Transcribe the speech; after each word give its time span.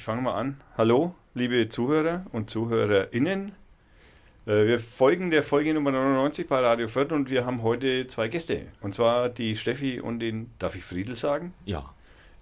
ich 0.00 0.04
fange 0.04 0.22
mal 0.22 0.32
an. 0.32 0.56
Hallo, 0.78 1.14
liebe 1.34 1.68
Zuhörer 1.68 2.24
und 2.32 2.48
ZuhörerInnen. 2.48 3.52
Äh, 4.46 4.66
wir 4.66 4.78
folgen 4.78 5.30
der 5.30 5.42
Folge 5.42 5.74
Nummer 5.74 5.92
99 5.92 6.48
bei 6.48 6.58
Radio 6.58 6.88
Fürth 6.88 7.12
und 7.12 7.28
wir 7.28 7.44
haben 7.44 7.62
heute 7.62 8.06
zwei 8.06 8.28
Gäste. 8.28 8.68
Und 8.80 8.94
zwar 8.94 9.28
die 9.28 9.56
Steffi 9.56 10.00
und 10.00 10.20
den, 10.20 10.52
darf 10.58 10.74
ich 10.74 10.84
Friedel 10.84 11.16
sagen? 11.16 11.52
Ja. 11.66 11.92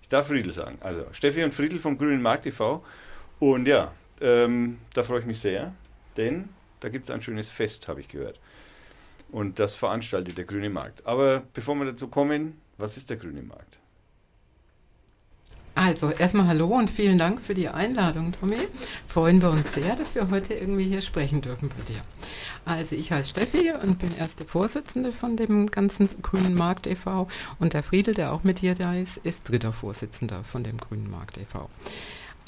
Ich 0.02 0.08
darf 0.08 0.28
Friedel 0.28 0.52
sagen. 0.52 0.78
Also 0.82 1.04
Steffi 1.10 1.42
und 1.42 1.52
Friedel 1.52 1.80
vom 1.80 1.98
Grünen 1.98 2.22
Markt 2.22 2.44
TV. 2.44 2.84
Und 3.40 3.66
ja, 3.66 3.90
ähm, 4.20 4.78
da 4.94 5.02
freue 5.02 5.18
ich 5.18 5.26
mich 5.26 5.40
sehr, 5.40 5.74
denn 6.16 6.50
da 6.78 6.90
gibt 6.90 7.06
es 7.06 7.10
ein 7.10 7.22
schönes 7.22 7.50
Fest, 7.50 7.88
habe 7.88 7.98
ich 7.98 8.06
gehört. 8.06 8.38
Und 9.32 9.58
das 9.58 9.74
veranstaltet 9.74 10.38
der 10.38 10.44
Grüne 10.44 10.70
Markt. 10.70 11.04
Aber 11.08 11.42
bevor 11.54 11.74
wir 11.74 11.86
dazu 11.86 12.06
kommen, 12.06 12.60
was 12.76 12.96
ist 12.96 13.10
der 13.10 13.16
Grüne 13.16 13.42
Markt? 13.42 13.80
Also 15.78 16.10
erstmal 16.10 16.48
hallo 16.48 16.66
und 16.76 16.90
vielen 16.90 17.18
Dank 17.18 17.40
für 17.40 17.54
die 17.54 17.68
Einladung, 17.68 18.32
Tommy. 18.32 18.56
Freuen 19.06 19.40
wir 19.40 19.50
uns 19.50 19.74
sehr, 19.74 19.94
dass 19.94 20.16
wir 20.16 20.28
heute 20.28 20.54
irgendwie 20.54 20.86
hier 20.86 21.00
sprechen 21.00 21.40
dürfen 21.40 21.68
bei 21.68 21.80
dir. 21.84 22.00
Also 22.64 22.96
ich 22.96 23.12
heiße 23.12 23.28
Steffi 23.28 23.70
und 23.80 24.00
bin 24.00 24.12
erste 24.16 24.44
Vorsitzende 24.44 25.12
von 25.12 25.36
dem 25.36 25.70
ganzen 25.70 26.08
Grünen 26.20 26.54
Markt 26.54 26.88
e.V. 26.88 27.28
und 27.60 27.74
der 27.74 27.84
Friedel, 27.84 28.14
der 28.14 28.32
auch 28.32 28.42
mit 28.42 28.60
dir 28.60 28.74
da 28.74 28.92
ist, 28.92 29.18
ist 29.18 29.48
dritter 29.48 29.72
Vorsitzender 29.72 30.42
von 30.42 30.64
dem 30.64 30.78
Grünen 30.78 31.08
Markt 31.08 31.38
e.V. 31.38 31.70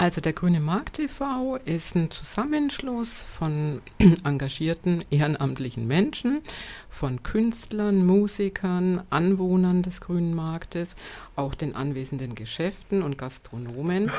Also 0.01 0.19
der 0.19 0.33
Grüne 0.33 0.59
Markt 0.59 0.95
TV 0.95 1.57
ist 1.57 1.95
ein 1.95 2.09
Zusammenschluss 2.09 3.21
von 3.21 3.83
engagierten 4.23 5.05
ehrenamtlichen 5.11 5.85
Menschen, 5.85 6.41
von 6.89 7.21
Künstlern, 7.21 8.03
Musikern, 8.03 9.03
Anwohnern 9.11 9.83
des 9.83 10.01
Grünen 10.01 10.33
Marktes, 10.33 10.95
auch 11.35 11.53
den 11.53 11.75
anwesenden 11.75 12.33
Geschäften 12.33 13.03
und 13.03 13.19
Gastronomen 13.19 14.09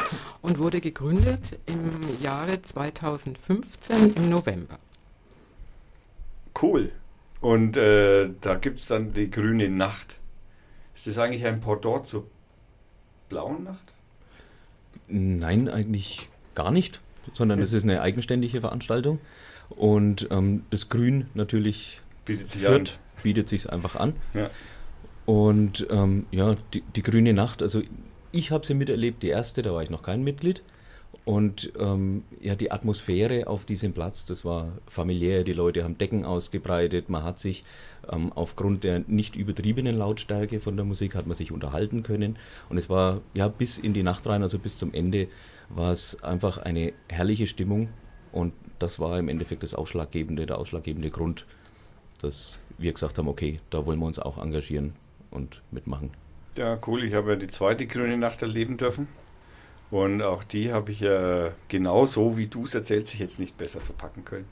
und 0.41 0.61
wurde 0.61 0.81
gegründet 0.81 1.59
im 1.67 2.01
Jahre 2.23 2.63
2015 2.63 4.15
im 4.15 4.31
November. 4.31 4.79
Cool. 6.63 6.93
Und 7.41 7.77
äh, 7.77 8.31
da 8.41 8.55
gibt 8.55 8.79
es 8.79 8.87
dann 8.87 9.15
die 9.15 9.33
grüne 9.33 9.69
Nacht. 9.69 10.21
Ist 10.95 11.09
das 11.09 11.19
eigentlich 11.19 11.45
ein 11.45 11.61
Pendant 11.61 12.07
zur 12.07 12.29
blauen 13.29 13.65
Nacht? 13.65 13.92
Nein, 15.13 15.69
eigentlich 15.69 16.29
gar 16.55 16.71
nicht, 16.71 17.01
sondern 17.35 17.61
es 17.61 17.73
ist 17.73 17.85
eine 17.85 18.01
eigenständige 18.01 18.61
Veranstaltung. 18.61 19.19
Und 19.69 20.29
ähm, 20.31 20.65
das 20.71 20.89
Grün 20.89 21.27
natürlich 21.35 22.01
bietet 22.25 22.51
sich 22.51 22.63
führt, 22.63 22.91
an. 22.91 23.23
bietet 23.23 23.49
sich 23.49 23.71
einfach 23.71 23.97
an. 23.97 24.15
Ja. 24.35 24.51
Und 25.27 25.87
ähm, 25.91 26.27
ja, 26.31 26.57
die, 26.75 26.83
die, 26.97 27.03
Grüne 27.03 27.33
Nacht, 27.33 27.63
also 27.63 27.83
ich 28.33 28.51
habe 28.51 28.67
sie 28.67 28.75
miterlebt, 28.75 29.23
die 29.23 29.29
erste, 29.29 29.63
da 29.63 29.73
war 29.73 29.83
ich 29.83 29.91
noch 29.91 30.03
kein 30.03 30.23
Mitglied. 30.25 30.63
Und 31.25 31.73
ähm, 31.79 32.25
ja, 32.41 32.57
die 32.57 32.73
Atmosphäre 32.73 33.47
auf 33.47 33.65
diesem 33.65 33.93
Platz, 33.93 34.27
das 34.27 34.45
war 34.45 34.73
familiär, 34.89 35.45
die 35.45 35.53
Leute 35.53 35.85
haben 35.85 35.97
Decken 35.97 36.25
ausgebreitet, 36.25 37.09
man 37.09 37.23
hat 37.23 37.39
sich 37.39 37.63
ähm, 38.11 38.33
aufgrund 38.35 38.83
der 38.83 39.05
nicht 39.07 39.37
übertriebenen 39.37 39.97
Lautstärke 39.97 40.59
von 40.59 40.77
der 40.77 40.85
Musik 40.85 41.15
hat 41.15 41.29
man 41.29 41.37
sich 41.37 41.53
unterhalten 41.53 42.03
können. 42.03 42.39
Und 42.69 42.77
es 42.77 42.91
war 42.91 43.21
ja 43.35 43.47
bis 43.47 43.79
in 43.79 43.93
die 43.93 44.03
Nacht 44.03 44.27
rein, 44.27 44.43
also 44.43 44.59
bis 44.59 44.77
zum 44.79 44.93
Ende, 44.93 45.29
war 45.69 45.93
es 45.93 46.23
einfach 46.25 46.59
eine 46.59 46.93
herrliche 47.09 47.47
Stimmung. 47.47 47.89
Und 48.33 48.53
das 48.81 48.99
war 48.99 49.19
im 49.19 49.29
Endeffekt 49.29 49.63
das 49.63 49.75
ausschlaggebende, 49.75 50.47
der 50.47 50.59
ausschlaggebende 50.59 51.11
Grund, 51.11 51.47
dass 52.21 52.61
wir 52.79 52.93
gesagt 52.93 53.19
haben, 53.19 53.29
okay, 53.29 53.61
da 53.71 53.87
wollen 53.87 54.01
wir 54.01 54.07
uns 54.07 54.19
auch 54.19 54.39
engagieren 54.39 54.95
und 55.31 55.63
mitmachen. 55.71 56.11
Ja, 56.57 56.79
cool. 56.87 57.05
Ich 57.05 57.15
habe 57.15 57.31
ja 57.31 57.37
die 57.37 57.47
zweite 57.47 57.87
Grüne 57.87 58.19
Nacht 58.19 58.43
erleben 58.43 58.77
dürfen. 58.77 59.07
Und 59.93 60.23
auch 60.23 60.43
die 60.43 60.73
habe 60.73 60.91
ich 60.91 61.01
ja 61.01 61.53
genau 61.69 62.07
so, 62.07 62.39
wie 62.39 62.47
du 62.47 62.65
es 62.65 62.75
erzählst, 62.75 63.09
sich 63.09 63.21
jetzt 63.21 63.39
nicht 63.39 63.59
besser 63.59 63.79
verpacken 63.79 64.25
können. 64.25 64.47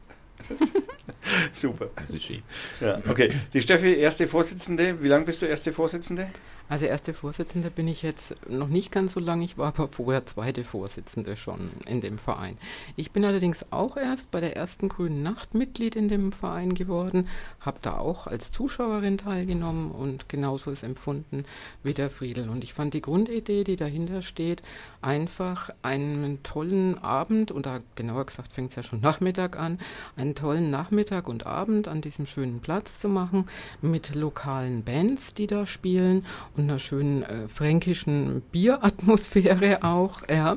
Super. 1.54 1.88
Das 1.96 2.10
ist 2.10 2.24
schön. 2.24 2.42
Ja, 2.78 3.00
okay. 3.08 3.32
Die 3.54 3.62
Steffi, 3.62 3.94
erste 3.94 4.26
Vorsitzende. 4.26 5.02
Wie 5.02 5.08
lange 5.08 5.24
bist 5.24 5.40
du 5.40 5.46
erste 5.46 5.72
Vorsitzende? 5.72 6.28
Also 6.70 6.86
erste 6.86 7.14
Vorsitzende 7.14 7.68
bin 7.68 7.88
ich 7.88 8.02
jetzt 8.02 8.32
noch 8.48 8.68
nicht 8.68 8.92
ganz 8.92 9.14
so 9.14 9.20
lange, 9.20 9.44
ich 9.44 9.58
war 9.58 9.76
aber 9.76 9.88
vorher 9.88 10.24
zweite 10.24 10.62
Vorsitzende 10.62 11.34
schon 11.34 11.68
in 11.84 12.00
dem 12.00 12.16
Verein. 12.16 12.56
Ich 12.94 13.10
bin 13.10 13.24
allerdings 13.24 13.66
auch 13.72 13.96
erst 13.96 14.30
bei 14.30 14.40
der 14.40 14.56
ersten 14.56 14.88
Grünen 14.88 15.24
Nacht 15.24 15.52
Mitglied 15.52 15.96
in 15.96 16.08
dem 16.08 16.30
Verein 16.30 16.74
geworden, 16.74 17.26
habe 17.58 17.80
da 17.82 17.98
auch 17.98 18.28
als 18.28 18.52
Zuschauerin 18.52 19.18
teilgenommen 19.18 19.90
und 19.90 20.28
genauso 20.28 20.70
ist 20.70 20.84
empfunden 20.84 21.44
wie 21.82 21.92
der 21.92 22.08
Friedel. 22.08 22.48
Und 22.48 22.62
ich 22.62 22.72
fand 22.72 22.94
die 22.94 23.02
Grundidee, 23.02 23.64
die 23.64 23.74
dahinter 23.74 24.22
steht, 24.22 24.62
einfach 25.02 25.70
einen 25.82 26.40
tollen 26.44 26.98
Abend, 26.98 27.50
und 27.50 27.66
da 27.66 27.80
genauer 27.96 28.26
gesagt 28.26 28.52
fängt 28.52 28.70
es 28.70 28.76
ja 28.76 28.84
schon 28.84 29.00
Nachmittag 29.00 29.58
an, 29.58 29.80
einen 30.16 30.36
tollen 30.36 30.70
Nachmittag 30.70 31.26
und 31.26 31.46
Abend 31.46 31.88
an 31.88 32.00
diesem 32.00 32.26
schönen 32.26 32.60
Platz 32.60 33.00
zu 33.00 33.08
machen 33.08 33.46
mit 33.82 34.14
lokalen 34.14 34.84
Bands, 34.84 35.34
die 35.34 35.48
da 35.48 35.66
spielen 35.66 36.24
einer 36.64 36.78
schönen 36.78 37.22
äh, 37.22 37.48
fränkischen 37.48 38.42
Bieratmosphäre 38.52 39.82
auch. 39.82 40.22
Ja, 40.28 40.56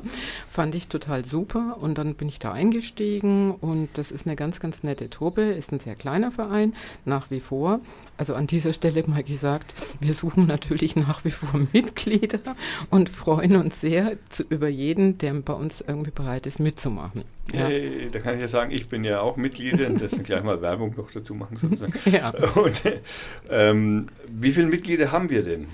fand 0.50 0.74
ich 0.74 0.88
total 0.88 1.24
super. 1.24 1.76
Und 1.80 1.98
dann 1.98 2.14
bin 2.14 2.28
ich 2.28 2.38
da 2.38 2.52
eingestiegen 2.52 3.52
und 3.52 3.88
das 3.94 4.10
ist 4.10 4.26
eine 4.26 4.36
ganz, 4.36 4.60
ganz 4.60 4.82
nette 4.82 5.10
Truppe. 5.10 5.42
Ist 5.42 5.72
ein 5.72 5.80
sehr 5.80 5.94
kleiner 5.94 6.30
Verein, 6.30 6.74
nach 7.04 7.30
wie 7.30 7.40
vor. 7.40 7.80
Also 8.16 8.34
an 8.34 8.46
dieser 8.46 8.72
Stelle 8.72 9.02
mal 9.06 9.24
gesagt, 9.24 9.74
wir 9.98 10.14
suchen 10.14 10.46
natürlich 10.46 10.94
nach 10.94 11.24
wie 11.24 11.32
vor 11.32 11.60
Mitglieder 11.72 12.38
und 12.90 13.08
freuen 13.08 13.56
uns 13.56 13.80
sehr 13.80 14.16
zu, 14.28 14.44
über 14.44 14.68
jeden, 14.68 15.18
der 15.18 15.34
bei 15.34 15.52
uns 15.52 15.82
irgendwie 15.86 16.12
bereit 16.12 16.46
ist, 16.46 16.60
mitzumachen. 16.60 17.24
Ja. 17.52 17.66
Hey, 17.66 18.08
da 18.12 18.20
kann 18.20 18.34
ich 18.34 18.40
ja 18.40 18.46
sagen, 18.46 18.70
ich 18.70 18.88
bin 18.88 19.02
ja 19.02 19.20
auch 19.20 19.36
Mitglied 19.36 19.80
und 19.80 20.00
das 20.00 20.22
gleich 20.22 20.44
mal 20.44 20.62
Werbung 20.62 20.94
noch 20.96 21.10
dazu 21.10 21.34
machen 21.34 21.56
sozusagen. 21.56 21.92
ja. 22.10 22.32
Und, 22.54 22.82
ähm, 23.50 24.08
wie 24.28 24.52
viele 24.52 24.66
Mitglieder 24.66 25.10
haben 25.10 25.30
wir 25.30 25.42
denn? 25.42 25.66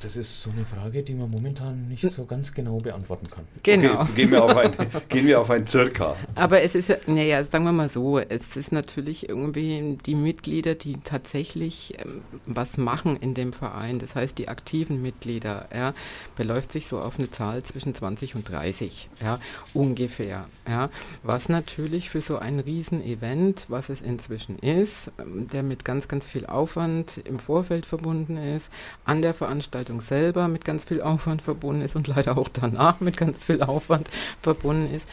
Das 0.00 0.16
ist 0.16 0.42
so 0.42 0.50
eine 0.50 0.64
Frage, 0.64 1.02
die 1.02 1.14
man 1.14 1.30
momentan 1.30 1.88
nicht 1.88 2.02
so 2.10 2.24
ganz 2.24 2.52
genau 2.52 2.78
beantworten 2.78 3.28
kann. 3.30 3.44
Genau. 3.62 4.00
Okay, 4.00 4.12
gehen, 4.16 4.30
wir 4.30 4.44
auf 4.44 4.56
ein, 4.56 4.72
gehen 5.08 5.26
wir 5.26 5.40
auf 5.40 5.50
ein 5.50 5.66
Circa. 5.66 6.16
Aber 6.34 6.62
es 6.62 6.74
ist 6.74 6.88
ja, 6.88 6.96
naja, 7.06 7.44
sagen 7.44 7.64
wir 7.64 7.72
mal 7.72 7.88
so, 7.88 8.18
es 8.18 8.56
ist 8.56 8.72
natürlich 8.72 9.28
irgendwie 9.28 9.98
die 10.04 10.14
Mitglieder, 10.14 10.74
die 10.74 10.98
tatsächlich 11.02 11.94
ähm, 11.98 12.22
was 12.44 12.76
machen 12.76 13.16
in 13.16 13.34
dem 13.34 13.52
Verein, 13.52 13.98
das 13.98 14.14
heißt 14.14 14.36
die 14.36 14.48
aktiven 14.48 15.00
Mitglieder, 15.00 15.68
ja, 15.74 15.94
beläuft 16.36 16.72
sich 16.72 16.88
so 16.88 16.98
auf 17.00 17.18
eine 17.18 17.30
Zahl 17.30 17.62
zwischen 17.62 17.94
20 17.94 18.34
und 18.34 18.50
30, 18.50 19.08
ja, 19.22 19.38
ungefähr, 19.74 20.46
ja, 20.68 20.90
was 21.22 21.48
natürlich 21.48 22.10
für 22.10 22.20
so 22.20 22.38
ein 22.38 22.60
Riesenevent, 22.60 23.66
was 23.68 23.88
es 23.88 24.02
inzwischen 24.02 24.58
ist, 24.58 25.12
ähm, 25.18 25.48
der 25.48 25.62
mit 25.62 25.84
ganz, 25.84 26.08
ganz 26.08 26.26
viel 26.26 26.46
Aufwand 26.46 27.18
im 27.24 27.38
Vorfeld 27.38 27.86
verbunden 27.86 28.36
ist, 28.36 28.70
an 29.04 29.22
der 29.22 29.35
Veranstaltung 29.36 30.00
selber 30.00 30.48
mit 30.48 30.64
ganz 30.64 30.84
viel 30.84 31.00
Aufwand 31.00 31.42
verbunden 31.42 31.82
ist 31.82 31.94
und 31.94 32.08
leider 32.08 32.36
auch 32.36 32.48
danach 32.48 33.00
mit 33.00 33.16
ganz 33.16 33.44
viel 33.44 33.62
Aufwand 33.62 34.08
verbunden 34.42 34.92
ist, 34.92 35.06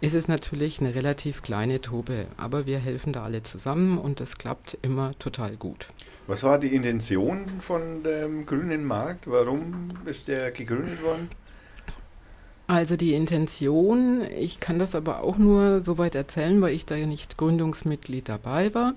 ist 0.00 0.14
es 0.14 0.28
natürlich 0.28 0.80
eine 0.80 0.94
relativ 0.94 1.42
kleine 1.42 1.80
Truppe. 1.80 2.26
Aber 2.36 2.66
wir 2.66 2.78
helfen 2.78 3.12
da 3.12 3.24
alle 3.24 3.42
zusammen 3.42 3.98
und 3.98 4.20
das 4.20 4.36
klappt 4.36 4.76
immer 4.82 5.18
total 5.18 5.56
gut. 5.56 5.86
Was 6.26 6.42
war 6.42 6.58
die 6.58 6.74
Intention 6.74 7.60
von 7.60 8.02
dem 8.02 8.46
Grünen 8.46 8.84
Markt? 8.84 9.30
Warum 9.30 9.90
ist 10.06 10.26
der 10.26 10.50
gegründet 10.50 11.02
worden? 11.02 11.30
Also 12.68 12.96
die 12.96 13.14
Intention, 13.14 14.22
ich 14.36 14.58
kann 14.58 14.80
das 14.80 14.96
aber 14.96 15.22
auch 15.22 15.38
nur 15.38 15.84
soweit 15.84 16.16
erzählen, 16.16 16.60
weil 16.60 16.74
ich 16.74 16.84
da 16.84 16.96
ja 16.96 17.06
nicht 17.06 17.36
Gründungsmitglied 17.36 18.28
dabei 18.28 18.74
war. 18.74 18.94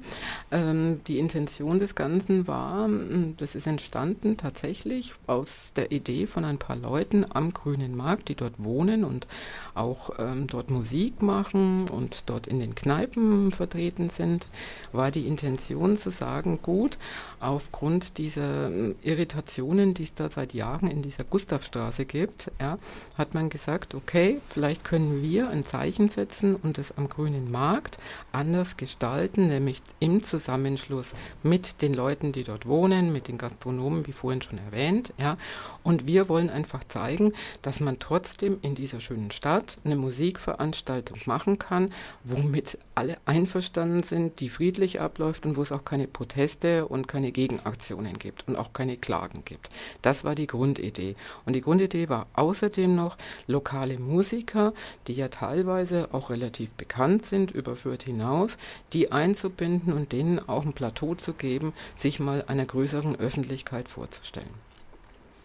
Ähm, 0.49 1.01
die 1.07 1.19
Intention 1.19 1.77
des 1.77 1.93
Ganzen 1.93 2.47
war, 2.47 2.85
hm, 2.85 3.35
das 3.37 3.53
ist 3.53 3.67
entstanden 3.67 4.37
tatsächlich 4.37 5.13
aus 5.27 5.71
der 5.75 5.91
Idee 5.91 6.25
von 6.25 6.45
ein 6.45 6.57
paar 6.57 6.77
Leuten 6.77 7.27
am 7.29 7.53
Grünen 7.53 7.95
Markt, 7.95 8.29
die 8.29 8.35
dort 8.35 8.55
wohnen 8.57 9.03
und 9.03 9.27
auch 9.75 10.09
ähm, 10.17 10.47
dort 10.47 10.71
Musik 10.71 11.21
machen 11.21 11.87
und 11.89 12.23
dort 12.25 12.47
in 12.47 12.59
den 12.59 12.73
Kneipen 12.73 13.51
vertreten 13.51 14.09
sind, 14.09 14.47
war 14.93 15.11
die 15.11 15.27
Intention 15.27 15.99
zu 15.99 16.09
sagen, 16.09 16.57
gut, 16.63 16.97
aufgrund 17.39 18.17
dieser 18.17 18.65
hm, 18.65 18.95
Irritationen, 19.03 19.93
die 19.93 20.03
es 20.03 20.15
da 20.15 20.27
seit 20.27 20.55
Jahren 20.55 20.89
in 20.89 21.03
dieser 21.03 21.23
Gustavstraße 21.23 22.05
gibt, 22.05 22.51
ja, 22.59 22.79
hat 23.15 23.35
man 23.35 23.49
gesagt, 23.49 23.58
gesagt, 23.59 23.93
okay, 23.93 24.39
vielleicht 24.47 24.85
können 24.85 25.21
wir 25.21 25.49
ein 25.49 25.65
Zeichen 25.65 26.07
setzen 26.07 26.55
und 26.55 26.77
es 26.77 26.97
am 26.97 27.09
grünen 27.09 27.51
Markt 27.51 27.97
anders 28.31 28.77
gestalten, 28.77 29.47
nämlich 29.47 29.81
im 29.99 30.23
Zusammenschluss 30.23 31.11
mit 31.43 31.81
den 31.81 31.93
Leuten, 31.93 32.31
die 32.31 32.45
dort 32.45 32.65
wohnen, 32.65 33.11
mit 33.11 33.27
den 33.27 33.37
Gastronomen, 33.37 34.07
wie 34.07 34.13
vorhin 34.13 34.41
schon 34.41 34.59
erwähnt, 34.59 35.13
ja. 35.17 35.37
Und 35.83 36.07
wir 36.07 36.29
wollen 36.29 36.49
einfach 36.49 36.83
zeigen, 36.87 37.33
dass 37.61 37.81
man 37.81 37.99
trotzdem 37.99 38.59
in 38.61 38.75
dieser 38.75 39.01
schönen 39.01 39.31
Stadt 39.31 39.77
eine 39.83 39.97
Musikveranstaltung 39.97 41.19
machen 41.25 41.59
kann, 41.59 41.91
womit 42.23 42.77
alle 42.95 43.17
einverstanden 43.25 44.03
sind, 44.03 44.39
die 44.39 44.49
friedlich 44.49 45.01
abläuft 45.01 45.45
und 45.45 45.57
wo 45.57 45.61
es 45.61 45.71
auch 45.71 45.83
keine 45.83 46.07
Proteste 46.07 46.85
und 46.85 47.07
keine 47.07 47.31
Gegenaktionen 47.31 48.19
gibt 48.19 48.47
und 48.47 48.55
auch 48.55 48.71
keine 48.71 48.95
Klagen 48.97 49.43
gibt. 49.43 49.69
Das 50.01 50.23
war 50.23 50.35
die 50.35 50.47
Grundidee. 50.47 51.15
Und 51.45 51.53
die 51.53 51.61
Grundidee 51.61 52.07
war 52.07 52.27
außerdem 52.33 52.95
noch, 52.95 53.17
lokale 53.49 53.97
Musiker, 53.97 54.73
die 55.07 55.13
ja 55.13 55.27
teilweise 55.27 56.09
auch 56.13 56.29
relativ 56.29 56.71
bekannt 56.71 57.25
sind 57.25 57.51
über 57.51 57.75
Fürth 57.75 58.03
hinaus, 58.03 58.57
die 58.93 59.11
einzubinden 59.11 59.91
und 59.91 60.11
denen 60.11 60.39
auch 60.39 60.65
ein 60.65 60.73
Plateau 60.73 61.15
zu 61.15 61.33
geben, 61.33 61.73
sich 61.95 62.19
mal 62.19 62.45
einer 62.47 62.65
größeren 62.65 63.19
Öffentlichkeit 63.19 63.89
vorzustellen. 63.89 64.49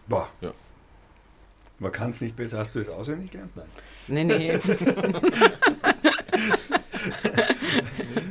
Boah. 0.07 0.29
Ja. 0.41 0.51
Man 1.79 1.91
kann 1.91 2.11
es 2.11 2.21
nicht 2.21 2.35
besser. 2.37 2.59
Hast 2.59 2.75
du 2.75 2.79
das 2.79 2.89
auswendig 2.89 3.31
gelernt? 3.31 3.51
Nein. 3.55 3.65
Nee, 4.07 4.23
nee. 4.23 4.51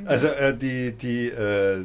also 0.07 0.29
äh, 0.29 0.57
die, 0.57 0.93
die 0.93 1.29
äh, 1.29 1.85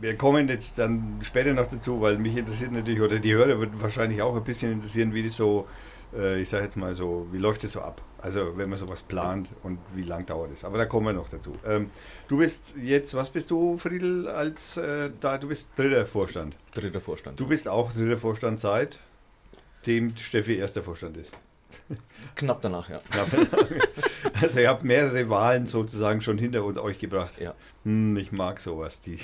wir 0.00 0.16
kommen 0.16 0.48
jetzt 0.48 0.78
dann 0.78 1.20
später 1.22 1.52
noch 1.52 1.68
dazu, 1.70 2.00
weil 2.00 2.18
mich 2.18 2.36
interessiert 2.36 2.72
natürlich, 2.72 3.00
oder 3.00 3.18
die 3.18 3.32
Hörer 3.32 3.58
würden 3.58 3.80
wahrscheinlich 3.80 4.22
auch 4.22 4.34
ein 4.36 4.44
bisschen 4.44 4.72
interessieren, 4.72 5.14
wie 5.14 5.24
das 5.24 5.36
so, 5.36 5.66
äh, 5.68 5.89
ich 6.12 6.48
sage 6.48 6.64
jetzt 6.64 6.76
mal 6.76 6.94
so, 6.94 7.28
wie 7.30 7.38
läuft 7.38 7.64
das 7.64 7.72
so 7.72 7.80
ab? 7.80 8.02
Also 8.18 8.56
wenn 8.56 8.68
man 8.68 8.78
sowas 8.78 9.02
plant 9.02 9.50
und 9.62 9.78
wie 9.94 10.02
lang 10.02 10.26
dauert 10.26 10.52
es. 10.52 10.64
Aber 10.64 10.76
da 10.76 10.84
kommen 10.84 11.06
wir 11.06 11.12
noch 11.12 11.28
dazu. 11.28 11.54
Ähm, 11.64 11.90
du 12.28 12.38
bist 12.38 12.74
jetzt, 12.82 13.14
was 13.14 13.30
bist 13.30 13.50
du, 13.50 13.76
Friedel, 13.76 14.28
als 14.28 14.76
äh, 14.76 15.10
da, 15.20 15.38
du 15.38 15.48
bist 15.48 15.70
dritter 15.76 16.04
Vorstand. 16.06 16.56
Dritter 16.74 17.00
Vorstand. 17.00 17.40
Du 17.40 17.46
bist 17.46 17.68
auch 17.68 17.92
dritter 17.92 18.18
Vorstand 18.18 18.60
seit 18.60 18.98
dem 19.86 20.16
Steffi 20.16 20.56
erster 20.56 20.82
Vorstand 20.82 21.16
ist. 21.16 21.32
Knapp 22.34 22.60
danach, 22.62 22.90
ja. 22.90 23.00
Also 24.40 24.58
ihr 24.58 24.68
habt 24.68 24.84
mehrere 24.84 25.28
Wahlen 25.30 25.66
sozusagen 25.66 26.20
schon 26.20 26.36
hinter 26.36 26.64
euch 26.64 26.98
gebracht. 26.98 27.40
Ja. 27.40 27.54
Hm, 27.84 28.16
ich 28.16 28.32
mag 28.32 28.60
sowas. 28.60 29.00
Die 29.00 29.18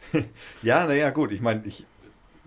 ja, 0.62 0.86
naja, 0.86 1.10
gut. 1.10 1.32
Ich 1.32 1.40
meine, 1.40 1.64
ich, 1.64 1.86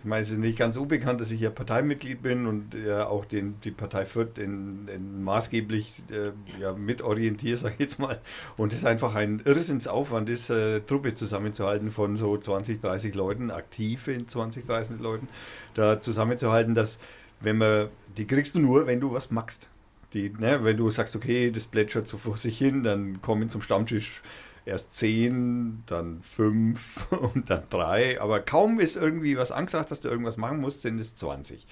ich 0.06 0.10
meine, 0.10 0.22
es 0.22 0.30
ist 0.30 0.38
nicht 0.38 0.60
ganz 0.60 0.78
unbekannt, 0.78 1.20
dass 1.20 1.32
ich 1.32 1.42
ja 1.42 1.50
Parteimitglied 1.50 2.22
bin 2.22 2.46
und 2.46 2.76
ja 2.76 3.08
auch 3.08 3.26
den, 3.26 3.60
die 3.64 3.72
Partei 3.72 4.06
Fürth 4.06 4.38
in, 4.38 4.88
in 4.88 5.24
maßgeblich 5.24 6.04
äh, 6.12 6.62
ja, 6.62 6.74
mitorientiere, 6.74 7.58
sage 7.58 7.74
ich 7.74 7.80
jetzt 7.80 7.98
mal. 7.98 8.22
Und 8.56 8.72
es 8.72 8.86
einfach 8.86 9.16
ein 9.16 9.42
Irrsinnsaufwand 9.44 10.30
ist, 10.30 10.52
äh, 10.52 10.82
Truppe 10.82 11.16
zusammenzuhalten 11.16 11.90
von 11.90 12.18
so 12.18 12.38
20, 12.38 12.82
30 12.82 13.16
Leuten, 13.16 13.50
aktive 13.50 14.24
20, 14.24 14.68
30 14.68 15.00
Leuten, 15.00 15.28
da 15.74 16.00
zusammenzuhalten, 16.00 16.76
dass 16.76 17.00
wenn 17.40 17.58
man, 17.58 17.90
die 18.16 18.28
kriegst 18.28 18.54
du 18.54 18.60
nur, 18.60 18.86
wenn 18.86 19.00
du 19.00 19.12
was 19.12 19.32
magst. 19.32 19.70
Die, 20.14 20.30
ne, 20.30 20.64
wenn 20.64 20.78
du 20.78 20.92
sagst, 20.92 21.16
okay, 21.16 21.50
das 21.50 21.66
plätschert 21.66 22.08
so 22.08 22.18
vor 22.18 22.38
sich 22.38 22.60
hin, 22.60 22.84
dann 22.84 23.24
kommen 23.24 23.50
zum 23.50 23.64
Stammtisch 23.64 24.22
erst 24.66 24.96
zehn, 24.96 25.84
dann 25.86 26.22
fünf 26.24 27.12
und 27.34 27.50
dann 27.50 27.64
drei. 27.70 28.20
Aber 28.20 28.40
kaum 28.40 28.80
ist 28.80 28.96
irgendwie 28.96 29.38
was 29.38 29.52
angesagt, 29.52 29.92
dass 29.92 30.02
du 30.02 30.10
irgendwas 30.10 30.38
machen 30.38 30.60
musst, 30.60 30.82
sind 30.82 31.00
es 31.00 31.16
20. 31.16 31.66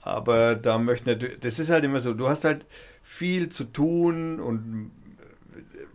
Aber 0.00 0.54
da 0.54 0.78
möchte 0.78 1.16
das 1.16 1.58
ist 1.58 1.70
halt 1.70 1.84
immer 1.84 2.00
so, 2.00 2.14
du 2.14 2.28
hast 2.28 2.44
halt 2.44 2.64
viel 3.02 3.48
zu 3.48 3.64
tun 3.64 4.40
und 4.40 4.90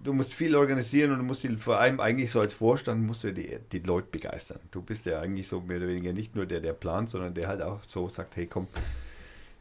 du 0.03 0.13
musst 0.13 0.33
viel 0.33 0.55
organisieren 0.55 1.11
und 1.11 1.19
du 1.19 1.23
musst 1.23 1.43
die, 1.43 1.55
vor 1.57 1.79
allem 1.79 1.99
eigentlich 1.99 2.31
so 2.31 2.39
als 2.39 2.53
Vorstand 2.53 3.03
musst 3.05 3.23
du 3.23 3.33
die, 3.33 3.57
die 3.71 3.79
Leute 3.79 4.07
begeistern. 4.11 4.59
Du 4.71 4.81
bist 4.81 5.05
ja 5.05 5.19
eigentlich 5.21 5.47
so 5.47 5.61
mehr 5.61 5.77
oder 5.77 5.87
weniger 5.87 6.13
nicht 6.13 6.35
nur 6.35 6.45
der, 6.45 6.59
der 6.59 6.73
plant, 6.73 7.09
sondern 7.09 7.33
der 7.33 7.47
halt 7.47 7.61
auch 7.61 7.79
so 7.87 8.09
sagt, 8.09 8.35
hey 8.35 8.47
komm, 8.47 8.67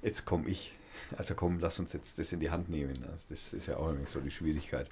jetzt 0.02 0.24
komme 0.24 0.48
ich. 0.48 0.72
Also 1.16 1.34
komm, 1.34 1.58
lass 1.60 1.78
uns 1.78 1.92
jetzt 1.92 2.18
das 2.18 2.32
in 2.32 2.40
die 2.40 2.50
Hand 2.50 2.68
nehmen. 2.68 2.94
Also 3.10 3.26
das 3.28 3.52
ist 3.52 3.66
ja 3.66 3.76
auch 3.76 3.88
irgendwie 3.88 4.10
so 4.10 4.20
die 4.20 4.30
Schwierigkeit. 4.30 4.88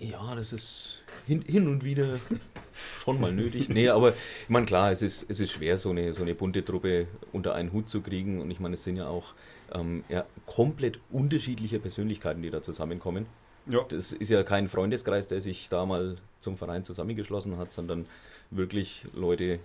Ja, 0.00 0.34
das 0.34 0.54
ist 0.54 1.02
hin, 1.26 1.42
hin 1.42 1.68
und 1.68 1.84
wieder 1.84 2.18
schon 3.04 3.20
mal 3.20 3.32
nötig. 3.32 3.68
Nee, 3.68 3.90
aber 3.90 4.10
ich 4.10 4.48
meine, 4.48 4.64
klar, 4.64 4.90
es 4.90 5.02
ist, 5.02 5.30
es 5.30 5.40
ist 5.40 5.52
schwer, 5.52 5.76
so 5.76 5.90
eine, 5.90 6.14
so 6.14 6.22
eine 6.22 6.34
bunte 6.34 6.64
Truppe 6.64 7.06
unter 7.32 7.54
einen 7.54 7.70
Hut 7.72 7.90
zu 7.90 8.00
kriegen. 8.00 8.40
Und 8.40 8.50
ich 8.50 8.60
meine, 8.60 8.74
es 8.74 8.84
sind 8.84 8.96
ja 8.96 9.08
auch 9.08 9.34
ähm, 9.72 10.02
ja, 10.08 10.24
komplett 10.46 10.98
unterschiedliche 11.10 11.78
Persönlichkeiten, 11.78 12.40
die 12.40 12.48
da 12.48 12.62
zusammenkommen. 12.62 13.26
Ja. 13.66 13.84
Das 13.88 14.12
ist 14.12 14.30
ja 14.30 14.42
kein 14.42 14.68
Freundeskreis, 14.68 15.26
der 15.26 15.42
sich 15.42 15.68
da 15.68 15.84
mal 15.84 16.16
zum 16.40 16.56
Verein 16.56 16.82
zusammengeschlossen 16.82 17.58
hat, 17.58 17.72
sondern 17.72 18.06
wirklich 18.50 19.04
Leute 19.12 19.60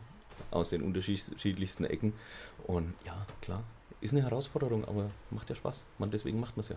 aus 0.52 0.70
den 0.70 0.82
unterschiedlichsten 0.82 1.86
Ecken. 1.86 2.12
Und 2.68 2.94
ja, 3.06 3.26
klar, 3.40 3.64
ist 4.02 4.12
eine 4.12 4.24
Herausforderung, 4.24 4.84
aber 4.84 5.10
macht 5.32 5.50
ja 5.50 5.56
Spaß. 5.56 5.86
Man, 5.98 6.12
deswegen 6.12 6.42
macht 6.42 6.58
man 6.58 6.62
es 6.62 6.70
ja. 6.70 6.76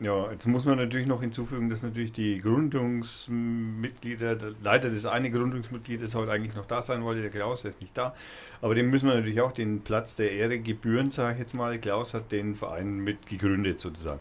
Ja, 0.00 0.30
jetzt 0.30 0.46
muss 0.46 0.64
man 0.64 0.76
natürlich 0.78 1.08
noch 1.08 1.22
hinzufügen, 1.22 1.68
dass 1.70 1.82
natürlich 1.82 2.12
die 2.12 2.38
Gründungsmitglieder, 2.38 4.36
der 4.36 4.52
Leiter 4.62 4.90
des 4.90 5.06
eine 5.06 5.28
Gründungsmitglied 5.28 6.00
ist 6.02 6.14
heute 6.14 6.30
eigentlich 6.30 6.54
noch 6.54 6.66
da 6.66 6.82
sein 6.82 7.02
wollte, 7.02 7.20
der 7.20 7.30
Klaus, 7.30 7.62
der 7.62 7.72
ist 7.72 7.80
nicht 7.80 7.98
da. 7.98 8.14
Aber 8.62 8.76
dem 8.76 8.90
müssen 8.90 9.08
wir 9.08 9.16
natürlich 9.16 9.40
auch 9.40 9.50
den 9.50 9.80
Platz 9.80 10.14
der 10.14 10.30
Ehre 10.30 10.60
gebühren, 10.60 11.10
sage 11.10 11.32
ich 11.32 11.40
jetzt 11.40 11.54
mal. 11.54 11.76
Klaus 11.78 12.14
hat 12.14 12.30
den 12.30 12.54
Verein 12.54 12.98
mit 13.00 13.26
gegründet 13.26 13.80
sozusagen. 13.80 14.20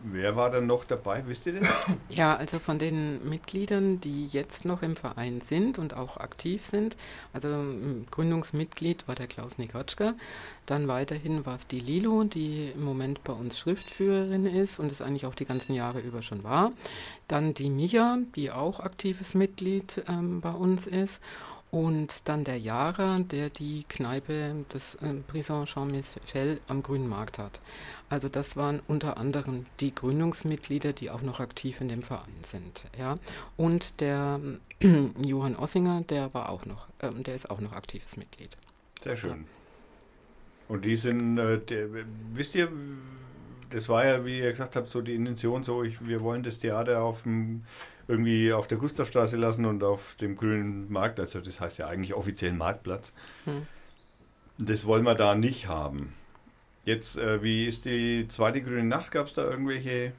Wer 0.00 0.36
war 0.36 0.50
dann 0.50 0.66
noch 0.66 0.84
dabei, 0.84 1.22
wisst 1.26 1.46
ihr 1.46 1.60
das? 1.60 1.68
Ja, 2.08 2.36
also 2.36 2.58
von 2.58 2.78
den 2.78 3.28
Mitgliedern, 3.28 4.00
die 4.00 4.26
jetzt 4.26 4.64
noch 4.64 4.82
im 4.82 4.94
Verein 4.94 5.40
sind 5.40 5.78
und 5.78 5.94
auch 5.94 6.18
aktiv 6.18 6.64
sind, 6.64 6.96
also 7.32 7.48
Gründungsmitglied 8.10 9.08
war 9.08 9.14
der 9.14 9.26
Klaus 9.26 9.58
Nikotschka, 9.58 10.14
dann 10.66 10.86
weiterhin 10.86 11.46
war 11.46 11.56
es 11.56 11.66
die 11.66 11.80
Lilo, 11.80 12.24
die 12.24 12.72
im 12.74 12.84
Moment 12.84 13.24
bei 13.24 13.32
uns 13.32 13.58
Schriftführerin 13.58 14.46
ist 14.46 14.78
und 14.78 14.92
es 14.92 15.00
eigentlich 15.00 15.26
auch 15.26 15.34
die 15.34 15.46
ganzen 15.46 15.72
Jahre 15.72 16.00
über 16.00 16.22
schon 16.22 16.44
war, 16.44 16.72
dann 17.26 17.54
die 17.54 17.70
Micha, 17.70 18.18
die 18.36 18.50
auch 18.50 18.80
aktives 18.80 19.34
Mitglied 19.34 20.04
ähm, 20.08 20.40
bei 20.40 20.52
uns 20.52 20.86
ist 20.86 21.20
und 21.70 22.28
dann 22.28 22.44
der 22.44 22.58
Jara, 22.58 23.18
der 23.18 23.50
die 23.50 23.84
Kneipe 23.88 24.64
des 24.72 24.94
äh, 24.96 25.14
Prison 25.26 25.66
Jean-Michel 25.66 26.60
am 26.68 26.82
Grünen 26.82 27.08
Markt 27.08 27.38
hat. 27.38 27.60
Also 28.08 28.28
das 28.28 28.56
waren 28.56 28.80
unter 28.86 29.16
anderem 29.16 29.66
die 29.80 29.94
Gründungsmitglieder, 29.94 30.92
die 30.92 31.10
auch 31.10 31.22
noch 31.22 31.40
aktiv 31.40 31.80
in 31.80 31.88
dem 31.88 32.02
Verein 32.02 32.44
sind. 32.44 32.84
Ja. 32.98 33.16
Und 33.56 34.00
der 34.00 34.40
äh, 34.80 34.86
Johann 35.26 35.56
Ossinger, 35.56 36.02
der 36.02 36.32
war 36.34 36.50
auch 36.50 36.64
noch, 36.66 36.88
äh, 37.00 37.10
der 37.10 37.34
ist 37.34 37.50
auch 37.50 37.60
noch 37.60 37.72
aktives 37.72 38.16
Mitglied. 38.16 38.56
Sehr 39.02 39.16
schön. 39.16 39.30
Ja. 39.30 39.46
Und 40.68 40.84
die 40.84 40.96
sind, 40.96 41.38
äh, 41.38 41.58
der, 41.58 41.88
wisst 42.32 42.54
ihr, 42.54 42.70
das 43.70 43.88
war 43.88 44.06
ja, 44.06 44.24
wie 44.24 44.38
ihr 44.38 44.50
gesagt 44.50 44.76
habt, 44.76 44.88
so 44.88 45.00
die 45.00 45.14
Intention, 45.14 45.62
so 45.62 45.82
ich, 45.82 46.06
wir 46.06 46.22
wollen 46.22 46.42
das 46.42 46.58
Theater 46.58 47.02
auf 47.02 47.22
dem 47.22 47.64
irgendwie 48.08 48.52
auf 48.52 48.68
der 48.68 48.78
Gustavstraße 48.78 49.36
lassen 49.36 49.64
und 49.64 49.82
auf 49.82 50.14
dem 50.20 50.36
grünen 50.36 50.90
Markt, 50.90 51.18
also 51.18 51.40
das 51.40 51.60
heißt 51.60 51.78
ja 51.78 51.88
eigentlich 51.88 52.14
offiziellen 52.14 52.56
Marktplatz. 52.58 53.12
Hm. 53.44 53.66
Das 54.58 54.86
wollen 54.86 55.04
wir 55.04 55.14
da 55.14 55.34
nicht 55.34 55.66
haben. 55.66 56.14
Jetzt, 56.84 57.18
äh, 57.18 57.42
wie 57.42 57.66
ist 57.66 57.84
die 57.84 58.26
zweite 58.28 58.62
grüne 58.62 58.84
Nacht? 58.84 59.10
Gab 59.10 59.26
es 59.26 59.34
da 59.34 59.42
irgendwelche 59.42 60.12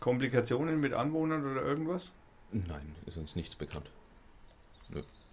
Komplikationen 0.00 0.80
mit 0.80 0.92
Anwohnern 0.92 1.44
oder 1.50 1.62
irgendwas? 1.62 2.12
Nein, 2.52 2.94
ist 3.06 3.16
uns 3.16 3.34
nichts 3.34 3.56
bekannt. 3.56 3.90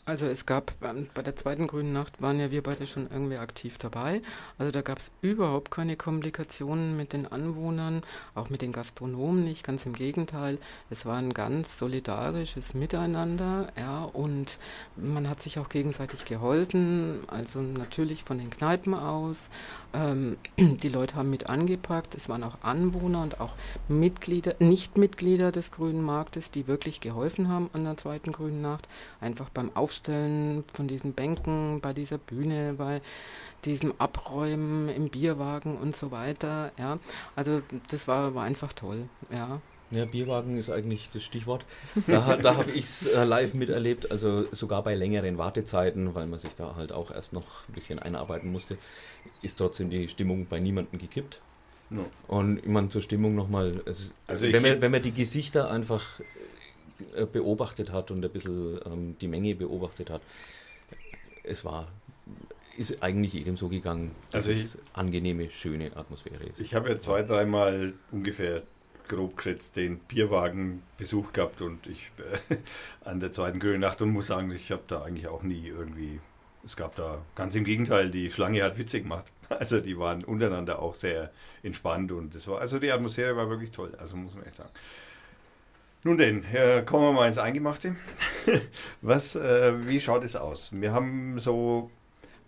Also 0.06 0.26
es 0.26 0.46
gab 0.46 0.74
ähm, 0.84 1.08
bei 1.14 1.22
der 1.22 1.38
zweiten 1.38 1.66
Grünen 1.66 1.94
Nacht 1.94 2.22
waren 2.22 2.38
ja 2.38 2.52
wir 2.52 2.62
beide 2.62 2.86
schon 2.86 3.08
irgendwie 3.10 3.38
aktiv 3.38 3.78
dabei. 3.78 4.22
Also 4.58 4.70
da 4.70 4.82
gab 4.82 5.00
es 5.00 5.12
überhaupt 5.22 5.72
keine 5.72 5.96
Komplikationen 5.96 6.98
mit 6.98 7.14
den 7.14 7.26
Anwohnern, 7.32 8.04
auch 8.36 8.50
mit 8.50 8.62
den 8.62 8.74
Gastronomen 8.74 9.46
nicht, 9.46 9.64
ganz 9.64 9.86
im 9.86 9.94
Gegenteil. 9.94 10.58
Es 10.90 11.06
war 11.06 11.16
ein 11.16 11.34
ganz 11.34 11.80
solidarisches 11.80 12.74
Miteinander, 12.74 13.72
ja, 13.78 14.04
und 14.04 14.58
man 14.98 15.30
hat 15.30 15.42
sich 15.42 15.58
auch 15.58 15.70
gegenseitig 15.70 16.26
geholfen, 16.26 17.22
also 17.28 17.62
natürlich 17.62 18.26
von 18.26 18.40
den 18.40 18.50
Kneipen 18.50 18.96
aus. 18.96 19.38
Ähm, 19.94 20.36
die 20.60 20.90
Leute 20.90 21.16
haben 21.16 21.30
mit 21.30 21.48
angepackt, 21.48 22.14
es 22.14 22.28
waren 22.28 22.44
auch 22.44 22.58
Anwohner 22.62 23.24
und 23.24 23.40
auch 23.40 23.54
Mitglieder, 23.88 24.56
Nichtmitglieder 24.60 25.54
des 25.54 25.72
Grünen 25.72 26.04
Marktes, 26.04 26.52
die 26.52 26.68
wirklich 26.68 27.00
geholfen 27.00 27.48
haben 27.48 27.70
an 27.72 27.86
der 27.86 27.96
zweiten 27.96 28.34
Grünen 28.34 28.62
Nacht, 28.62 28.90
einfach 29.22 29.48
beim 29.48 29.74
Aufstehen 29.74 29.93
Aufstellen 29.94 30.64
von 30.74 30.88
diesen 30.88 31.14
Bänken, 31.14 31.80
bei 31.80 31.94
dieser 31.94 32.18
Bühne, 32.18 32.74
bei 32.76 33.02
diesem 33.64 33.94
Abräumen 34.00 34.90
im 34.90 35.10
Bierwagen 35.10 35.78
und 35.78 35.96
so 35.96 36.10
weiter. 36.10 36.72
Ja, 36.80 36.98
also 37.36 37.62
das 37.92 38.08
war, 38.08 38.34
war 38.34 38.44
einfach 38.44 38.74
toll. 38.74 39.08
Ja. 39.32 39.62
Ja, 39.92 40.06
Bierwagen 40.06 40.58
ist 40.58 40.72
eigentlich 40.72 41.12
das 41.12 41.24
Stichwort. 41.24 41.64
Da, 42.08 42.38
da 42.38 42.56
habe 42.58 42.72
ich 42.72 42.86
es 42.86 43.06
äh, 43.06 43.24
live 43.24 43.54
miterlebt, 43.54 44.10
also 44.10 44.46
sogar 44.52 44.84
bei 44.84 44.96
längeren 44.96 45.38
Wartezeiten, 45.38 46.16
weil 46.16 46.26
man 46.26 46.40
sich 46.40 46.56
da 46.56 46.76
halt 46.76 46.92
auch 46.92 47.12
erst 47.12 47.32
noch 47.32 47.46
ein 47.70 47.74
bisschen 47.74 48.00
einarbeiten 48.00 48.52
musste, 48.52 48.80
ist 49.44 49.58
trotzdem 49.60 49.92
die 49.92 50.08
Stimmung 50.08 50.48
bei 50.48 50.60
niemandem 50.60 51.00
gekippt. 51.00 51.40
No. 51.92 52.06
Und 52.28 52.58
ich 52.58 52.66
meine, 52.66 52.90
zur 52.90 53.04
Stimmung 53.04 53.36
nochmal, 53.36 53.84
also 53.86 54.12
wenn, 54.28 54.64
man, 54.64 54.82
wenn 54.82 54.92
man 54.92 55.04
die 55.04 55.12
Gesichter 55.12 55.70
einfach 55.70 56.04
beobachtet 57.32 57.92
hat 57.92 58.12
und 58.12 58.24
ein 58.24 58.32
bisschen 58.32 58.80
ähm, 58.86 59.16
die 59.20 59.28
Menge 59.28 59.56
beobachtet 59.56 60.10
hat, 60.10 60.22
es 61.44 61.66
war, 61.66 61.88
ist 62.78 63.04
eigentlich 63.04 63.34
jedem 63.34 63.58
so 63.58 63.70
gegangen, 63.70 64.12
dass 64.32 64.48
also 64.48 64.52
es 64.52 64.78
angenehme, 64.94 65.50
schöne 65.50 65.96
Atmosphäre 65.96 66.44
ist. 66.44 66.60
Ich 66.60 66.74
habe 66.74 66.90
ja 66.90 67.00
zwei, 67.00 67.24
dreimal 67.24 67.94
ungefähr 68.12 68.64
grob 69.08 69.38
geschätzt 69.38 69.76
den 69.76 70.00
Bierwagen-Besuch 70.00 71.34
gehabt 71.34 71.62
und 71.62 71.86
ich 71.88 72.12
äh, 72.50 72.58
an 73.06 73.20
der 73.20 73.32
zweiten 73.32 73.60
Grünen 73.60 73.82
Nacht 73.82 74.02
und 74.02 74.10
muss 74.10 74.28
sagen, 74.28 74.52
ich 74.52 74.72
habe 74.72 74.84
da 74.88 75.04
eigentlich 75.04 75.28
auch 75.28 75.44
nie 75.44 75.68
irgendwie, 75.68 76.20
es 76.66 76.76
gab 76.76 76.96
da 76.96 77.22
ganz 77.36 77.56
im 77.56 77.66
Gegenteil, 77.66 78.10
die 78.10 78.32
Schlange 78.32 78.64
hat 78.64 78.78
witzig 78.78 79.04
gemacht. 79.04 79.26
Also 79.50 79.82
die 79.82 80.00
waren 80.00 80.24
untereinander 80.24 80.80
auch 80.80 80.96
sehr 80.96 81.32
entspannt 81.62 82.12
und 82.12 82.34
das 82.34 82.48
war, 82.48 82.60
also 82.60 82.80
die 82.80 82.92
Atmosphäre 82.92 83.36
war 83.36 83.50
wirklich 83.50 83.70
toll, 83.70 83.94
also 84.00 84.16
muss 84.16 84.34
man 84.34 84.46
echt 84.46 84.56
sagen. 84.56 84.72
Nun 86.04 86.18
denn, 86.18 86.44
kommen 86.86 87.04
wir 87.04 87.14
mal 87.14 87.28
ins 87.28 87.38
Eingemachte. 87.38 87.96
Was, 89.02 89.36
äh, 89.36 89.88
wie 89.88 90.02
schaut 90.02 90.24
es 90.24 90.36
aus? 90.36 90.72
Wir 90.74 90.92
haben 90.92 91.40
so, 91.40 91.90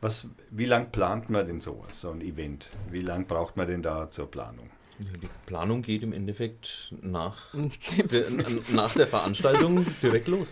was, 0.02 0.28
wie 0.52 0.66
lang 0.66 0.92
plant 0.92 1.30
man 1.30 1.48
denn 1.48 1.62
sowas, 1.62 2.02
so 2.02 2.12
ein 2.12 2.22
Event? 2.22 2.70
Wie 2.92 3.00
lang 3.00 3.26
braucht 3.28 3.56
man 3.58 3.68
denn 3.68 3.82
da 3.82 4.12
zur 4.12 4.30
Planung? 4.30 4.70
Die 5.00 5.30
Planung 5.46 5.82
geht 5.82 6.04
im 6.04 6.14
Endeffekt 6.14 6.94
nach, 7.02 7.54
der, 8.12 8.26
nach 8.74 8.94
der 8.94 9.08
Veranstaltung 9.08 9.86
direkt 10.04 10.28
los. 10.28 10.48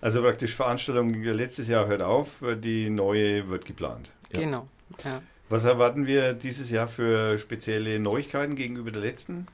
Also 0.00 0.22
praktisch 0.22 0.54
Veranstaltung 0.54 1.12
letztes 1.22 1.68
Jahr 1.68 1.86
hört 1.88 2.02
auf, 2.02 2.28
die 2.62 2.88
neue 2.90 3.48
wird 3.48 3.64
geplant. 3.64 4.12
Ja. 4.32 4.40
Genau. 4.40 4.68
Ja. 5.04 5.20
Was 5.48 5.64
erwarten 5.64 6.06
wir 6.06 6.32
dieses 6.32 6.70
Jahr 6.70 6.88
für 6.88 7.38
spezielle 7.38 7.98
Neuigkeiten 8.00 8.56
gegenüber 8.56 8.90
der 8.90 9.02
letzten? 9.02 9.46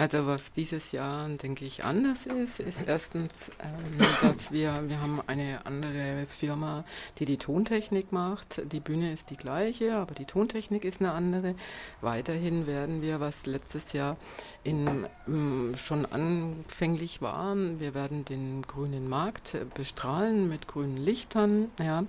Also 0.00 0.26
was 0.26 0.50
dieses 0.50 0.92
Jahr, 0.92 1.28
denke 1.28 1.66
ich, 1.66 1.84
anders 1.84 2.24
ist, 2.24 2.58
ist 2.58 2.80
erstens, 2.86 3.32
ähm, 3.62 3.98
dass 4.22 4.50
wir, 4.50 4.88
wir 4.88 4.98
haben 4.98 5.20
eine 5.26 5.66
andere 5.66 6.24
Firma, 6.26 6.84
die 7.18 7.26
die 7.26 7.36
Tontechnik 7.36 8.10
macht. 8.10 8.62
Die 8.72 8.80
Bühne 8.80 9.12
ist 9.12 9.28
die 9.28 9.36
gleiche, 9.36 9.96
aber 9.96 10.14
die 10.14 10.24
Tontechnik 10.24 10.86
ist 10.86 11.02
eine 11.02 11.12
andere. 11.12 11.54
Weiterhin 12.00 12.66
werden 12.66 13.02
wir, 13.02 13.20
was 13.20 13.44
letztes 13.44 13.92
Jahr 13.92 14.16
in, 14.64 15.04
ähm, 15.28 15.74
schon 15.76 16.06
anfänglich 16.06 17.20
war, 17.20 17.54
wir 17.54 17.92
werden 17.92 18.24
den 18.24 18.62
grünen 18.62 19.06
Markt 19.06 19.54
bestrahlen 19.74 20.48
mit 20.48 20.66
grünen 20.66 20.96
Lichtern. 20.96 21.68
Ja. 21.78 22.04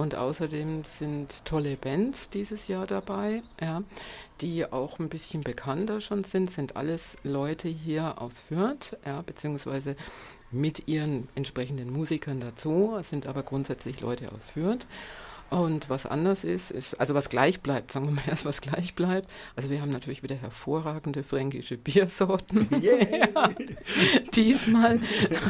Und 0.00 0.14
außerdem 0.14 0.84
sind 0.84 1.44
tolle 1.44 1.76
Bands 1.76 2.30
dieses 2.30 2.68
Jahr 2.68 2.86
dabei. 2.86 3.42
Ja 3.60 3.82
die 4.40 4.70
auch 4.70 4.98
ein 4.98 5.08
bisschen 5.08 5.42
bekannter 5.42 6.00
schon 6.00 6.24
sind, 6.24 6.50
sind 6.50 6.76
alles 6.76 7.16
Leute 7.22 7.68
hier 7.68 8.20
aus 8.20 8.40
Fürth, 8.40 8.96
ja, 9.04 9.22
beziehungsweise 9.22 9.96
mit 10.50 10.88
ihren 10.88 11.28
entsprechenden 11.34 11.92
Musikern 11.92 12.40
dazu, 12.40 12.98
sind 13.02 13.26
aber 13.26 13.42
grundsätzlich 13.42 14.00
Leute 14.00 14.32
aus 14.32 14.50
Fürth. 14.50 14.86
Und 15.50 15.90
was 15.90 16.06
anders 16.06 16.44
ist, 16.44 16.70
ist, 16.70 16.98
also 17.00 17.14
was 17.14 17.28
gleich 17.28 17.60
bleibt, 17.60 17.90
sagen 17.92 18.06
wir 18.06 18.12
mal 18.12 18.22
erst, 18.28 18.44
was 18.44 18.60
gleich 18.60 18.94
bleibt. 18.94 19.28
Also 19.56 19.68
wir 19.68 19.82
haben 19.82 19.90
natürlich 19.90 20.22
wieder 20.22 20.36
hervorragende 20.36 21.22
fränkische 21.22 21.76
Biersorten. 21.76 22.68
Yeah. 22.80 23.50
Diesmal 24.34 25.00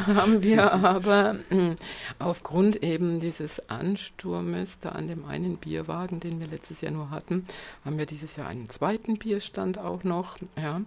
haben 0.05 0.41
wir 0.41 0.73
aber 0.73 1.35
hm, 1.49 1.75
aufgrund 2.19 2.83
eben 2.83 3.19
dieses 3.19 3.69
Ansturmes 3.69 4.79
da 4.79 4.89
an 4.89 5.07
dem 5.07 5.23
einen 5.25 5.57
Bierwagen, 5.57 6.19
den 6.19 6.39
wir 6.39 6.47
letztes 6.47 6.81
Jahr 6.81 6.91
nur 6.91 7.09
hatten, 7.09 7.45
haben 7.85 7.97
wir 7.97 8.05
dieses 8.05 8.35
Jahr 8.35 8.47
einen 8.47 8.69
zweiten 8.69 9.17
Bierstand 9.17 9.77
auch 9.77 10.03
noch. 10.03 10.37
Ja 10.57 10.81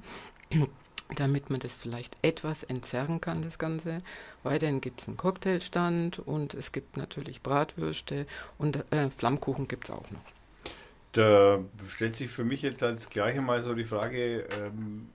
damit 1.14 1.50
man 1.50 1.60
das 1.60 1.74
vielleicht 1.74 2.16
etwas 2.22 2.62
entzerren 2.62 3.20
kann, 3.20 3.42
das 3.42 3.58
Ganze. 3.58 4.02
Weiterhin 4.42 4.80
gibt 4.80 5.00
es 5.00 5.08
einen 5.08 5.16
Cocktailstand 5.16 6.18
und 6.18 6.54
es 6.54 6.72
gibt 6.72 6.96
natürlich 6.96 7.42
Bratwürste 7.42 8.26
und 8.58 8.84
äh, 8.92 9.10
Flammkuchen 9.10 9.68
gibt 9.68 9.84
es 9.84 9.90
auch 9.90 10.10
noch. 10.10 10.24
Da 11.12 11.60
stellt 11.88 12.16
sich 12.16 12.30
für 12.30 12.44
mich 12.44 12.62
jetzt 12.62 12.82
als 12.82 13.08
gleiche 13.08 13.40
mal 13.40 13.62
so 13.62 13.74
die 13.74 13.84
Frage, 13.84 14.48
ähm, 14.50 15.08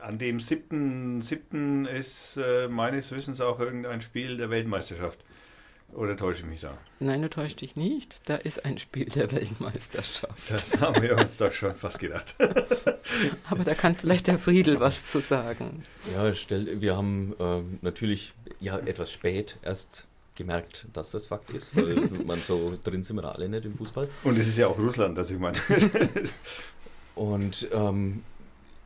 an 0.00 0.18
dem 0.18 0.38
7.7. 0.38 1.86
ist 1.86 2.36
äh, 2.36 2.68
meines 2.68 3.12
Wissens 3.12 3.40
auch 3.40 3.60
irgendein 3.60 4.00
Spiel 4.00 4.36
der 4.36 4.50
Weltmeisterschaft. 4.50 5.24
Oder 5.92 6.16
täusche 6.16 6.40
ich 6.40 6.46
mich 6.46 6.60
da? 6.60 6.76
Nein, 6.98 7.22
du 7.22 7.30
täuschst 7.30 7.60
dich 7.60 7.76
nicht. 7.76 8.28
Da 8.28 8.34
ist 8.34 8.64
ein 8.64 8.78
Spiel 8.78 9.04
der 9.04 9.30
Weltmeisterschaft. 9.30 10.50
Das 10.50 10.80
haben 10.80 11.00
wir 11.02 11.16
uns 11.16 11.36
doch 11.36 11.52
schon 11.52 11.74
fast 11.74 12.00
gedacht. 12.00 12.34
Aber 13.50 13.62
da 13.62 13.74
kann 13.74 13.94
vielleicht 13.94 14.26
der 14.26 14.38
Friedel 14.38 14.80
was 14.80 15.06
zu 15.06 15.20
sagen. 15.20 15.84
Ja, 16.12 16.34
stell, 16.34 16.80
wir 16.80 16.96
haben 16.96 17.34
äh, 17.38 17.60
natürlich 17.82 18.34
ja, 18.58 18.78
etwas 18.78 19.12
spät 19.12 19.56
erst 19.62 20.06
gemerkt, 20.34 20.86
dass 20.92 21.12
das 21.12 21.26
Fakt 21.26 21.50
ist, 21.50 21.76
weil 21.76 21.94
man 22.26 22.42
so 22.42 22.76
drin 22.82 23.02
sind 23.02 23.16
wir 23.16 23.32
alle 23.32 23.48
nicht 23.48 23.64
im 23.64 23.76
Fußball. 23.76 24.08
Und 24.24 24.38
es 24.38 24.48
ist 24.48 24.58
ja 24.58 24.66
auch 24.66 24.78
Russland, 24.78 25.16
das 25.16 25.30
ich 25.30 25.38
meine. 25.38 25.58
Und 27.14 27.68
ähm, 27.72 28.24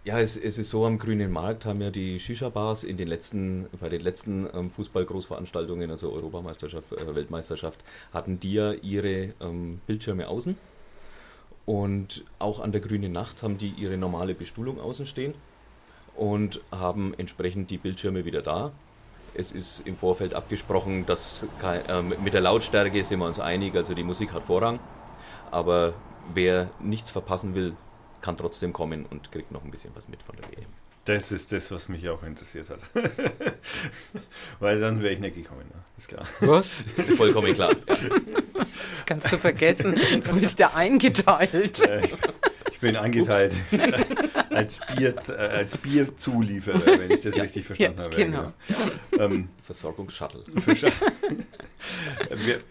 ja, 0.05 0.21
es, 0.21 0.37
es, 0.37 0.59
ist 0.59 0.71
so, 0.71 0.87
am 0.87 0.99
grünen 0.99 1.31
Markt 1.31 1.67
haben 1.67 1.83
ja 1.83 1.90
die 1.90 2.19
Shisha-Bars 2.19 2.85
in 2.85 2.97
den 2.97 3.09
letzten, 3.09 3.67
bei 3.78 3.88
den 3.88 4.00
letzten 4.00 4.49
ähm, 4.55 4.71
Fußball-Großveranstaltungen, 4.71 5.90
also 5.90 6.12
Europameisterschaft, 6.12 6.93
äh, 6.93 7.14
Weltmeisterschaft, 7.14 7.81
hatten 8.12 8.40
die 8.40 8.55
ja 8.55 8.73
ihre 8.73 9.35
ähm, 9.40 9.81
Bildschirme 9.87 10.28
außen. 10.28 10.57
Und 11.67 12.25
auch 12.38 12.61
an 12.61 12.73
der 12.73 12.81
grünen 12.81 13.12
Nacht 13.12 13.43
haben 13.43 13.59
die 13.59 13.69
ihre 13.76 13.99
normale 13.99 14.35
Bestuhlung 14.35 14.81
außen 14.81 15.07
stehen 15.07 15.35
und 16.17 16.62
haben 16.73 17.12
entsprechend 17.19 17.71
die 17.71 17.76
Bildschirme 17.76 18.25
wieder 18.25 18.40
da. 18.40 18.73
Es 19.35 19.52
ist 19.52 19.87
im 19.87 19.95
Vorfeld 19.95 20.33
abgesprochen, 20.33 21.05
dass 21.05 21.47
äh, 21.62 22.02
mit 22.02 22.33
der 22.33 22.40
Lautstärke 22.40 23.05
sind 23.05 23.19
wir 23.19 23.26
uns 23.26 23.38
einig, 23.38 23.76
also 23.76 23.93
die 23.93 24.02
Musik 24.02 24.33
hat 24.33 24.43
Vorrang. 24.43 24.81
Aber 25.50 25.93
wer 26.33 26.71
nichts 26.81 27.11
verpassen 27.11 27.55
will, 27.55 27.75
kann 28.20 28.37
trotzdem 28.37 28.72
kommen 28.72 29.06
und 29.06 29.30
kriegt 29.32 29.52
noch 29.52 29.64
ein 29.64 29.70
bisschen 29.70 29.94
was 29.94 30.08
mit 30.08 30.22
von 30.22 30.37
der 30.37 30.50
WM. 30.50 30.68
Das 31.04 31.32
ist 31.32 31.52
das, 31.52 31.70
was 31.70 31.88
mich 31.88 32.06
auch 32.10 32.22
interessiert 32.22 32.68
hat. 32.68 32.80
Weil 34.60 34.78
dann 34.78 35.02
wäre 35.02 35.14
ich 35.14 35.20
nicht 35.20 35.37
gekommen, 35.37 35.66
ne? 35.68 35.82
ist 35.96 36.08
klar. 36.08 36.26
Was? 36.40 36.84
Vollkommen 37.16 37.54
klar. 37.54 37.75
Ja. 37.87 37.96
Das 38.90 39.06
kannst 39.06 39.32
du 39.32 39.38
vergessen. 39.38 39.98
Du 40.22 40.38
bist 40.38 40.58
ja 40.58 40.75
eingeteilt. 40.75 41.80
Ich 42.78 42.82
bin 42.82 42.94
eingeteilt 42.94 43.52
als, 44.50 44.78
Bier, 44.94 45.12
äh, 45.28 45.32
als 45.32 45.76
Bierzulieferer, 45.78 47.00
wenn 47.00 47.11
ich 47.11 47.23
das 47.23 47.35
ja, 47.35 47.42
richtig 47.42 47.66
verstanden 47.66 47.99
ja, 47.99 48.04
habe. 48.04 48.14
Genau. 48.14 48.52
genau. 49.11 49.25
Ähm, 49.25 49.49
Versorgungsshuttle. 49.64 50.44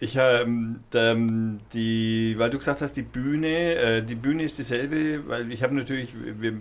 ich 0.00 0.16
ähm, 0.16 1.60
die, 1.74 2.34
weil 2.38 2.48
du 2.48 2.56
gesagt 2.56 2.80
hast, 2.80 2.94
die 2.94 3.02
Bühne, 3.02 3.74
äh, 3.74 4.02
die 4.02 4.14
Bühne 4.14 4.44
ist 4.44 4.56
dieselbe, 4.56 5.28
weil 5.28 5.52
ich 5.52 5.62
habe 5.62 5.74
natürlich, 5.74 6.14
wir 6.16 6.56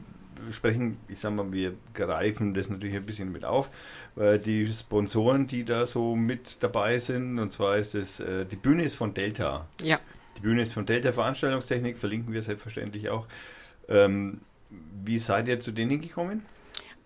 sprechen, 0.52 0.98
ich 1.08 1.22
sag 1.22 1.34
mal, 1.34 1.50
wir 1.54 1.74
greifen 1.94 2.54
das 2.54 2.70
natürlich 2.70 2.98
ein 2.98 3.06
bisschen 3.06 3.32
mit 3.32 3.46
auf. 3.46 3.70
Äh, 4.18 4.40
die 4.40 4.68
Sponsoren, 4.68 5.48
die 5.48 5.64
da 5.64 5.86
so 5.86 6.18
mit 6.18 6.62
dabei 6.62 7.00
sind, 7.00 7.40
und 7.40 7.54
zwar 7.54 7.78
ist 7.78 7.96
es, 7.96 8.20
äh, 8.20 8.46
die 8.46 8.58
Bühne 8.58 8.84
ist 8.84 8.96
von 8.96 9.14
Delta. 9.14 9.68
Ja. 9.82 10.02
Die 10.38 10.42
Bühne 10.42 10.62
ist 10.62 10.74
von 10.74 10.86
Delta 10.86 11.12
Veranstaltungstechnik, 11.12 11.98
verlinken 11.98 12.34
wir 12.34 12.44
selbstverständlich 12.44 13.10
auch. 13.10 13.28
Ähm, 13.90 14.42
wie 15.04 15.20
seid 15.20 15.48
ihr 15.48 15.60
zu 15.60 15.72
denen 15.72 16.02
gekommen? 16.02 16.46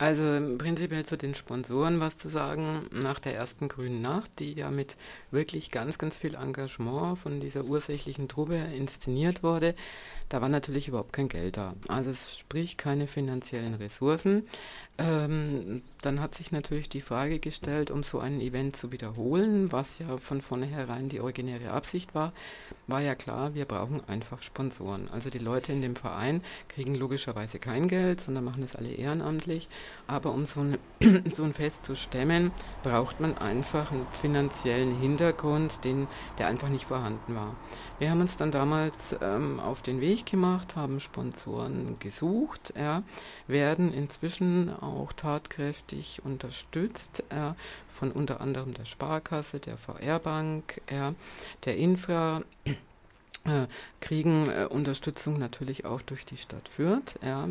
Also 0.02 0.24
prinzipiell 0.58 1.06
zu 1.06 1.16
den 1.16 1.36
Sponsoren 1.36 2.00
was 2.00 2.18
zu 2.18 2.28
sagen. 2.28 2.90
Nach 2.92 3.20
der 3.20 3.36
ersten 3.36 3.68
Grünen 3.68 4.02
Nacht, 4.02 4.32
die 4.40 4.54
ja 4.54 4.72
mit 4.72 4.98
wirklich 5.30 5.70
ganz, 5.70 6.00
ganz 6.00 6.18
viel 6.18 6.34
Engagement 6.34 7.20
von 7.20 7.40
dieser 7.40 7.66
ursächlichen 7.66 8.28
Truppe 8.28 8.56
inszeniert 8.76 9.44
wurde, 9.44 9.76
da 10.28 10.42
war 10.42 10.50
natürlich 10.50 10.88
überhaupt 10.88 11.14
kein 11.14 11.28
Geld 11.30 11.58
da. 11.58 11.76
Also 11.88 12.14
sprich 12.14 12.78
keine 12.78 13.06
finanziellen 13.06 13.76
Ressourcen. 13.76 14.48
Ähm, 14.98 15.82
dann 16.02 16.20
hat 16.20 16.36
sich 16.36 16.52
natürlich 16.52 16.90
die 16.90 17.02
Frage 17.02 17.40
gestellt, 17.40 17.92
um 17.92 18.04
so 18.04 18.20
ein 18.20 18.42
Event 18.42 18.76
zu 18.76 18.92
wiederholen, 18.92 19.72
was 19.72 20.00
ja 20.00 20.18
von 20.18 20.42
vornherein 20.42 21.10
die 21.10 21.22
originäre 21.22 21.72
Absicht 21.72 22.14
war, 22.14 22.34
war 22.88 23.02
ja 23.02 23.16
klar, 23.16 23.56
wir 23.56 23.66
brauchen 23.66 24.02
einfach 24.08 24.42
Sponsoren. 24.42 25.10
Also 25.12 25.30
die 25.30 25.40
Leute 25.40 25.72
in 25.72 25.82
dem 25.82 25.96
Verein 25.96 26.44
kriegen 26.68 26.96
logischerweise 26.96 27.58
kein 27.58 27.88
Geld, 27.88 28.22
sondern 28.22 28.44
machen 28.44 28.62
das 28.62 28.76
alle 28.76 28.92
ehrenamtlich. 28.92 29.70
Aber 30.08 30.34
um 30.34 30.46
so 30.46 30.60
ein, 30.60 30.78
so 31.32 31.44
ein 31.44 31.54
Fest 31.54 31.86
zu 31.86 31.96
stemmen, 31.96 32.52
braucht 32.84 33.20
man 33.22 33.38
einfach 33.38 33.92
einen 33.92 34.06
finanziellen 34.12 35.00
Hintergrund, 35.00 35.84
den, 35.86 36.08
der 36.38 36.48
einfach 36.48 36.70
nicht 36.70 36.86
vorhanden 36.86 37.34
war. 37.34 37.56
Wir 38.02 38.10
haben 38.10 38.22
uns 38.22 38.36
dann 38.36 38.50
damals 38.50 39.16
ähm, 39.22 39.60
auf 39.60 39.84
den 39.84 40.02
Weg 40.02 40.26
gemacht, 40.26 40.76
haben 40.76 41.00
Sponsoren 41.00 41.98
gesucht, 42.00 42.74
ja, 42.76 43.04
werden 43.48 43.94
inzwischen 43.94 44.72
auch 44.82 45.14
tatkräftig 45.14 46.22
unterstützt. 46.24 47.24
Äh, 47.30 47.54
von 47.94 48.12
unter 48.12 48.42
anderem 48.42 48.74
der 48.74 48.86
Sparkasse, 48.86 49.60
der 49.60 49.78
VR-Bank, 49.78 50.82
ja, 50.90 51.14
der 51.66 51.78
Infra 51.78 52.42
äh, 52.66 52.74
kriegen 54.00 54.50
äh, 54.50 54.68
Unterstützung 54.70 55.40
natürlich 55.40 55.86
auch 55.86 56.02
durch 56.02 56.26
die 56.26 56.38
Stadt 56.38 56.70
Fürth, 56.70 57.18
ja, 57.24 57.48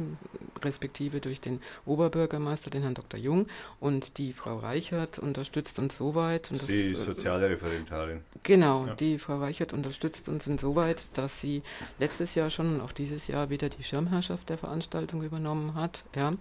respektive 0.62 1.20
durch 1.20 1.40
den 1.40 1.60
Oberbürgermeister, 1.84 2.70
den 2.70 2.82
Herrn 2.82 2.94
Dr. 2.94 3.18
Jung 3.18 3.46
und 3.80 4.18
die 4.18 4.32
Frau 4.32 4.56
Reichert 4.58 5.18
unterstützt 5.18 5.78
uns 5.78 5.96
soweit. 5.96 6.50
Und 6.50 6.62
die 6.68 6.92
das, 6.92 7.02
äh, 7.02 7.04
soziale 7.06 7.50
Referentarin. 7.50 8.20
Genau, 8.42 8.86
ja. 8.86 8.94
die 8.94 9.18
Frau 9.18 9.38
Reichert 9.38 9.72
unterstützt 9.72 10.28
uns 10.28 10.46
insoweit, 10.46 11.08
dass 11.14 11.40
sie 11.40 11.62
letztes 11.98 12.34
Jahr 12.34 12.50
schon 12.50 12.74
und 12.74 12.80
auch 12.80 12.92
dieses 12.92 13.26
Jahr 13.26 13.50
wieder 13.50 13.68
die 13.68 13.82
Schirmherrschaft 13.82 14.48
der 14.48 14.58
Veranstaltung 14.58 15.22
übernommen 15.22 15.74
hat. 15.74 16.04
Ja. 16.14 16.34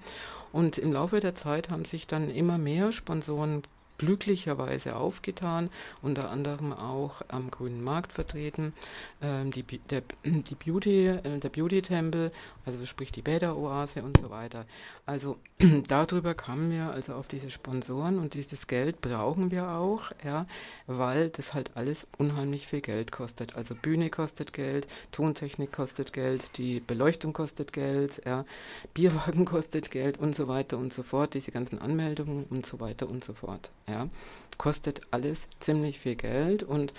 Und 0.52 0.78
im 0.78 0.94
Laufe 0.94 1.20
der 1.20 1.36
Zeit 1.36 1.70
haben 1.70 1.86
sich 1.86 2.08
dann 2.08 2.30
immer 2.30 2.58
mehr 2.58 2.92
Sponsoren 2.92 3.62
glücklicherweise 4.00 4.96
aufgetan, 4.96 5.70
unter 6.02 6.32
anderem 6.32 6.74
auch 6.74 7.22
am 7.28 7.52
Grünen 7.52 7.84
Markt 7.84 8.14
vertreten, 8.14 8.74
ähm, 9.22 9.52
die, 9.52 9.64
der, 9.64 10.02
die 10.26 10.56
Beauty, 10.56 11.08
äh, 11.08 11.40
der 11.40 11.50
Beauty-Tempel, 11.50 12.32
also 12.70 12.86
sprich 12.86 13.12
die 13.12 13.22
Bäderoase 13.22 14.04
und 14.04 14.18
so 14.18 14.30
weiter. 14.30 14.66
Also 15.06 15.38
darüber 15.88 16.36
kamen 16.36 16.72
wir 16.72 16.92
also 16.92 17.14
auf 17.14 17.28
diese 17.28 17.50
Sponsoren 17.50 18.20
und 18.20 18.36
dieses 18.36 18.68
Geld 18.68 19.02
brauchen 19.02 19.50
wir 19.50 19.70
auch, 19.70 20.12
ja, 20.24 20.46
weil 20.86 21.30
das 21.30 21.54
halt 21.54 21.72
alles 21.76 22.08
unheimlich 22.18 22.68
viel 22.68 22.82
Geld 22.82 23.12
kostet. 23.12 23.56
Also 23.56 23.74
Bühne 23.76 24.10
kostet 24.10 24.54
Geld, 24.54 24.88
Tontechnik 25.12 25.72
kostet 25.72 26.14
Geld, 26.14 26.58
die 26.58 26.80
Beleuchtung 26.80 27.34
kostet 27.34 27.74
Geld, 27.74 28.22
ja, 28.26 28.46
Bierwagen 28.94 29.46
kostet 29.46 29.90
Geld 29.90 30.20
und 30.20 30.36
so 30.36 30.48
weiter 30.48 30.78
und 30.78 30.94
so 30.94 31.02
fort, 31.02 31.34
diese 31.34 31.52
ganzen 31.52 31.80
Anmeldungen 31.80 32.46
und 32.46 32.66
so 32.66 32.80
weiter 32.80 33.10
und 33.10 33.24
so 33.24 33.34
fort. 33.34 33.72
Ja. 33.88 34.08
Kostet 34.58 35.02
alles 35.10 35.48
ziemlich 35.60 36.00
viel 36.00 36.16
Geld 36.16 36.64
und 36.64 36.94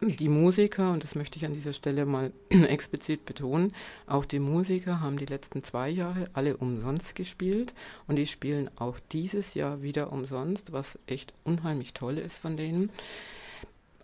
die 0.00 0.28
Musiker, 0.28 0.92
und 0.92 1.02
das 1.02 1.14
möchte 1.14 1.38
ich 1.38 1.46
an 1.46 1.54
dieser 1.54 1.72
Stelle 1.72 2.04
mal 2.04 2.32
explizit 2.50 3.24
betonen, 3.24 3.72
auch 4.06 4.24
die 4.24 4.38
Musiker 4.38 5.00
haben 5.00 5.16
die 5.16 5.24
letzten 5.24 5.64
zwei 5.64 5.88
Jahre 5.88 6.28
alle 6.34 6.56
umsonst 6.56 7.14
gespielt 7.14 7.72
und 8.06 8.16
die 8.16 8.26
spielen 8.26 8.70
auch 8.76 8.98
dieses 9.12 9.54
Jahr 9.54 9.82
wieder 9.82 10.12
umsonst, 10.12 10.72
was 10.72 10.98
echt 11.06 11.32
unheimlich 11.44 11.94
toll 11.94 12.18
ist 12.18 12.38
von 12.38 12.56
denen. 12.56 12.90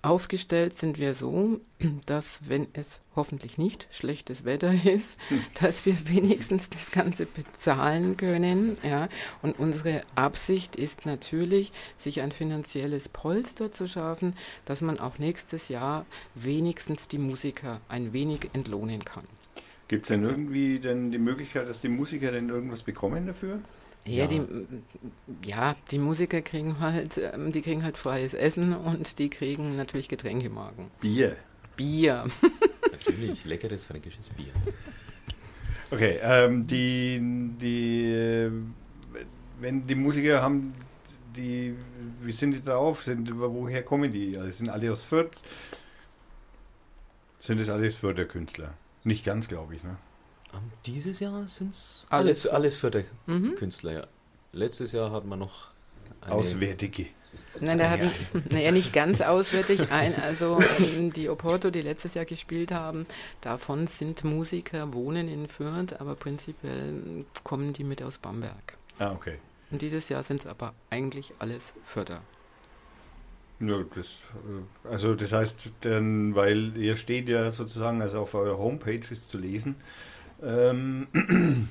Aufgestellt 0.05 0.77
sind 0.77 0.99
wir 0.99 1.15
so, 1.15 1.61
dass 2.07 2.41
wenn 2.49 2.67
es 2.73 3.01
hoffentlich 3.15 3.57
nicht 3.57 3.87
schlechtes 3.93 4.45
Wetter 4.45 4.73
ist, 4.85 5.17
dass 5.61 5.87
wir 5.87 5.97
wenigstens 6.09 6.69
das 6.69 6.91
Ganze 6.91 7.25
bezahlen 7.25 8.17
können. 8.17 8.79
Ja. 8.83 9.09
Und 9.43 9.61
unsere 9.61 10.03
Absicht 10.17 10.75
ist 10.75 11.07
natürlich, 11.07 11.71
sich 11.99 12.21
ein 12.21 12.33
finanzielles 12.33 13.09
Polster 13.09 13.71
zu 13.71 13.87
schaffen, 13.87 14.35
dass 14.65 14.81
man 14.81 14.99
auch 14.99 15.19
nächstes 15.19 15.69
Jahr 15.69 16.05
wenigstens 16.35 17.07
die 17.07 17.19
Musiker 17.19 17.81
ein 17.89 18.13
wenig 18.13 18.51
entlohnen 18.55 19.05
kann. 19.05 19.25
Gibt 19.87 20.05
es 20.05 20.09
denn 20.09 20.25
irgendwie 20.25 20.81
denn 20.81 21.13
die 21.13 21.19
Möglichkeit, 21.19 21.69
dass 21.69 21.81
die 21.81 21.89
Musiker 21.89 22.33
denn 22.33 22.49
irgendwas 22.49 22.83
bekommen 22.83 23.27
dafür? 23.27 23.61
Ja, 24.05 24.25
ja, 24.25 24.27
Die, 24.27 24.43
ja, 25.45 25.77
die 25.91 25.99
Musiker 25.99 26.43
kriegen 26.43 26.81
halt, 26.81 27.19
ähm, 27.19 27.53
die 27.53 27.63
kriegen 27.63 27.85
halt 27.85 27.97
freies 27.97 28.35
Essen 28.35 28.75
und 28.75 29.19
die 29.19 29.31
kriegen 29.31 29.77
natürlich 29.77 30.09
Getränkemarken. 30.09 30.91
Bier. 31.01 31.37
Bier. 31.77 32.27
natürlich, 32.91 33.45
leckeres 33.45 33.85
fränkisches 33.85 34.29
Bier. 34.31 34.53
Okay, 35.91 36.19
ähm, 36.23 36.67
die, 36.67 37.21
die, 37.61 38.51
wenn 39.61 39.87
die 39.87 39.95
Musiker 39.95 40.43
haben, 40.43 40.73
die, 41.37 41.77
wie 42.21 42.33
sind 42.33 42.53
die 42.53 42.63
drauf? 42.63 43.05
Sind, 43.05 43.31
woher 43.39 43.83
kommen 43.83 44.13
die? 44.13 44.37
Also 44.37 44.51
sind 44.51 44.69
alle 44.69 44.93
aus 44.93 45.03
Fürth? 45.03 45.43
Sind 47.41 47.61
das 47.61 47.69
alles 47.69 47.97
Fürther 47.97 48.25
Künstler? 48.25 48.75
Nicht 49.05 49.25
ganz, 49.25 49.49
glaube 49.49 49.75
ich, 49.75 49.83
ne? 49.83 49.97
Dieses 50.87 51.21
Jahr 51.21 51.47
sind 51.47 51.75
es 51.75 52.07
alles, 52.09 52.47
alles 52.47 52.77
die 52.77 53.05
mhm. 53.27 53.55
Künstler, 53.55 53.93
ja. 53.93 54.07
Letztes 54.53 54.93
Jahr 54.93 55.11
hatten 55.11 55.29
wir 55.29 55.37
noch 55.37 55.73
Auswärtige. 56.29 57.07
Nein, 57.61 57.79
der 57.79 57.91
hat 57.91 58.01
naja, 58.51 58.71
nicht 58.71 58.93
ganz 58.93 59.21
auswärtig 59.21 59.91
ein. 59.91 60.15
Also 60.21 60.59
ähm, 60.79 61.13
die 61.13 61.29
Oporto, 61.29 61.71
die 61.71 61.81
letztes 61.81 62.15
Jahr 62.15 62.25
gespielt 62.25 62.73
haben, 62.73 63.07
davon 63.41 63.87
sind 63.87 64.25
Musiker, 64.25 64.93
wohnen 64.93 65.29
in 65.29 65.49
Fürth, 65.49 65.95
aber 65.99 66.15
prinzipiell 66.15 67.25
kommen 67.45 67.73
die 67.73 67.85
mit 67.85 68.03
aus 68.03 68.19
Bamberg. 68.19 68.77
Ah, 68.99 69.13
okay. 69.13 69.39
Und 69.71 69.83
dieses 69.83 70.09
Jahr 70.09 70.23
sind 70.23 70.41
es 70.43 70.47
aber 70.47 70.75
eigentlich 70.91 71.33
alles 71.39 71.73
Förder. 71.85 72.23
Ja, 73.61 73.83
das, 73.95 74.23
äh, 74.33 74.89
also 74.89 75.15
das 75.15 75.33
heißt, 75.33 75.73
denn, 75.85 76.35
weil 76.35 76.77
ihr 76.77 76.97
steht 76.97 77.29
ja 77.29 77.53
sozusagen, 77.53 78.03
also 78.03 78.21
auf 78.21 78.35
eurer 78.35 78.59
Homepage 78.59 79.03
ist 79.11 79.29
zu 79.29 79.39
lesen, 79.39 79.77
ähm, 80.43 81.07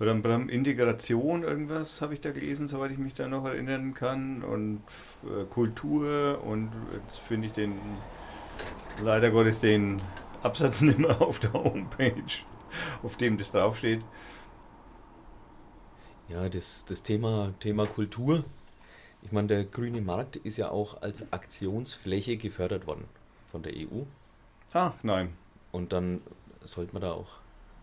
oder 0.00 0.12
Integration, 0.48 1.42
irgendwas 1.42 2.00
habe 2.00 2.14
ich 2.14 2.20
da 2.20 2.30
gelesen, 2.30 2.68
soweit 2.68 2.92
ich 2.92 2.98
mich 2.98 3.14
da 3.14 3.28
noch 3.28 3.44
erinnern 3.46 3.94
kann. 3.94 4.42
Und 4.42 4.82
äh, 5.24 5.44
Kultur 5.44 6.42
und 6.44 6.70
jetzt 6.92 7.18
finde 7.20 7.48
ich 7.48 7.52
den, 7.52 7.74
leider 9.02 9.30
Gottes, 9.30 9.60
den 9.60 10.00
Absatz 10.42 10.80
nicht 10.82 10.98
mehr 10.98 11.20
auf 11.20 11.40
der 11.40 11.52
Homepage, 11.52 12.22
auf 13.02 13.16
dem 13.16 13.38
das 13.38 13.52
draufsteht. 13.52 14.02
Ja, 16.28 16.48
das, 16.48 16.84
das 16.84 17.02
Thema, 17.02 17.54
Thema 17.58 17.86
Kultur. 17.86 18.44
Ich 19.22 19.32
meine, 19.32 19.48
der 19.48 19.64
grüne 19.64 20.00
Markt 20.00 20.36
ist 20.36 20.58
ja 20.58 20.70
auch 20.70 21.02
als 21.02 21.32
Aktionsfläche 21.32 22.36
gefördert 22.36 22.86
worden 22.86 23.06
von 23.50 23.62
der 23.62 23.72
EU. 23.74 24.02
Ah, 24.72 24.92
nein. 25.02 25.32
Und 25.72 25.92
dann 25.92 26.20
sollte 26.64 26.92
man 26.92 27.02
da 27.02 27.12
auch 27.12 27.28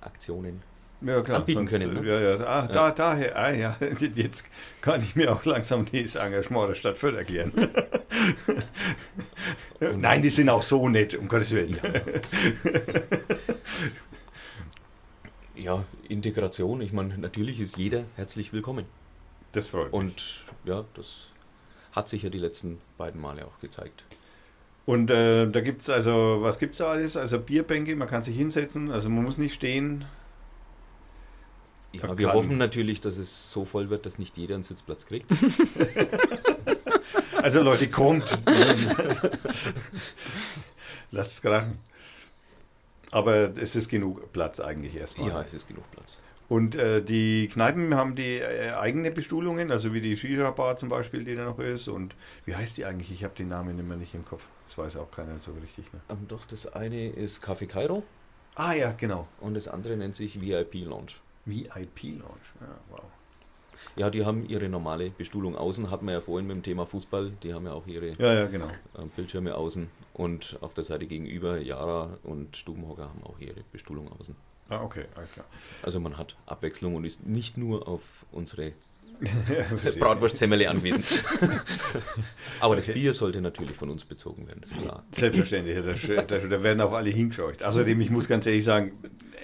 Aktionen 0.05 0.61
ja, 1.01 1.21
klar, 1.21 1.39
anbieten 1.39 1.67
sonst, 1.67 1.71
können. 1.71 1.93
Ne? 1.93 2.07
Ja, 2.07 2.19
ja. 2.19 2.45
Ah. 2.45 2.67
Da, 2.67 2.91
daher, 2.91 3.35
ah, 3.37 3.51
ja, 3.51 3.77
jetzt 4.15 4.45
kann 4.81 5.01
ich 5.01 5.15
mir 5.15 5.31
auch 5.31 5.43
langsam 5.45 5.85
dieses 5.85 6.15
Engagement 6.15 6.69
der 6.69 6.75
Stadt 6.75 6.97
Fürth 6.97 7.15
erklären. 7.15 7.51
Nein, 9.97 10.21
die 10.21 10.29
sind 10.29 10.49
auch 10.49 10.63
so 10.63 10.89
nett, 10.89 11.15
um 11.15 11.27
Gottes 11.27 11.51
Willen. 11.51 11.77
Ja, 15.57 15.85
Integration, 16.09 16.81
ich 16.81 16.91
meine, 16.91 17.17
natürlich 17.17 17.61
ist 17.61 17.77
jeder 17.77 18.03
herzlich 18.17 18.51
willkommen. 18.51 18.85
Das 19.53 19.67
freut 19.67 19.85
mich. 19.85 19.93
Und 19.93 20.41
ja, 20.65 20.83
das 20.95 21.29
hat 21.93 22.09
sich 22.09 22.23
ja 22.23 22.29
die 22.29 22.39
letzten 22.39 22.81
beiden 22.97 23.21
Male 23.21 23.45
auch 23.45 23.59
gezeigt. 23.61 24.03
Und 24.85 25.09
äh, 25.09 25.49
da 25.49 25.61
gibt 25.61 25.81
es 25.81 25.89
also, 25.89 26.37
was 26.41 26.59
gibt 26.59 26.73
es 26.73 26.77
da 26.77 26.87
alles? 26.87 27.17
Also 27.17 27.39
Bierbänke, 27.39 27.95
man 27.95 28.07
kann 28.07 28.21
sich 28.21 28.37
hinsetzen, 28.37 28.91
also 28.91 29.09
man 29.09 29.23
muss 29.23 29.37
nicht 29.37 29.55
stehen. 29.55 30.05
Ja, 31.91 32.17
wir 32.17 32.33
hoffen 32.33 32.57
natürlich, 32.57 33.01
dass 33.01 33.17
es 33.17 33.51
so 33.51 33.65
voll 33.65 33.89
wird, 33.89 34.05
dass 34.05 34.19
nicht 34.19 34.37
jeder 34.37 34.55
einen 34.55 34.63
Sitzplatz 34.63 35.05
kriegt. 35.05 35.31
also 37.41 37.61
Leute, 37.61 37.89
kommt. 37.89 38.37
Lasst 41.11 41.31
es 41.31 41.41
krachen. 41.41 41.79
Aber 43.11 43.57
es 43.57 43.75
ist 43.75 43.87
genug 43.87 44.31
Platz 44.33 44.59
eigentlich 44.59 44.95
erstmal. 44.95 45.29
Ja, 45.29 45.41
es 45.41 45.53
ist 45.53 45.67
genug 45.67 45.89
Platz. 45.91 46.21
Und 46.47 46.75
äh, 46.75 47.01
die 47.01 47.47
Kneipen 47.47 47.95
haben 47.95 48.15
die 48.15 48.39
äh, 48.39 48.71
eigene 48.71 49.09
Bestuhlungen, 49.09 49.71
also 49.71 49.93
wie 49.93 50.01
die 50.01 50.15
Shisha-Bar 50.15 50.77
zum 50.77 50.89
Beispiel, 50.89 51.23
die 51.23 51.35
da 51.35 51.45
noch 51.45 51.59
ist. 51.59 51.87
Und 51.87 52.15
wie 52.45 52.55
heißt 52.55 52.77
die 52.77 52.85
eigentlich? 52.85 53.11
Ich 53.11 53.23
habe 53.23 53.33
den 53.35 53.47
Namen 53.47 53.79
immer 53.79 53.95
nicht 53.95 54.13
im 54.13 54.25
Kopf. 54.25 54.47
Das 54.67 54.77
weiß 54.77 54.97
auch 54.97 55.11
keiner 55.11 55.39
so 55.39 55.51
richtig. 55.53 55.91
Ne? 55.93 55.99
Ähm, 56.09 56.27
doch, 56.27 56.45
das 56.45 56.73
eine 56.73 57.09
ist 57.09 57.43
Café 57.43 57.67
Cairo. 57.67 58.03
Ah 58.55 58.73
ja, 58.73 58.93
genau. 58.93 59.27
Und 59.41 59.53
das 59.53 59.67
andere 59.67 59.97
nennt 59.97 60.15
sich 60.15 60.41
VIP 60.41 60.85
Lounge. 60.85 61.13
VIP 61.45 62.03
Lounge, 62.03 62.47
ja, 62.61 62.67
wow. 62.89 63.01
Ja, 63.95 64.09
die 64.09 64.25
haben 64.25 64.47
ihre 64.47 64.67
normale 64.67 65.09
Bestuhlung 65.09 65.55
außen, 65.55 65.89
hatten 65.89 66.05
wir 66.05 66.13
ja 66.13 66.21
vorhin 66.21 66.47
mit 66.47 66.57
dem 66.57 66.63
Thema 66.63 66.85
Fußball, 66.85 67.31
die 67.43 67.53
haben 67.53 67.65
ja 67.65 67.73
auch 67.73 67.87
ihre 67.87 68.09
ja, 68.17 68.33
ja, 68.33 68.45
genau. 68.47 68.67
Äh, 68.67 69.05
Bildschirme 69.15 69.55
außen 69.55 69.89
und 70.13 70.57
auf 70.61 70.73
der 70.73 70.83
Seite 70.83 71.05
gegenüber 71.05 71.59
Yara 71.59 72.17
und 72.23 72.57
Stubenhocker 72.57 73.03
haben 73.03 73.23
auch 73.23 73.39
ihre 73.39 73.61
Bestuhlung 73.71 74.11
außen. 74.19 74.35
Ah, 74.69 74.81
okay, 74.81 75.05
alles 75.15 75.33
klar. 75.33 75.45
Also 75.83 75.99
man 75.99 76.17
hat 76.17 76.35
Abwechslung 76.45 76.95
und 76.95 77.05
ist 77.05 77.25
nicht 77.25 77.55
nur 77.57 77.87
auf 77.87 78.25
unsere 78.31 78.73
Bratwurstsemmele 79.99 80.69
angewiesen. 80.69 81.03
Aber 82.59 82.75
das 82.75 82.87
Bier 82.87 83.13
sollte 83.13 83.41
natürlich 83.41 83.75
von 83.75 83.89
uns 83.89 84.05
bezogen 84.05 84.47
werden, 84.47 84.61
das 84.61 84.71
ist 84.71 84.81
klar. 84.81 85.03
Selbstverständlich, 85.11 86.25
da, 86.27 86.37
da 86.37 86.63
werden 86.63 86.81
auch 86.81 86.93
alle 86.93 87.09
hingescheucht. 87.09 87.63
Außerdem, 87.63 87.99
ich 88.01 88.09
muss 88.09 88.27
ganz 88.27 88.45
ehrlich 88.45 88.63
sagen, 88.63 88.93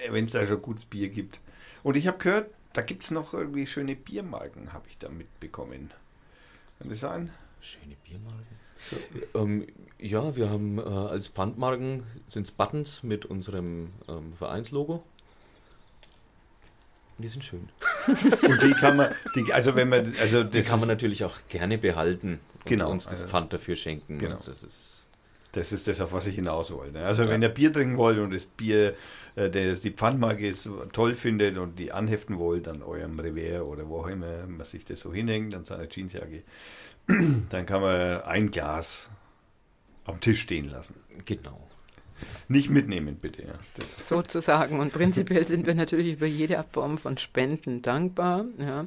wenn 0.10 0.26
es 0.26 0.34
da 0.34 0.46
schon 0.46 0.62
gutes 0.62 0.86
Bier 0.86 1.10
gibt. 1.10 1.40
Und 1.84 1.98
ich 1.98 2.08
habe 2.08 2.18
gehört, 2.18 2.52
da 2.74 2.82
gibt 2.82 3.04
es 3.04 3.12
noch 3.12 3.34
irgendwie 3.34 3.68
schöne 3.68 3.96
Biermarken, 3.96 4.74
habe 4.74 4.86
ich 4.90 4.98
da 4.98 5.10
mitbekommen. 5.10 5.92
Kann 6.80 6.90
das 6.90 7.02
sein? 7.02 7.32
Schöne 7.60 7.96
Biermarken? 8.08 8.62
So. 8.90 9.40
Ähm, 9.40 9.68
ja, 10.00 10.36
wir 10.36 10.50
haben 10.50 10.80
äh, 10.80 10.82
als 10.82 11.28
Pfandmarken 11.28 12.04
sind 12.28 12.56
Buttons 12.58 13.04
mit 13.04 13.26
unserem 13.26 13.90
ähm, 14.08 14.34
Vereinslogo. 14.34 15.04
Die 17.22 17.28
sind 17.28 17.44
schön. 17.44 17.70
und 18.08 18.64
die 18.64 18.72
kann 18.72 18.98
man, 18.98 19.14
die, 19.36 19.54
also 19.54 19.76
wenn 19.76 19.90
man, 19.90 20.14
also 20.20 20.44
die 20.44 20.62
kann 20.62 20.80
man 20.80 20.90
natürlich 20.90 21.24
auch 21.24 21.38
gerne 21.50 21.78
behalten 21.78 22.40
und 22.56 22.66
genau, 22.66 22.92
uns 22.92 23.06
das 23.06 23.14
also, 23.14 23.28
Pfand 23.28 23.54
dafür 23.54 23.76
schenken. 23.76 24.18
Genau. 24.18 24.38
Das 24.46 24.64
ist, 24.64 25.08
das 25.52 25.72
ist 25.72 25.88
das, 25.88 26.02
auf 26.02 26.14
was 26.14 26.28
ich 26.28 26.36
hinaus 26.36 26.72
wollte. 26.72 27.00
Also 27.00 27.24
ja. 27.24 27.30
wenn 27.30 27.42
ihr 27.42 27.50
Bier 27.50 27.72
trinken 27.72 27.98
wollt 27.98 28.20
und 28.20 28.34
das 28.34 28.46
Bier, 28.46 28.96
äh, 29.36 29.50
das 29.50 29.82
die 29.82 29.92
Pfandmarke 29.92 30.48
ist, 30.48 30.70
toll 30.94 31.16
findet 31.16 31.58
und 31.58 31.78
die 31.78 31.92
anheften 31.92 32.38
wollt 32.40 32.68
an 32.68 32.82
eurem 32.82 33.20
Revier 33.20 33.66
oder 33.66 33.88
wo 33.88 34.00
auch 34.00 34.08
immer 34.08 34.48
man 34.48 34.66
sich 34.66 34.86
das 34.86 35.02
so 35.02 35.14
hinhängt, 35.14 35.54
an 35.56 35.66
seiner 35.66 35.88
Jeansjacke, 35.90 36.44
dann 37.50 37.66
kann 37.66 37.82
man 37.82 38.22
ein 38.24 38.52
Glas 38.52 39.10
am 40.06 40.20
Tisch 40.20 40.42
stehen 40.42 40.70
lassen. 40.70 40.96
Genau. 41.26 41.71
Nicht 42.48 42.70
mitnehmen, 42.70 43.18
bitte. 43.22 43.44
Ja. 43.44 43.54
Sozusagen. 43.84 44.80
Und 44.80 44.94
prinzipiell 44.94 45.46
sind 45.48 45.66
wir 45.66 45.76
natürlich 45.76 46.14
über 46.14 46.26
jede 46.26 46.64
Form 46.72 46.98
von 46.98 47.18
Spenden 47.18 47.82
dankbar. 47.82 48.46
Ja. 48.58 48.86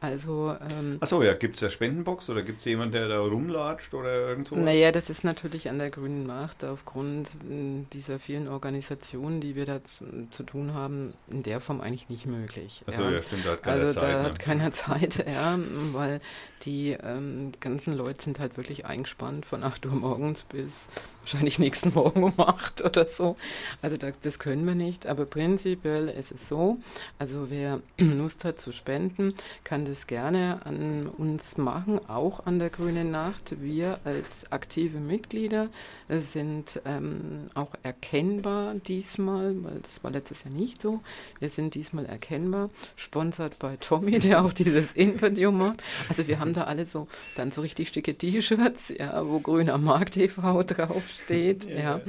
Also, 0.00 0.54
ähm, 0.68 0.98
Achso, 1.00 1.22
ja, 1.22 1.32
gibt 1.34 1.54
es 1.54 1.62
ja 1.62 1.70
Spendenbox 1.70 2.28
oder 2.28 2.42
gibt 2.42 2.58
es 2.58 2.66
jemanden, 2.66 2.92
der 2.92 3.08
da 3.08 3.20
rumlatscht 3.20 3.94
oder 3.94 4.28
irgendwo? 4.28 4.54
Naja, 4.56 4.92
das 4.92 5.08
ist 5.08 5.24
natürlich 5.24 5.70
an 5.70 5.78
der 5.78 5.90
grünen 5.90 6.26
Macht 6.26 6.62
aufgrund 6.62 7.28
hm, 7.40 7.86
dieser 7.92 8.18
vielen 8.18 8.48
Organisationen, 8.48 9.40
die 9.40 9.56
wir 9.56 9.64
da 9.64 9.82
zu, 9.82 10.04
zu 10.30 10.42
tun 10.42 10.74
haben, 10.74 11.14
in 11.28 11.42
der 11.42 11.60
Form 11.60 11.80
eigentlich 11.80 12.10
nicht 12.10 12.26
möglich. 12.26 12.82
Achso, 12.86 13.04
ja. 13.04 13.12
ja, 13.12 13.22
stimmt, 13.22 13.46
da 13.46 13.52
hat 13.52 13.62
keiner 13.62 13.84
also, 13.84 14.00
Zeit. 14.00 14.14
Da 14.14 14.18
ne? 14.18 14.24
hat 14.24 14.38
keiner 14.38 14.72
Zeit, 14.72 15.26
ja, 15.26 15.58
weil 15.92 16.20
die 16.64 16.90
ähm, 16.90 17.52
ganzen 17.60 17.94
Leute 17.94 18.22
sind 18.22 18.38
halt 18.38 18.56
wirklich 18.56 18.84
eingespannt 18.86 19.46
von 19.46 19.62
8 19.62 19.86
Uhr 19.86 19.92
morgens 19.92 20.42
bis 20.42 20.86
wahrscheinlich 21.20 21.58
nächsten 21.58 21.94
Morgen 21.94 22.24
um 22.24 22.34
8 22.38 22.73
oder 22.82 23.08
so. 23.08 23.36
Also 23.82 23.96
das, 23.96 24.18
das 24.20 24.38
können 24.38 24.66
wir 24.66 24.74
nicht, 24.74 25.06
aber 25.06 25.26
prinzipiell 25.26 26.08
ist 26.08 26.32
es 26.32 26.48
so, 26.48 26.78
also 27.18 27.50
wer 27.50 27.80
Lust 27.98 28.44
hat 28.44 28.60
zu 28.60 28.72
spenden, 28.72 29.32
kann 29.62 29.84
das 29.84 30.06
gerne 30.06 30.60
an 30.64 31.06
uns 31.06 31.56
machen, 31.56 32.00
auch 32.08 32.46
an 32.46 32.58
der 32.58 32.70
Grünen 32.70 33.10
Nacht. 33.10 33.60
Wir 33.60 34.00
als 34.04 34.50
aktive 34.50 34.98
Mitglieder 34.98 35.68
sind 36.08 36.80
ähm, 36.84 37.50
auch 37.54 37.70
erkennbar 37.82 38.74
diesmal, 38.74 39.54
weil 39.62 39.80
das 39.80 40.02
war 40.02 40.10
letztes 40.10 40.44
Jahr 40.44 40.54
nicht 40.54 40.82
so. 40.82 41.00
Wir 41.38 41.48
sind 41.48 41.74
diesmal 41.74 42.06
erkennbar, 42.06 42.70
sponsert 42.96 43.58
bei 43.58 43.76
Tommy, 43.76 44.18
der 44.20 44.44
auch 44.44 44.52
dieses 44.52 44.92
Interview 44.92 45.50
macht. 45.50 45.82
Also 46.08 46.26
wir 46.26 46.38
haben 46.38 46.54
da 46.54 46.64
alle 46.64 46.86
so 46.86 47.08
dann 47.34 47.50
so 47.50 47.60
richtig 47.60 47.88
schicke 47.88 48.14
T-Shirts, 48.14 48.94
ja, 48.98 49.26
wo 49.26 49.40
grüner 49.40 49.78
Markt 49.78 50.14
TV 50.14 50.62
draufsteht, 50.62 51.64
ja. 51.64 51.76
ja. 51.76 52.00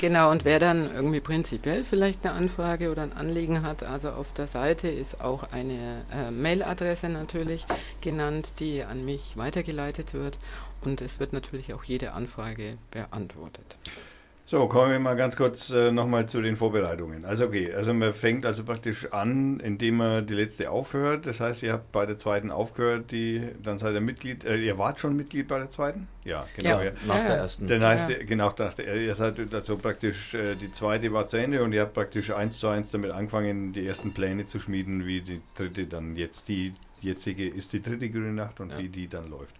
Genau, 0.00 0.30
und 0.30 0.44
wer 0.44 0.58
dann 0.58 0.94
irgendwie 0.94 1.20
prinzipiell 1.20 1.84
vielleicht 1.84 2.24
eine 2.24 2.34
Anfrage 2.34 2.90
oder 2.90 3.02
ein 3.02 3.12
Anliegen 3.12 3.62
hat, 3.62 3.82
also 3.82 4.10
auf 4.10 4.32
der 4.32 4.46
Seite 4.46 4.88
ist 4.88 5.20
auch 5.20 5.44
eine 5.52 6.04
äh, 6.12 6.30
Mailadresse 6.30 7.08
natürlich 7.08 7.66
genannt, 8.00 8.54
die 8.58 8.82
an 8.82 9.04
mich 9.04 9.36
weitergeleitet 9.36 10.14
wird 10.14 10.38
und 10.82 11.00
es 11.00 11.20
wird 11.20 11.32
natürlich 11.32 11.72
auch 11.74 11.84
jede 11.84 12.12
Anfrage 12.12 12.78
beantwortet. 12.90 13.76
So, 14.50 14.66
kommen 14.66 14.90
wir 14.90 14.98
mal 14.98 15.14
ganz 15.14 15.36
kurz 15.36 15.70
äh, 15.70 15.92
nochmal 15.92 16.28
zu 16.28 16.42
den 16.42 16.56
Vorbereitungen. 16.56 17.24
Also 17.24 17.44
okay, 17.44 17.72
also 17.72 17.94
man 17.94 18.12
fängt 18.12 18.44
also 18.44 18.64
praktisch 18.64 19.06
an, 19.12 19.60
indem 19.60 19.98
man 19.98 20.26
die 20.26 20.34
letzte 20.34 20.72
aufhört. 20.72 21.24
Das 21.26 21.38
heißt, 21.38 21.62
ihr 21.62 21.74
habt 21.74 21.92
bei 21.92 22.04
der 22.04 22.18
zweiten 22.18 22.50
aufgehört, 22.50 23.12
die, 23.12 23.42
dann 23.62 23.78
seid 23.78 23.94
ihr 23.94 24.00
Mitglied, 24.00 24.42
äh, 24.42 24.56
ihr 24.56 24.76
wart 24.76 24.98
schon 24.98 25.14
Mitglied 25.14 25.46
bei 25.46 25.58
der 25.58 25.70
zweiten? 25.70 26.08
Ja, 26.24 26.48
genau. 26.56 26.80
Ja, 26.80 26.82
ja. 26.82 26.90
Nach 27.06 27.24
der 27.24 27.36
ersten. 27.36 27.68
Dann 27.68 27.84
heißt, 27.84 28.10
ja. 28.10 28.16
genau, 28.24 28.52
nach 28.58 28.74
der, 28.74 28.92
ihr 28.96 29.14
seid 29.14 29.54
also 29.54 29.76
praktisch, 29.76 30.34
äh, 30.34 30.56
die 30.56 30.72
zweite 30.72 31.12
war 31.12 31.28
zu 31.28 31.36
Ende 31.36 31.62
und 31.62 31.72
ihr 31.72 31.82
habt 31.82 31.94
praktisch 31.94 32.32
eins 32.32 32.58
zu 32.58 32.66
eins 32.66 32.90
damit 32.90 33.12
angefangen, 33.12 33.72
die 33.72 33.86
ersten 33.86 34.14
Pläne 34.14 34.46
zu 34.46 34.58
schmieden, 34.58 35.06
wie 35.06 35.20
die 35.20 35.42
dritte 35.56 35.86
dann 35.86 36.16
jetzt 36.16 36.48
die 36.48 36.72
jetzige 37.00 37.48
ist 37.48 37.72
die 37.72 37.82
dritte 37.82 38.10
Grüne 38.10 38.32
Nacht 38.32 38.58
und 38.58 38.76
wie 38.76 38.88
die 38.88 39.06
dann 39.06 39.30
läuft. 39.30 39.54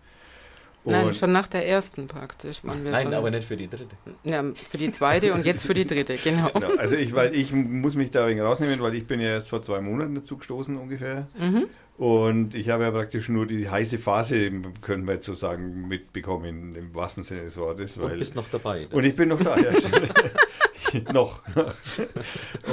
Und 0.83 0.93
Nein, 0.93 1.13
schon 1.13 1.33
nach 1.33 1.47
der 1.47 1.69
ersten 1.69 2.07
praktisch. 2.07 2.65
Waren 2.65 2.85
wir 2.85 2.91
Nein, 2.91 3.05
schon, 3.05 3.15
aber 3.15 3.31
nicht 3.31 3.47
für 3.47 3.57
die 3.57 3.69
dritte. 3.69 3.97
Ja, 4.25 4.43
für 4.55 4.79
die 4.79 4.91
zweite 4.93 5.35
und 5.35 5.45
jetzt 5.45 5.67
für 5.67 5.75
die 5.75 5.87
dritte, 5.87 6.17
genau. 6.25 6.49
genau. 6.55 6.75
Also 6.77 6.97
ich, 6.97 7.15
weil 7.15 7.35
ich 7.35 7.53
muss 7.53 7.97
mich 7.97 8.11
da 8.11 8.27
wegen 8.27 8.41
rausnehmen, 8.41 8.81
weil 8.81 8.95
ich 8.95 9.07
bin 9.07 9.21
ja 9.21 9.29
erst 9.29 9.49
vor 9.51 9.61
zwei 9.61 9.83
Monaten 9.83 10.15
dazu 10.15 10.39
gestoßen 10.39 10.79
ungefähr. 10.79 11.29
Mhm. 11.39 11.67
Und 11.99 12.55
ich 12.55 12.71
habe 12.71 12.85
ja 12.85 12.91
praktisch 12.93 13.29
nur 13.29 13.47
die 13.47 13.69
heiße 13.69 13.99
Phase, 13.99 14.51
können 14.81 15.07
wir 15.07 15.15
jetzt 15.15 15.27
so 15.27 15.35
sagen, 15.35 15.87
mitbekommen, 15.87 16.75
im 16.75 16.95
wahrsten 16.95 17.25
Sinne 17.25 17.43
des 17.43 17.59
Wortes. 17.59 17.99
Weil, 17.99 18.13
und 18.13 18.19
bist 18.19 18.35
noch 18.35 18.49
dabei. 18.49 18.87
Und 18.91 19.05
ich 19.05 19.15
bin 19.15 19.29
noch 19.29 19.41
da, 19.43 19.59
ja. 19.59 19.71
noch. 21.13 21.43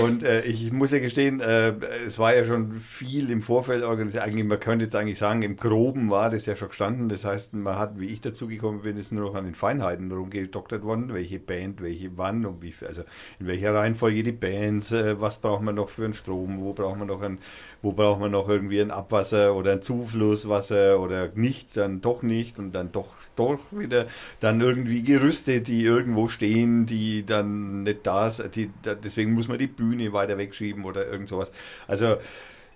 Und 0.02 0.24
äh, 0.24 0.42
ich 0.42 0.72
muss 0.72 0.92
ja 0.92 1.00
gestehen, 1.00 1.40
äh, 1.40 1.74
es 2.06 2.20
war 2.20 2.36
ja 2.36 2.46
schon 2.46 2.74
viel 2.74 3.30
im 3.30 3.42
Vorfeld 3.42 3.84
organisiert. 3.84 4.24
Eigentlich, 4.24 4.46
man 4.46 4.60
könnte 4.60 4.86
jetzt 4.86 4.96
eigentlich 4.96 5.20
sagen, 5.20 5.42
im 5.42 5.58
Groben 5.58 6.10
war 6.10 6.30
das 6.30 6.46
ja 6.46 6.56
schon 6.56 6.70
gestanden. 6.70 7.10
Das 7.10 7.26
heißt, 7.26 7.54
man 7.54 7.78
hat, 7.78 8.00
wie 8.00 8.08
ich 8.08 8.22
dazugekommen 8.22 8.82
bin, 8.82 8.98
ist 8.98 9.12
nur 9.12 9.30
noch 9.30 9.36
an 9.36 9.46
den 9.46 9.56
Feinheiten 9.56 10.12
rumgedoktert 10.12 10.84
worden, 10.84 11.14
welche 11.14 11.40
Band, 11.40 11.82
welche 11.82 12.18
wann 12.18 12.46
und 12.46 12.62
wie, 12.62 12.74
also 12.86 13.04
in 13.40 13.48
welcher 13.48 13.74
Reihenfolge 13.74 14.24
die 14.24 14.32
Bands, 14.32 14.92
äh, 14.92 15.20
was 15.20 15.40
braucht 15.42 15.64
man 15.64 15.76
noch 15.76 15.90
für 15.90 16.06
einen 16.06 16.14
Strom, 16.14 16.62
wo 16.62 16.74
braucht 16.74 16.98
man 16.98 17.08
noch 17.08 17.22
ein, 17.22 17.40
wo 17.82 17.92
braucht 17.92 18.20
man 18.20 18.32
noch 18.32 18.50
irgendwie 18.50 18.82
ein 18.82 18.92
Abwasser 18.92 19.56
oder 19.56 19.74
ein 19.74 19.82
Zuflusswasser 19.82 21.00
oder 21.00 21.30
nicht, 21.36 21.76
dann 21.78 22.02
doch 22.02 22.24
nicht 22.24 22.60
und 22.60 22.74
dann 22.74 22.92
doch, 22.92 23.16
doch 23.36 23.60
wieder, 23.72 24.08
dann 24.40 24.62
irgendwie 24.62 25.04
Gerüste, 25.04 25.62
die 25.62 25.84
irgendwo 25.84 26.28
stehen, 26.28 26.86
die 26.86 27.26
dann 27.26 27.84
nicht 27.84 28.06
da 28.06 28.32
sind, 28.32 28.56
die, 28.56 28.70
deswegen 29.04 29.34
muss 29.34 29.48
man 29.48 29.58
die 29.58 29.68
Bühne 29.68 30.14
weiter 30.14 30.38
wegschieben 30.38 30.86
oder 30.86 31.08
irgend 31.08 31.30
sowas. 31.30 31.52
Also 31.88 32.18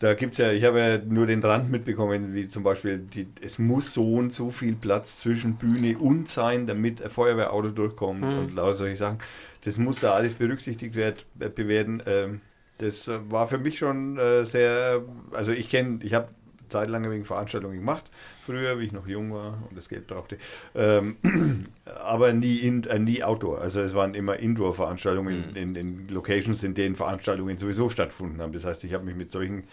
da 0.01 0.15
gibt 0.15 0.33
es 0.33 0.39
ja, 0.39 0.51
ich 0.51 0.63
habe 0.63 0.79
ja 0.79 0.97
nur 0.97 1.27
den 1.27 1.43
Rand 1.43 1.69
mitbekommen, 1.69 2.33
wie 2.33 2.47
zum 2.47 2.63
Beispiel, 2.63 2.97
die, 2.97 3.27
es 3.39 3.59
muss 3.59 3.93
so 3.93 4.15
und 4.15 4.33
so 4.33 4.49
viel 4.49 4.73
Platz 4.73 5.19
zwischen 5.19 5.57
Bühne 5.57 5.95
und 5.99 6.27
sein, 6.27 6.65
damit 6.65 7.03
ein 7.03 7.11
Feuerwehrauto 7.11 7.69
durchkommt 7.69 8.21
mhm. 8.21 8.39
und 8.39 8.55
lauter 8.55 8.73
solche 8.73 8.95
Sachen. 8.95 9.19
Das 9.63 9.77
muss 9.77 9.99
da 9.99 10.13
alles 10.15 10.33
berücksichtigt 10.33 10.95
werd, 10.95 11.27
werden. 11.35 12.01
Ähm, 12.07 12.41
das 12.81 13.09
war 13.29 13.47
für 13.47 13.57
mich 13.57 13.77
schon 13.77 14.17
äh, 14.17 14.45
sehr, 14.45 15.03
also 15.31 15.51
ich 15.51 15.69
kenne, 15.69 15.99
ich 16.03 16.13
habe 16.13 16.29
zeitlang 16.71 17.09
wegen 17.11 17.25
Veranstaltungen 17.25 17.77
gemacht, 17.77 18.09
früher, 18.41 18.79
wie 18.79 18.85
ich 18.85 18.91
noch 18.91 19.07
jung 19.07 19.31
war 19.31 19.61
und 19.69 19.77
das 19.77 19.89
Geld 19.89 20.07
brauchte, 20.07 20.37
ähm, 20.73 21.17
aber 21.85 22.33
nie, 22.33 22.57
in, 22.57 22.85
äh, 22.85 22.97
nie 22.97 23.23
Outdoor. 23.23 23.61
Also 23.61 23.81
es 23.81 23.93
waren 23.93 24.15
immer 24.15 24.37
Indoor-Veranstaltungen 24.37 25.51
mhm. 25.51 25.55
in, 25.55 25.75
in, 25.75 26.07
Locations, 26.07 26.63
in 26.63 26.73
denen 26.73 26.95
Veranstaltungen 26.95 27.57
sowieso 27.57 27.89
stattgefunden 27.89 28.41
haben. 28.41 28.53
Das 28.53 28.65
heißt, 28.65 28.83
ich 28.83 28.93
habe 28.93 29.05
mich 29.05 29.15
mit 29.15 29.31
solchen 29.31 29.65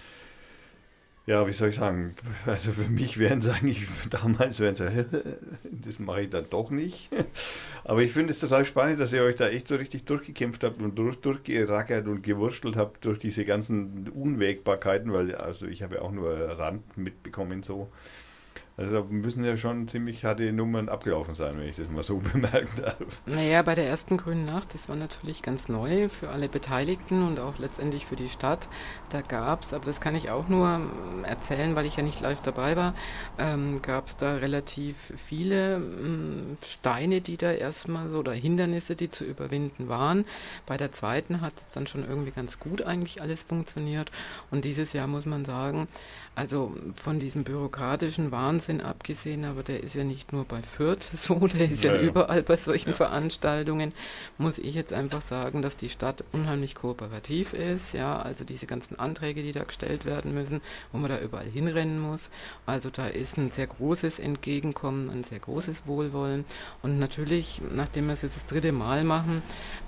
ja, 1.28 1.46
wie 1.46 1.52
soll 1.52 1.68
ich 1.68 1.74
sagen, 1.74 2.14
also 2.46 2.72
für 2.72 2.88
mich 2.88 3.18
wären 3.18 3.40
es 3.40 3.48
eigentlich, 3.50 3.86
damals 4.08 4.60
wären 4.60 4.72
es 4.72 4.80
das 5.84 5.98
mache 5.98 6.22
ich 6.22 6.30
dann 6.30 6.46
doch 6.48 6.70
nicht. 6.70 7.10
Aber 7.84 8.00
ich 8.00 8.12
finde 8.12 8.30
es 8.30 8.38
total 8.38 8.64
spannend, 8.64 8.98
dass 8.98 9.12
ihr 9.12 9.22
euch 9.22 9.36
da 9.36 9.46
echt 9.46 9.68
so 9.68 9.76
richtig 9.76 10.06
durchgekämpft 10.06 10.64
habt 10.64 10.80
und 10.80 10.94
durch, 10.94 11.16
durchgerackert 11.20 12.08
und 12.08 12.22
gewurstelt 12.22 12.76
habt 12.76 13.04
durch 13.04 13.18
diese 13.18 13.44
ganzen 13.44 14.08
Unwägbarkeiten, 14.08 15.12
weil 15.12 15.34
also 15.34 15.66
ich 15.66 15.82
habe 15.82 15.96
ja 15.96 16.00
auch 16.00 16.12
nur 16.12 16.32
Rand 16.32 16.96
mitbekommen 16.96 17.62
so. 17.62 17.92
Also 18.78 18.92
da 18.92 19.02
müssen 19.02 19.44
ja 19.44 19.56
schon 19.56 19.88
ziemlich 19.88 20.24
harte 20.24 20.52
Nummern 20.52 20.88
abgelaufen 20.88 21.34
sein, 21.34 21.58
wenn 21.58 21.68
ich 21.68 21.74
das 21.74 21.88
mal 21.88 22.04
so 22.04 22.18
bemerken 22.32 22.80
darf. 22.80 23.22
Naja, 23.26 23.62
bei 23.62 23.74
der 23.74 23.88
ersten 23.88 24.16
Grünen 24.16 24.46
Nacht, 24.46 24.72
das 24.72 24.88
war 24.88 24.94
natürlich 24.94 25.42
ganz 25.42 25.68
neu 25.68 26.08
für 26.08 26.28
alle 26.28 26.48
Beteiligten 26.48 27.26
und 27.26 27.40
auch 27.40 27.58
letztendlich 27.58 28.06
für 28.06 28.14
die 28.14 28.28
Stadt. 28.28 28.68
Da 29.10 29.20
gab 29.20 29.64
es, 29.64 29.74
aber 29.74 29.84
das 29.84 30.00
kann 30.00 30.14
ich 30.14 30.30
auch 30.30 30.48
nur 30.48 30.68
ähm, 30.68 31.24
erzählen, 31.24 31.74
weil 31.74 31.86
ich 31.86 31.96
ja 31.96 32.04
nicht 32.04 32.20
live 32.20 32.40
dabei 32.40 32.76
war, 32.76 32.94
ähm, 33.36 33.82
gab 33.82 34.06
es 34.06 34.16
da 34.16 34.36
relativ 34.36 35.12
viele 35.16 35.78
ähm, 35.78 36.56
Steine, 36.64 37.20
die 37.20 37.36
da 37.36 37.50
erstmal 37.50 38.08
so, 38.10 38.18
oder 38.18 38.32
Hindernisse, 38.32 38.94
die 38.94 39.10
zu 39.10 39.24
überwinden 39.24 39.88
waren. 39.88 40.24
Bei 40.66 40.76
der 40.76 40.92
zweiten 40.92 41.40
hat 41.40 41.54
es 41.56 41.72
dann 41.72 41.88
schon 41.88 42.08
irgendwie 42.08 42.30
ganz 42.30 42.60
gut 42.60 42.82
eigentlich 42.82 43.22
alles 43.22 43.42
funktioniert. 43.42 44.12
Und 44.52 44.64
dieses 44.64 44.92
Jahr 44.92 45.08
muss 45.08 45.26
man 45.26 45.44
sagen, 45.44 45.88
also 46.36 46.72
von 46.94 47.18
diesem 47.18 47.42
bürokratischen 47.42 48.30
Wahnsinn 48.30 48.67
abgesehen, 48.76 49.44
aber 49.44 49.62
der 49.62 49.82
ist 49.82 49.94
ja 49.94 50.04
nicht 50.04 50.32
nur 50.32 50.44
bei 50.44 50.62
Fürth 50.62 51.04
so, 51.12 51.46
der 51.46 51.70
ist 51.70 51.84
ja, 51.84 51.94
ja, 51.94 52.00
überall 52.00 52.42
bei 52.42 52.56
solchen 52.56 52.90
ja. 52.90 52.94
Veranstaltungen, 52.94 53.92
muss 54.36 54.58
ich 54.58 54.74
jetzt 54.74 54.92
einfach 54.92 55.22
sagen, 55.22 55.62
dass 55.62 55.76
die 55.76 55.88
Stadt 55.88 56.24
unheimlich 56.32 56.74
kooperativ 56.74 57.54
ist. 57.54 57.94
Ja, 57.94 58.20
also 58.20 58.44
diese 58.44 58.66
ganzen 58.66 58.98
Anträge, 58.98 59.42
die 59.42 59.52
da 59.52 59.64
gestellt 59.64 60.04
werden 60.04 60.34
müssen, 60.34 60.60
wo 60.92 60.98
man 60.98 61.10
da 61.10 61.18
überall 61.18 61.46
hinrennen 61.46 61.98
muss. 61.98 62.28
Also 62.66 62.90
da 62.90 63.06
ist 63.06 63.38
ein 63.38 63.50
sehr 63.50 63.66
großes 63.66 64.18
Entgegenkommen, 64.18 65.10
ein 65.10 65.24
sehr 65.24 65.38
großes 65.38 65.86
Wohlwollen. 65.86 66.44
Und 66.82 66.98
natürlich, 66.98 67.60
nachdem 67.74 68.06
wir 68.06 68.12
es 68.12 68.22
jetzt 68.22 68.36
das 68.36 68.46
dritte 68.46 68.72
Mal 68.72 69.04
machen, 69.04 69.42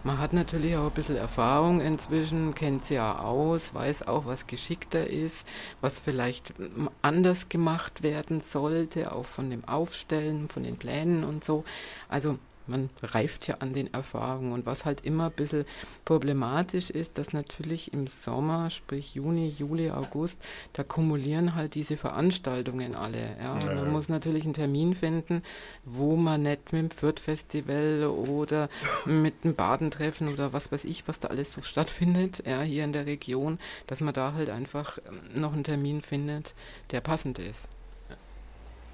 man 0.04 0.18
hat 0.18 0.32
natürlich 0.32 0.76
auch 0.76 0.86
ein 0.86 0.90
bisschen 0.92 1.16
Erfahrung 1.16 1.80
inzwischen, 1.80 2.54
kennt 2.54 2.86
sie 2.86 2.94
ja 2.94 3.18
aus, 3.18 3.74
weiß 3.74 4.08
auch, 4.08 4.26
was 4.26 4.46
geschickter 4.46 5.06
ist, 5.06 5.46
was 5.80 6.00
vielleicht 6.00 6.54
anders 7.02 7.48
gemacht 7.48 8.02
werden 8.02 8.42
sollte, 8.70 9.12
auch 9.12 9.24
von 9.24 9.50
dem 9.50 9.64
Aufstellen, 9.64 10.48
von 10.48 10.62
den 10.62 10.76
Plänen 10.76 11.24
und 11.24 11.44
so. 11.44 11.64
Also 12.08 12.38
man 12.70 12.88
reift 13.02 13.48
ja 13.48 13.56
an 13.58 13.74
den 13.74 13.92
Erfahrungen. 13.92 14.52
Und 14.52 14.64
was 14.64 14.84
halt 14.84 15.04
immer 15.04 15.26
ein 15.26 15.32
bisschen 15.32 15.64
problematisch 16.04 16.88
ist, 16.88 17.18
dass 17.18 17.32
natürlich 17.32 17.92
im 17.92 18.06
Sommer, 18.06 18.70
sprich 18.70 19.14
Juni, 19.14 19.48
Juli, 19.58 19.90
August, 19.90 20.40
da 20.72 20.84
kumulieren 20.84 21.54
halt 21.54 21.74
diese 21.74 21.96
Veranstaltungen 21.96 22.94
alle. 22.94 23.36
Ja. 23.42 23.54
Und 23.54 23.74
man 23.74 23.90
muss 23.90 24.08
natürlich 24.08 24.44
einen 24.44 24.54
Termin 24.54 24.94
finden, 24.94 25.42
wo 25.84 26.16
man 26.16 26.42
nicht 26.42 26.72
mit 26.72 26.82
dem 26.82 26.90
Fürth-Festival 26.90 28.04
oder 28.06 28.68
mit 29.04 29.44
dem 29.44 29.54
Badentreffen 29.54 30.32
oder 30.32 30.52
was 30.52 30.70
weiß 30.70 30.84
ich, 30.84 31.08
was 31.08 31.18
da 31.18 31.28
alles 31.28 31.52
so 31.52 31.62
stattfindet, 31.62 32.44
ja, 32.46 32.62
hier 32.62 32.84
in 32.84 32.92
der 32.92 33.06
Region, 33.06 33.58
dass 33.88 34.00
man 34.00 34.14
da 34.14 34.34
halt 34.34 34.48
einfach 34.48 34.98
ähm, 34.98 35.40
noch 35.40 35.52
einen 35.52 35.64
Termin 35.64 36.00
findet, 36.02 36.54
der 36.92 37.00
passend 37.00 37.38
ist. 37.38 37.68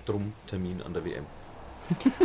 Drum 0.06 0.32
Termin 0.46 0.80
an 0.82 0.94
der 0.94 1.04
WM. 1.04 1.26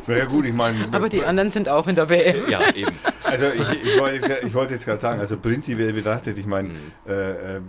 Naja 0.08 0.26
gut, 0.26 0.46
ich 0.46 0.54
meine... 0.54 0.78
Aber 0.92 1.10
die 1.10 1.24
anderen 1.24 1.52
sind 1.52 1.70
auch 1.70 1.88
in 1.88 1.96
der 1.96 2.10
WM. 2.10 2.50
Ja, 2.50 2.74
eben. 2.74 2.98
Also 3.24 3.46
ich, 3.48 3.84
ich 3.84 4.00
wollte 4.00 4.16
jetzt, 4.16 4.44
ich 4.44 4.54
wollte 4.54 4.74
jetzt 4.74 4.86
gerade 4.86 5.00
sagen, 5.00 5.20
also 5.20 5.38
prinzipiell 5.38 5.94
betrachtet, 5.94 6.38
ich 6.38 6.46
meine, 6.46 6.70
mhm. 6.70 6.92
äh, 7.08 7.58
äh, 7.58 7.62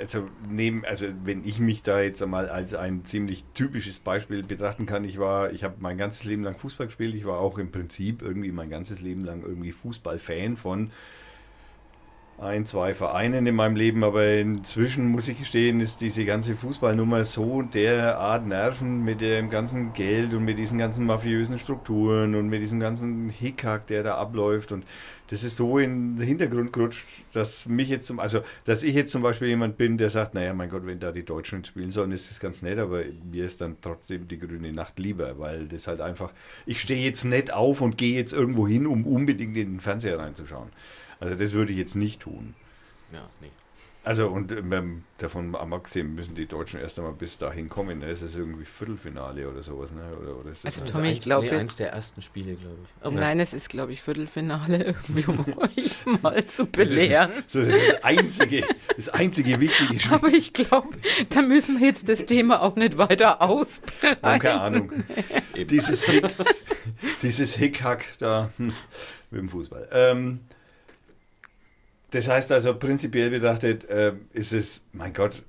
also 0.00 0.28
neben, 0.48 0.84
also 0.84 1.06
wenn 1.24 1.44
ich 1.44 1.60
mich 1.60 1.82
da 1.82 2.00
jetzt 2.00 2.22
einmal 2.22 2.48
als 2.48 2.74
ein 2.74 3.04
ziemlich 3.04 3.44
typisches 3.54 3.98
Beispiel 3.98 4.42
betrachten 4.42 4.86
kann, 4.86 5.04
ich 5.04 5.18
war, 5.18 5.52
ich 5.52 5.64
habe 5.64 5.76
mein 5.78 5.98
ganzes 5.98 6.24
Leben 6.24 6.42
lang 6.42 6.56
Fußball 6.56 6.86
gespielt, 6.86 7.14
ich 7.14 7.24
war 7.24 7.38
auch 7.38 7.58
im 7.58 7.70
Prinzip 7.70 8.22
irgendwie 8.22 8.50
mein 8.50 8.70
ganzes 8.70 9.00
Leben 9.00 9.24
lang 9.24 9.42
irgendwie 9.42 9.72
Fußballfan 9.72 10.56
von 10.56 10.90
ein, 12.40 12.66
zwei 12.66 12.94
Vereinen 12.94 13.46
in 13.46 13.56
meinem 13.56 13.74
Leben, 13.74 14.04
aber 14.04 14.34
inzwischen 14.34 15.08
muss 15.08 15.26
ich 15.26 15.38
gestehen, 15.38 15.80
ist 15.80 16.00
diese 16.00 16.24
ganze 16.24 16.54
Fußballnummer 16.56 17.24
so 17.24 17.62
derart 17.62 18.46
nerven 18.46 19.04
mit 19.04 19.20
dem 19.20 19.50
ganzen 19.50 19.92
Geld 19.92 20.32
und 20.34 20.44
mit 20.44 20.56
diesen 20.56 20.78
ganzen 20.78 21.04
mafiösen 21.04 21.58
Strukturen 21.58 22.36
und 22.36 22.48
mit 22.48 22.62
diesem 22.62 22.78
ganzen 22.78 23.28
Hickhack, 23.28 23.88
der 23.88 24.04
da 24.04 24.14
abläuft 24.14 24.70
und 24.70 24.84
das 25.30 25.42
ist 25.42 25.56
so 25.56 25.78
in 25.78 26.16
den 26.16 26.26
Hintergrund 26.26 26.72
gerutscht, 26.72 27.06
dass 27.32 27.66
mich 27.66 27.88
jetzt 27.88 28.06
zum, 28.06 28.18
also 28.18 28.40
dass 28.64 28.82
ich 28.82 28.94
jetzt 28.94 29.12
zum 29.12 29.22
Beispiel 29.22 29.48
jemand 29.48 29.76
bin, 29.76 29.98
der 29.98 30.08
sagt, 30.08 30.34
naja, 30.34 30.54
mein 30.54 30.70
Gott, 30.70 30.86
wenn 30.86 31.00
da 31.00 31.12
die 31.12 31.24
Deutschen 31.24 31.64
spielen 31.64 31.90
sollen, 31.90 32.12
ist 32.12 32.30
das 32.30 32.40
ganz 32.40 32.62
nett, 32.62 32.78
aber 32.78 33.02
mir 33.30 33.44
ist 33.44 33.60
dann 33.60 33.76
trotzdem 33.82 34.26
die 34.26 34.38
grüne 34.38 34.72
Nacht 34.72 34.98
lieber, 34.98 35.38
weil 35.38 35.66
das 35.66 35.86
halt 35.86 36.00
einfach, 36.00 36.32
ich 36.64 36.80
stehe 36.80 37.04
jetzt 37.04 37.24
nicht 37.24 37.52
auf 37.52 37.80
und 37.80 37.98
gehe 37.98 38.14
jetzt 38.14 38.32
irgendwo 38.32 38.66
hin, 38.66 38.86
um 38.86 39.04
unbedingt 39.06 39.56
in 39.56 39.72
den 39.72 39.80
Fernseher 39.80 40.18
reinzuschauen. 40.18 40.70
Also 41.20 41.34
das 41.34 41.52
würde 41.52 41.72
ich 41.72 41.78
jetzt 41.78 41.96
nicht 41.96 42.20
tun. 42.20 42.54
Ja, 43.12 43.28
nee. 43.40 43.50
Also 44.08 44.28
und 44.28 44.52
ähm, 44.52 45.02
davon 45.18 45.54
abgesehen 45.54 46.14
müssen 46.14 46.34
die 46.34 46.46
Deutschen 46.46 46.80
erst 46.80 46.98
einmal 46.98 47.12
bis 47.12 47.36
dahin 47.36 47.68
kommen. 47.68 47.98
Ne? 47.98 48.06
Es 48.06 48.22
ist 48.22 48.36
irgendwie 48.36 48.64
Viertelfinale 48.64 49.46
oder 49.46 49.62
sowas. 49.62 49.92
Ne? 49.92 50.00
Oder, 50.16 50.34
oder 50.38 50.50
ist 50.50 50.64
das 50.64 50.78
also 50.78 50.90
Tommy, 50.90 51.10
ich 51.10 51.20
glaube... 51.20 51.44
Nee, 51.46 51.52
eins 51.52 51.76
der 51.76 51.92
ersten 51.92 52.22
Spiele, 52.22 52.54
glaube 52.54 52.76
ich. 52.82 53.06
Oh, 53.06 53.10
nein, 53.10 53.38
es 53.38 53.52
ist, 53.52 53.68
glaube 53.68 53.92
ich, 53.92 54.00
Viertelfinale 54.00 54.82
irgendwie, 55.08 55.26
um 55.26 55.44
euch 55.58 56.22
mal 56.22 56.46
zu 56.46 56.64
belehren. 56.64 57.44
So, 57.48 57.60
das 57.60 57.74
ist 57.74 57.92
das 57.92 58.04
einzige, 58.04 58.64
das 58.96 59.08
einzige 59.10 59.60
wichtige 59.60 60.00
Spiel. 60.00 60.14
Aber 60.14 60.28
ich 60.28 60.54
glaube, 60.54 60.88
da 61.28 61.42
müssen 61.42 61.78
wir 61.78 61.88
jetzt 61.88 62.08
das 62.08 62.24
Thema 62.24 62.62
auch 62.62 62.76
nicht 62.76 62.96
weiter 62.96 63.42
ausbreiten. 63.42 64.22
keine 64.22 64.60
Ahnung. 64.60 64.92
dieses, 65.54 66.04
Hick, 66.04 66.24
dieses 67.20 67.56
Hickhack 67.56 68.06
da 68.20 68.50
hm, 68.56 68.72
mit 69.30 69.40
dem 69.42 69.48
Fußball. 69.50 69.86
Ähm, 69.92 70.40
das 72.10 72.28
heißt 72.28 72.52
also, 72.52 72.74
prinzipiell 72.74 73.30
betrachtet, 73.30 73.88
äh, 73.88 74.14
ist 74.32 74.52
es, 74.52 74.84
mein 74.92 75.12
Gott, 75.12 75.42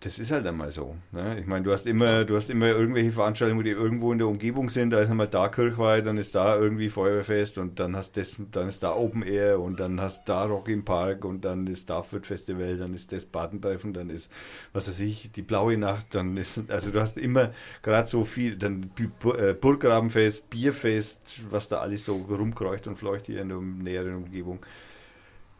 das 0.00 0.18
ist 0.18 0.30
halt 0.30 0.46
einmal 0.46 0.70
so. 0.70 0.94
Ne? 1.10 1.40
Ich 1.40 1.46
meine, 1.46 1.64
du 1.64 1.72
hast 1.72 1.86
immer, 1.86 2.24
du 2.24 2.36
hast 2.36 2.50
immer 2.50 2.66
irgendwelche 2.66 3.12
Veranstaltungen, 3.12 3.64
die 3.64 3.70
irgendwo 3.70 4.12
in 4.12 4.18
der 4.18 4.28
Umgebung 4.28 4.68
sind. 4.68 4.90
Da 4.90 5.00
ist 5.00 5.10
einmal 5.10 5.26
da 5.26 5.48
Kirchweih, 5.48 6.02
dann 6.02 6.18
ist 6.18 6.34
da 6.34 6.56
irgendwie 6.56 6.90
Feuerwehrfest 6.90 7.56
und 7.58 7.80
dann 7.80 7.96
hast 7.96 8.16
das, 8.16 8.40
dann 8.52 8.68
ist 8.68 8.82
da 8.82 8.94
Open 8.94 9.22
Air 9.22 9.58
und 9.58 9.80
dann 9.80 10.00
hast 10.00 10.28
da 10.28 10.44
Rock 10.44 10.68
im 10.68 10.84
Park 10.84 11.24
und 11.24 11.44
dann 11.44 11.66
ist 11.66 11.88
da 11.88 12.02
Fürth 12.02 12.26
Festival, 12.26 12.76
dann 12.76 12.94
ist 12.94 13.10
das 13.12 13.24
Badentreffen, 13.24 13.94
dann 13.94 14.10
ist, 14.10 14.30
was 14.72 14.88
weiß 14.88 15.00
ich, 15.00 15.32
die 15.32 15.42
Blaue 15.42 15.78
Nacht, 15.78 16.14
dann 16.14 16.36
ist, 16.36 16.70
also 16.70 16.90
du 16.90 17.00
hast 17.00 17.16
immer 17.16 17.52
gerade 17.82 18.06
so 18.06 18.24
viel, 18.24 18.56
dann 18.56 18.90
äh, 19.38 19.54
Burggrabenfest, 19.54 20.50
Bierfest, 20.50 21.40
was 21.50 21.68
da 21.68 21.80
alles 21.80 22.04
so 22.04 22.16
rumkreucht 22.16 22.86
und 22.86 22.96
fleucht 22.96 23.26
hier 23.26 23.40
in 23.40 23.48
der 23.48 23.58
näheren 23.58 24.14
Umgebung 24.16 24.60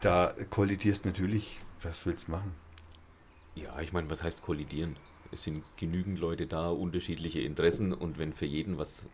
da 0.00 0.34
kollidierst 0.50 1.04
natürlich, 1.04 1.58
was 1.82 2.06
willst 2.06 2.28
du 2.28 2.32
machen? 2.32 2.52
Ja, 3.54 3.80
ich 3.80 3.92
meine, 3.92 4.10
was 4.10 4.22
heißt 4.22 4.42
kollidieren? 4.42 4.96
Es 5.32 5.42
sind 5.42 5.64
genügend 5.76 6.18
Leute 6.18 6.46
da, 6.46 6.68
unterschiedliche 6.68 7.40
Interessen 7.40 7.92
und 7.92 8.18
wenn 8.18 8.32
für 8.32 8.46
jeden 8.46 8.78
was 8.78 9.06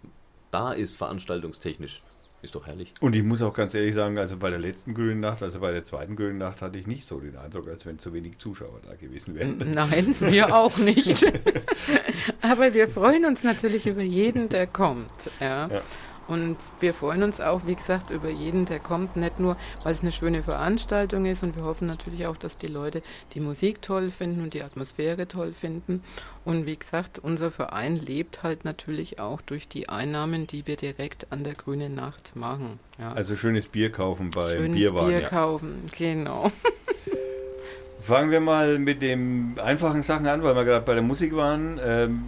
da 0.51 0.73
ist, 0.73 0.97
veranstaltungstechnisch, 0.97 2.03
ist 2.43 2.55
doch 2.55 2.67
herrlich. 2.67 2.93
Und 3.01 3.15
ich 3.15 3.23
muss 3.23 3.41
auch 3.41 3.55
ganz 3.55 3.73
ehrlich 3.73 3.95
sagen, 3.95 4.19
also 4.19 4.37
bei 4.37 4.51
der 4.51 4.59
letzten 4.59 4.95
Grünen 4.95 5.21
Nacht, 5.21 5.43
also 5.43 5.61
bei 5.61 5.71
der 5.71 5.85
zweiten 5.85 6.17
Grünen 6.17 6.39
Nacht, 6.39 6.61
hatte 6.61 6.77
ich 6.77 6.87
nicht 6.87 7.07
so 7.07 7.21
den 7.21 7.37
Eindruck, 7.37 7.69
als 7.69 7.87
wenn 7.87 7.99
zu 7.99 8.13
wenig 8.13 8.39
Zuschauer 8.39 8.81
da 8.85 8.95
gewesen 8.95 9.35
wären. 9.37 9.59
Nein, 9.71 10.15
wir 10.19 10.55
auch 10.55 10.77
nicht. 10.77 11.25
Aber 12.43 12.75
wir 12.75 12.89
freuen 12.89 13.25
uns 13.25 13.45
natürlich 13.45 13.87
über 13.87 14.03
jeden, 14.03 14.49
der 14.49 14.67
kommt. 14.67 15.31
Ja. 15.41 15.69
ja. 15.69 15.83
Und 16.29 16.57
wir 16.81 16.95
freuen 16.95 17.23
uns 17.23 17.41
auch, 17.41 17.67
wie 17.67 17.75
gesagt, 17.75 18.11
über 18.11 18.31
jeden, 18.31 18.65
der 18.65 18.79
kommt. 18.79 19.17
Nicht 19.17 19.41
nur, 19.41 19.57
weil 19.83 19.93
es 19.93 20.03
eine 20.03 20.13
schöne 20.13 20.43
Veranstaltung 20.43 21.27
ist 21.27 21.43
und 21.43 21.57
wir 21.57 21.65
hoffen 21.65 21.87
natürlich 21.87 22.27
auch, 22.27 22.37
dass 22.37 22.57
die 22.57 22.69
Leute 22.69 23.03
die 23.35 23.41
Musik 23.41 23.83
toll 23.83 24.11
finden 24.11 24.43
und 24.43 24.55
die 24.55 24.63
Atmosphäre 24.63 25.29
toll 25.29 25.53
finden. 25.53 26.03
Und 26.45 26.67
wie 26.67 26.77
gesagt, 26.77 27.19
unser 27.19 27.51
Verein 27.51 27.97
lebt 27.97 28.43
halt 28.43 28.65
natürlich 28.65 29.21
auch 29.21 29.41
durch 29.41 29.69
die 29.69 29.89
Einnahmen, 29.89 30.47
die 30.47 30.67
wir 30.67 30.77
direkt 30.77 31.31
an 31.33 31.45
der 31.45 31.55
Grünen 31.55 31.95
Nacht 31.95 32.35
machen. 32.35 32.81
Ja. 32.99 33.13
Also 33.13 33.37
schönes 33.37 33.67
Bier 33.67 33.93
kaufen 33.93 34.31
beim 34.31 34.57
schönes 34.57 34.79
Bierwagen. 34.79 35.09
Bier 35.09 35.21
ja. 35.21 35.29
kaufen, 35.29 35.87
genau. 35.97 36.51
Fangen 38.01 38.33
wir 38.33 38.41
mal 38.41 38.81
mit 38.81 39.01
den 39.01 39.59
einfachen 39.63 40.03
Sachen 40.03 40.27
an, 40.27 40.43
weil 40.43 40.57
wir 40.57 40.65
gerade 40.65 40.85
bei 40.85 40.95
der 40.95 41.05
Musik 41.05 41.37
waren. 41.37 41.79
Ähm, 41.83 42.23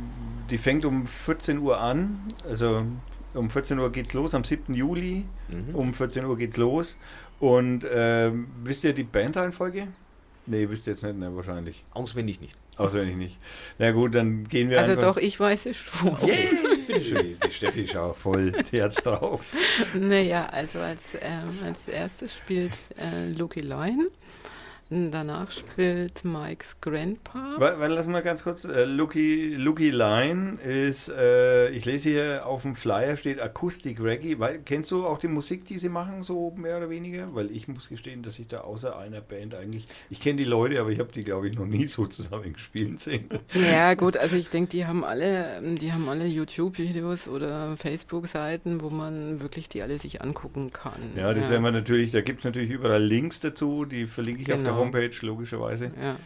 die 0.51 0.59
fängt 0.59 0.85
um 0.85 1.07
14 1.07 1.59
Uhr 1.59 1.81
an. 1.81 2.21
Also 2.49 2.85
um 3.35 3.51
14 3.51 3.79
Uhr 3.79 3.91
geht's 3.93 4.13
los, 4.15 4.35
am 4.35 4.45
7. 4.45 4.75
Juli. 4.75 5.25
Mhm. 5.49 5.75
Um 5.75 5.95
14 5.95 6.25
Uhr 6.25 6.37
geht's 6.39 6.57
los. 6.57 6.97
Und 7.41 7.85
äh, 7.85 8.31
wisst 8.63 8.85
ihr 8.85 8.93
die 8.93 9.03
Bandreihenfolge? 9.05 9.89
Nee, 10.47 10.69
wisst 10.69 10.87
ihr 10.87 10.93
jetzt 10.93 11.03
nicht, 11.03 11.17
ne, 11.19 11.35
wahrscheinlich. 11.35 11.85
Auswendig 11.93 12.41
nicht. 12.41 12.55
Auswendig 12.77 13.17
nicht. 13.17 13.39
Na 13.79 13.93
gut, 13.93 14.15
dann 14.15 14.45
gehen 14.45 14.69
wir 14.69 14.79
Also 14.81 14.93
einfach. 14.93 15.15
doch, 15.15 15.17
ich 15.17 15.39
weiß 15.41 15.67
es 15.67 15.77
schon. 15.77 16.09
Okay. 16.13 16.49
Schön. 17.01 17.37
Die 17.47 17.51
Steffi 17.51 17.87
schaut 17.87 18.17
voll 18.17 18.53
Herz 18.71 18.97
drauf. 18.97 19.45
Naja, 19.95 20.47
also 20.47 20.81
als, 20.81 21.01
ähm, 21.21 21.59
als 21.65 21.89
erstes 21.89 22.37
spielt 22.37 22.77
äh, 22.99 23.29
Lucky 23.31 23.61
Loin. 23.61 24.09
Danach 24.91 25.51
spielt 25.51 26.25
Mike's 26.25 26.77
Grandpa. 26.81 27.57
Weil 27.59 27.93
lass 27.93 28.07
mal 28.07 28.23
ganz 28.23 28.45
kurz. 28.45 28.65
Äh, 28.65 28.85
Lucky, 28.85 29.55
Lucky 29.57 29.91
Line 29.91 30.59
ist, 30.63 31.09
äh, 31.09 31.71
ich 31.71 31.85
lese 31.87 32.11
hier 32.11 32.47
auf 32.47 32.63
dem 32.63 32.77
Flyer 32.77 33.17
steht 33.17 33.41
Akustik 33.41 34.03
Reggae. 34.03 34.39
Weil, 34.39 34.61
kennst 34.65 34.91
du 34.91 35.07
auch 35.07 35.19
die 35.19 35.29
Musik, 35.29 35.65
die 35.67 35.79
sie 35.79 35.89
machen, 35.89 36.23
so 36.23 36.53
mehr 36.57 36.77
oder 36.77 36.91
weniger? 36.91 37.35
Weil 37.35 37.51
ich 37.51 37.67
muss 37.67 37.89
gestehen, 37.89 38.23
dass 38.23 38.39
ich 38.39 38.47
da 38.47 38.61
außer 38.61 38.99
einer 38.99 39.21
Band 39.21 39.55
eigentlich, 39.55 39.87
ich 40.11 40.21
kenne 40.21 40.37
die 40.37 40.45
Leute, 40.45 40.79
aber 40.81 40.91
ich 40.91 40.99
habe 40.99 41.11
die, 41.13 41.25
glaube 41.25 41.49
ich, 41.49 41.57
noch 41.57 41.67
nie 41.67 41.89
so 41.89 42.07
zusammen 42.07 42.53
gespielt 42.53 43.01
sehen. 43.01 43.29
Ja, 43.55 43.95
gut, 43.95 44.17
also 44.19 44.37
ich 44.37 44.51
denke, 44.51 44.71
die 44.71 44.87
haben 44.87 45.03
alle, 45.03 45.63
die 45.79 45.93
haben 45.93 46.09
alle 46.09 46.27
YouTube-Videos 46.27 47.29
oder 47.29 47.77
Facebook-Seiten, 47.79 48.83
wo 48.83 48.91
man 48.91 49.41
wirklich 49.41 49.69
die 49.69 49.83
alle 49.83 49.99
sich 49.99 50.21
angucken 50.21 50.73
kann. 50.73 51.13
Ja, 51.17 51.33
das 51.33 51.47
ja. 51.47 51.53
werden 51.53 51.63
wir 51.63 51.73
natürlich, 51.73 52.13
da 52.13 52.21
gibt 52.21 52.41
es 52.41 52.45
natürlich 52.45 52.71
überall 52.71 53.03
Links 53.03 53.41
dazu, 53.41 53.87
die 53.87 54.07
verlinke 54.07 54.43
ich 54.43 54.47
genau. 54.49 54.59
auf 54.59 54.65
der 54.65 54.74
genau. 54.75 54.85
Homepage, 54.85 55.15
logischerweise. 55.23 55.91
Ja. 56.01 56.17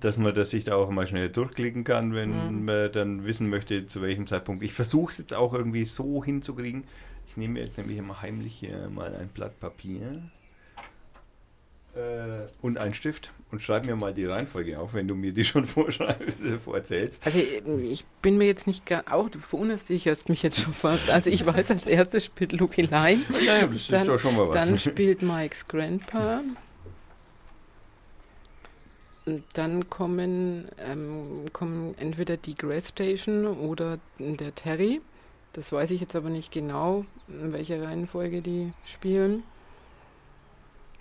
Dass 0.00 0.18
man 0.18 0.34
das 0.34 0.50
sich 0.50 0.64
da 0.64 0.74
auch 0.74 0.90
mal 0.90 1.06
schnell 1.06 1.28
durchklicken 1.28 1.84
kann, 1.84 2.14
wenn 2.14 2.30
mhm. 2.30 2.64
man 2.64 2.90
dann 2.90 3.24
wissen 3.24 3.48
möchte, 3.48 3.86
zu 3.86 4.02
welchem 4.02 4.26
Zeitpunkt. 4.26 4.64
Ich 4.64 4.72
versuche 4.72 5.12
es 5.12 5.18
jetzt 5.18 5.32
auch 5.32 5.54
irgendwie 5.54 5.84
so 5.84 6.24
hinzukriegen. 6.24 6.84
Ich 7.28 7.36
nehme 7.36 7.60
jetzt 7.60 7.78
nämlich 7.78 7.98
immer 7.98 8.20
heimlich 8.20 8.54
hier 8.54 8.88
mal 8.90 9.14
ein 9.14 9.28
Blatt 9.28 9.58
Papier 9.60 10.22
äh, 11.94 12.48
und 12.62 12.78
einen 12.78 12.94
Stift 12.94 13.30
und 13.50 13.62
schreib 13.62 13.86
mir 13.86 13.96
mal 13.96 14.12
die 14.12 14.24
Reihenfolge 14.24 14.78
auf, 14.78 14.94
wenn 14.94 15.06
du 15.06 15.14
mir 15.14 15.32
die 15.32 15.44
schon 15.44 15.64
vorerzählst. 16.64 17.24
Also 17.24 17.38
ich 17.38 18.04
bin 18.22 18.36
mir 18.36 18.46
jetzt 18.46 18.66
nicht 18.66 18.86
gar, 18.86 19.04
auch 19.12 19.28
du 19.28 19.38
hast 19.40 19.90
mich 20.28 20.42
jetzt 20.42 20.60
schon 20.60 20.72
fast. 20.72 21.08
Also 21.10 21.30
ich 21.30 21.46
weiß, 21.46 21.70
als 21.70 21.86
erstes 21.86 22.24
spielt 22.24 22.52
Lucky 22.52 22.82
Line. 22.82 23.22
Ja, 23.44 23.66
das 23.66 23.88
dann, 23.88 24.02
ist 24.02 24.08
doch 24.08 24.18
schon 24.18 24.36
mal 24.36 24.48
was. 24.48 24.66
Dann 24.66 24.78
spielt 24.78 25.22
Mike's 25.22 25.66
Grandpa. 25.68 26.42
Dann 29.54 29.88
kommen, 29.88 30.68
ähm, 30.78 31.46
kommen 31.52 31.94
entweder 31.98 32.36
die 32.36 32.54
Grass 32.54 32.88
Station 32.88 33.46
oder 33.46 33.98
der 34.18 34.54
Terry. 34.54 35.00
Das 35.54 35.72
weiß 35.72 35.92
ich 35.92 36.00
jetzt 36.00 36.14
aber 36.14 36.28
nicht 36.28 36.52
genau, 36.52 37.06
in 37.28 37.52
welcher 37.52 37.82
Reihenfolge 37.82 38.42
die 38.42 38.72
spielen. 38.84 39.44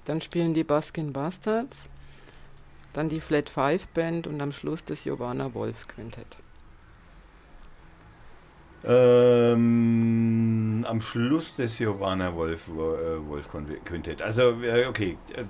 Dann 0.05 0.21
spielen 0.21 0.53
die 0.53 0.63
Baskin 0.63 1.11
Bastards. 1.11 1.85
Dann 2.93 3.09
die 3.09 3.19
Flat 3.19 3.49
Five 3.49 3.87
Band 3.87 4.27
und 4.27 4.41
am 4.41 4.51
Schluss 4.51 4.85
das 4.85 5.03
Giovanna 5.03 5.53
Wolf 5.53 5.87
Quintett. 5.87 6.37
Ähm, 8.85 10.72
am 10.85 11.01
Schluss 11.01 11.55
des 11.55 11.77
Giovanna 11.77 12.35
Wolf, 12.35 12.67
äh, 12.67 13.27
Wolf 13.27 13.49
Quintett. 13.85 14.21
Also, 14.21 14.55
okay, 14.87 15.17
äh, 15.35 15.43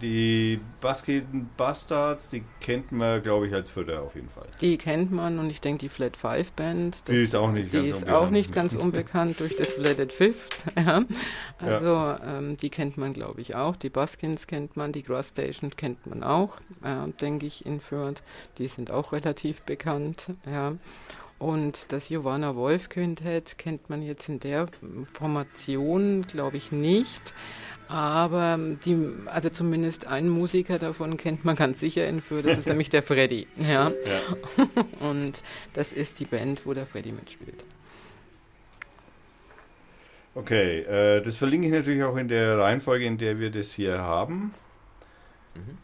die 0.00 0.60
Basket 0.80 1.24
Bastards, 1.56 2.28
die 2.28 2.44
kennt 2.60 2.92
man, 2.92 3.22
glaube 3.22 3.46
ich, 3.46 3.54
als 3.54 3.70
Vierter 3.70 4.02
auf 4.02 4.14
jeden 4.14 4.28
Fall. 4.28 4.46
Die 4.60 4.76
kennt 4.76 5.10
man 5.10 5.38
und 5.38 5.48
ich 5.50 5.60
denke, 5.60 5.78
die 5.78 5.88
Flat 5.88 6.16
Five 6.16 6.52
Band, 6.52 6.96
das, 7.08 7.14
die 7.14 7.22
ist 7.22 7.34
auch 7.34 7.50
nicht, 7.50 7.72
die 7.72 7.78
ganz, 7.78 7.88
ist 7.88 7.94
unbekannt. 7.96 8.16
Auch 8.16 8.30
nicht 8.30 8.52
ganz 8.52 8.74
unbekannt 8.74 9.40
durch 9.40 9.56
das 9.56 9.74
Flatted 9.74 10.12
Fifth. 10.12 10.56
Ja. 10.76 11.02
Also, 11.58 11.86
ja. 11.86 12.38
Ähm, 12.38 12.56
die 12.58 12.68
kennt 12.68 12.98
man, 12.98 13.12
glaube 13.12 13.40
ich, 13.40 13.54
auch. 13.54 13.76
Die 13.76 13.88
Baskins 13.88 14.46
kennt 14.46 14.76
man, 14.76 14.92
die 14.92 15.02
Grass 15.02 15.28
Station 15.28 15.70
kennt 15.74 16.06
man 16.06 16.22
auch, 16.22 16.58
äh, 16.84 17.10
denke 17.20 17.46
ich, 17.46 17.64
in 17.64 17.80
Fürth. 17.80 18.22
Die 18.58 18.68
sind 18.68 18.90
auch 18.90 19.12
relativ 19.12 19.62
bekannt. 19.62 20.26
Ja. 20.46 20.74
Und 21.38 21.92
das 21.92 22.08
Giovanna 22.08 22.56
Wolf 22.56 22.88
Quintett 22.88 23.58
kennt 23.58 23.90
man 23.90 24.02
jetzt 24.02 24.28
in 24.28 24.40
der 24.40 24.68
Formation, 25.12 26.26
glaube 26.26 26.56
ich, 26.56 26.72
nicht. 26.72 27.34
Aber 27.88 28.58
die, 28.84 28.96
also 29.26 29.48
zumindest 29.50 30.06
einen 30.06 30.28
Musiker 30.28 30.78
davon 30.78 31.16
kennt 31.16 31.44
man 31.44 31.54
ganz 31.54 31.78
sicher 31.78 32.06
in 32.08 32.20
Fürth, 32.20 32.44
das 32.44 32.58
ist 32.58 32.66
nämlich 32.66 32.90
der 32.90 33.02
Freddy. 33.02 33.46
Ja? 33.56 33.90
ja. 33.90 34.66
Und 35.06 35.42
das 35.74 35.92
ist 35.92 36.18
die 36.18 36.24
Band, 36.24 36.64
wo 36.64 36.74
der 36.74 36.86
Freddy 36.86 37.12
mitspielt. 37.12 37.64
Okay, 40.34 40.80
äh, 40.80 41.22
das 41.22 41.36
verlinke 41.36 41.68
ich 41.68 41.72
natürlich 41.72 42.02
auch 42.02 42.16
in 42.16 42.28
der 42.28 42.58
Reihenfolge, 42.58 43.06
in 43.06 43.18
der 43.18 43.38
wir 43.38 43.50
das 43.50 43.72
hier 43.72 43.98
haben. 43.98 44.52
Mhm. 45.54 45.78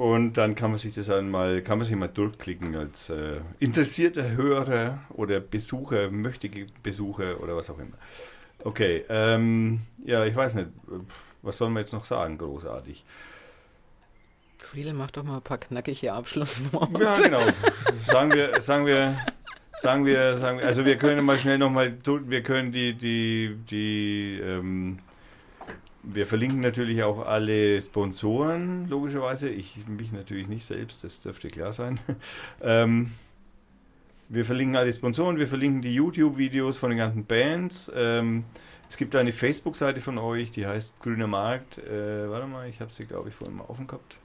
Und 0.00 0.38
dann 0.38 0.54
kann 0.54 0.70
man 0.70 0.80
sich 0.80 0.94
das 0.94 1.10
einmal, 1.10 1.60
kann 1.60 1.76
man 1.76 1.86
sich 1.86 1.94
mal 1.94 2.08
durchklicken 2.08 2.74
als 2.74 3.10
äh, 3.10 3.42
interessierter 3.58 4.30
Hörer 4.30 5.00
oder 5.10 5.40
Besucher, 5.40 6.10
möchtige 6.10 6.64
Besucher 6.82 7.38
oder 7.42 7.54
was 7.54 7.68
auch 7.68 7.78
immer. 7.78 7.98
Okay, 8.64 9.04
ähm, 9.10 9.82
ja, 10.02 10.24
ich 10.24 10.34
weiß 10.34 10.54
nicht, 10.54 10.68
was 11.42 11.58
soll 11.58 11.68
man 11.68 11.82
jetzt 11.82 11.92
noch 11.92 12.06
sagen, 12.06 12.38
großartig. 12.38 13.04
Friedel, 14.56 14.94
mach 14.94 15.10
doch 15.10 15.22
mal 15.22 15.36
ein 15.36 15.42
paar 15.42 15.58
knackige 15.58 16.14
Abschlussworte. 16.14 16.98
Ja, 16.98 17.12
genau. 17.12 17.42
Sagen 18.06 18.32
wir, 18.32 18.62
sagen 18.62 18.86
wir, 18.86 19.18
sagen 19.82 20.06
wir, 20.06 20.38
sagen 20.38 20.58
wir, 20.60 20.66
also 20.66 20.86
wir 20.86 20.96
können 20.96 21.26
mal 21.26 21.38
schnell 21.38 21.58
nochmal, 21.58 21.94
wir 22.04 22.42
können 22.42 22.72
die, 22.72 22.94
die, 22.94 23.54
die, 23.70 24.40
ähm, 24.42 25.00
wir 26.02 26.26
verlinken 26.26 26.60
natürlich 26.60 27.02
auch 27.02 27.26
alle 27.26 27.80
Sponsoren, 27.80 28.88
logischerweise. 28.88 29.48
Ich 29.48 29.86
mich 29.86 30.12
natürlich 30.12 30.48
nicht 30.48 30.64
selbst, 30.64 31.04
das 31.04 31.20
dürfte 31.20 31.48
klar 31.48 31.72
sein. 31.72 32.00
ähm, 32.62 33.12
wir 34.28 34.44
verlinken 34.44 34.76
alle 34.76 34.92
Sponsoren, 34.92 35.38
wir 35.38 35.48
verlinken 35.48 35.82
die 35.82 35.94
YouTube-Videos 35.94 36.78
von 36.78 36.90
den 36.90 36.98
ganzen 36.98 37.26
Bands. 37.26 37.90
Ähm, 37.94 38.44
es 38.88 38.96
gibt 38.96 39.14
eine 39.14 39.32
Facebook-Seite 39.32 40.00
von 40.00 40.18
euch, 40.18 40.50
die 40.50 40.66
heißt 40.66 41.00
Grüner 41.00 41.26
Markt. 41.26 41.78
Äh, 41.78 42.30
warte 42.30 42.46
mal, 42.46 42.68
ich 42.68 42.80
habe 42.80 42.92
sie, 42.92 43.04
glaube 43.04 43.28
ich, 43.28 43.34
vorhin 43.34 43.56
mal 43.56 43.64
offen 43.64 43.86
gehabt. 43.86 44.16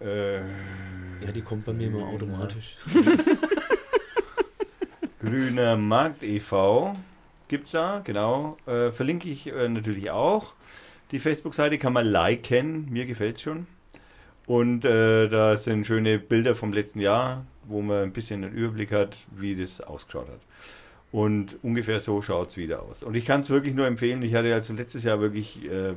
Äh, 0.00 0.38
ja, 0.38 1.32
die 1.34 1.42
kommt 1.42 1.64
bei 1.64 1.72
mir 1.72 1.88
immer 1.88 2.06
automatisch. 2.06 2.76
Grüner 5.20 5.76
Markt 5.76 6.22
e.V 6.22 6.96
gibt 7.48 7.66
es 7.66 7.72
da, 7.72 8.00
genau. 8.04 8.56
Äh, 8.66 8.92
verlinke 8.92 9.28
ich 9.28 9.46
äh, 9.46 9.68
natürlich 9.68 10.10
auch. 10.10 10.54
Die 11.12 11.18
Facebook-Seite 11.18 11.78
kann 11.78 11.92
man 11.92 12.06
liken, 12.06 12.90
mir 12.90 13.06
gefällt 13.06 13.36
es 13.36 13.42
schon. 13.42 13.66
Und 14.46 14.84
äh, 14.84 15.28
da 15.28 15.56
sind 15.56 15.86
schöne 15.86 16.18
Bilder 16.18 16.54
vom 16.54 16.72
letzten 16.72 17.00
Jahr, 17.00 17.44
wo 17.64 17.82
man 17.82 18.04
ein 18.04 18.12
bisschen 18.12 18.44
einen 18.44 18.52
Überblick 18.52 18.92
hat, 18.92 19.16
wie 19.30 19.56
das 19.56 19.80
ausgeschaut 19.80 20.28
hat. 20.28 20.40
Und 21.12 21.56
ungefähr 21.62 22.00
so 22.00 22.22
schaut 22.22 22.50
es 22.50 22.56
wieder 22.56 22.82
aus. 22.82 23.02
Und 23.02 23.16
ich 23.16 23.24
kann 23.24 23.40
es 23.40 23.50
wirklich 23.50 23.74
nur 23.74 23.86
empfehlen. 23.86 24.22
Ich 24.22 24.34
hatte 24.34 24.52
also 24.52 24.74
letztes 24.74 25.04
Jahr 25.04 25.20
wirklich 25.20 25.64
äh, 25.64 25.94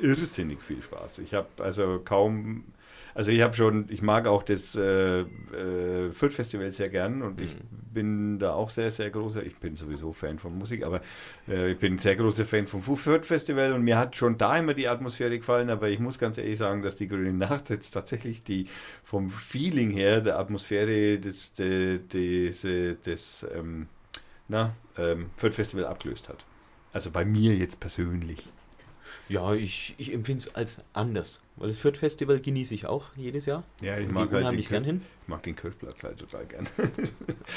irrsinnig 0.00 0.62
viel 0.62 0.82
Spaß. 0.82 1.18
Ich 1.18 1.34
habe 1.34 1.48
also 1.58 2.00
kaum 2.04 2.64
also 3.14 3.30
ich 3.30 3.40
habe 3.42 3.54
schon, 3.54 3.86
ich 3.88 4.02
mag 4.02 4.26
auch 4.26 4.42
das 4.42 4.74
äh, 4.74 5.20
äh, 5.20 6.12
Fürth 6.12 6.32
Festival 6.32 6.72
sehr 6.72 6.88
gern 6.88 7.22
und 7.22 7.38
mhm. 7.38 7.44
ich 7.44 7.56
bin 7.70 8.38
da 8.40 8.54
auch 8.54 8.70
sehr, 8.70 8.90
sehr 8.90 9.10
großer, 9.10 9.44
ich 9.44 9.56
bin 9.56 9.76
sowieso 9.76 10.12
Fan 10.12 10.40
von 10.40 10.58
Musik, 10.58 10.82
aber 10.84 11.00
äh, 11.48 11.72
ich 11.72 11.78
bin 11.78 11.94
ein 11.94 11.98
sehr 11.98 12.16
großer 12.16 12.44
Fan 12.44 12.66
vom 12.66 12.82
Fürth 12.82 13.24
Festival 13.24 13.72
und 13.72 13.82
mir 13.82 13.98
hat 13.98 14.16
schon 14.16 14.36
da 14.36 14.58
immer 14.58 14.74
die 14.74 14.88
Atmosphäre 14.88 15.38
gefallen, 15.38 15.70
aber 15.70 15.88
ich 15.88 16.00
muss 16.00 16.18
ganz 16.18 16.38
ehrlich 16.38 16.58
sagen, 16.58 16.82
dass 16.82 16.96
die 16.96 17.06
Grüne 17.06 17.32
Nacht 17.32 17.70
jetzt 17.70 17.92
tatsächlich 17.92 18.42
die 18.42 18.66
vom 19.04 19.30
Feeling 19.30 19.90
her, 19.90 20.20
der 20.20 20.38
Atmosphäre 20.38 21.18
des, 21.18 21.54
des, 21.54 22.08
des, 22.08 22.62
des 22.62 23.46
ähm, 23.54 23.86
na, 24.48 24.74
ähm, 24.98 25.30
Fürth 25.36 25.54
Festival 25.54 25.86
abgelöst 25.86 26.28
hat. 26.28 26.44
Also 26.92 27.10
bei 27.10 27.24
mir 27.24 27.54
jetzt 27.54 27.80
persönlich. 27.80 28.48
Ja, 29.28 29.54
ich, 29.54 29.94
ich 29.98 30.12
empfinde 30.12 30.44
es 30.44 30.54
als 30.54 30.82
anders. 30.92 31.40
Weil 31.56 31.68
das 31.68 31.78
Fürth 31.78 31.96
Festival 31.96 32.40
genieße 32.40 32.74
ich 32.74 32.86
auch 32.86 33.06
jedes 33.16 33.46
Jahr. 33.46 33.64
Ja, 33.80 33.98
ich 33.98 34.10
mag 34.10 34.30
halt 34.32 34.52
den, 34.52 34.60
gern 34.60 34.84
hin. 34.84 35.02
Ich 35.22 35.28
mag 35.28 35.42
den 35.42 35.56
Kirchplatz 35.56 36.02
halt 36.02 36.18
total 36.18 36.46
gern. 36.46 36.66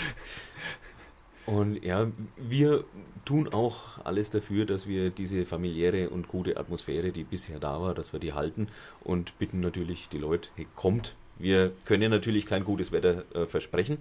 und 1.46 1.84
ja, 1.84 2.08
wir 2.38 2.84
tun 3.26 3.52
auch 3.52 4.04
alles 4.06 4.30
dafür, 4.30 4.66
dass 4.66 4.88
wir 4.88 5.10
diese 5.10 5.46
familiäre 5.46 6.10
und 6.10 6.28
gute 6.28 6.58
Atmosphäre, 6.58 7.12
die 7.12 7.24
bisher 7.24 7.60
da 7.60 7.82
war, 7.82 7.94
dass 7.94 8.14
wir 8.14 8.20
die 8.20 8.34
halten 8.34 8.70
und 9.02 9.38
bitten 9.40 9.60
natürlich 9.60 10.10
die 10.10 10.20
Leute, 10.20 10.50
hey, 10.56 10.68
kommt. 10.76 11.16
Wir 11.40 11.72
können 11.86 12.02
ja 12.04 12.10
natürlich 12.10 12.46
kein 12.46 12.64
gutes 12.64 12.92
Wetter 12.92 13.24
äh, 13.36 13.46
versprechen, 13.46 14.00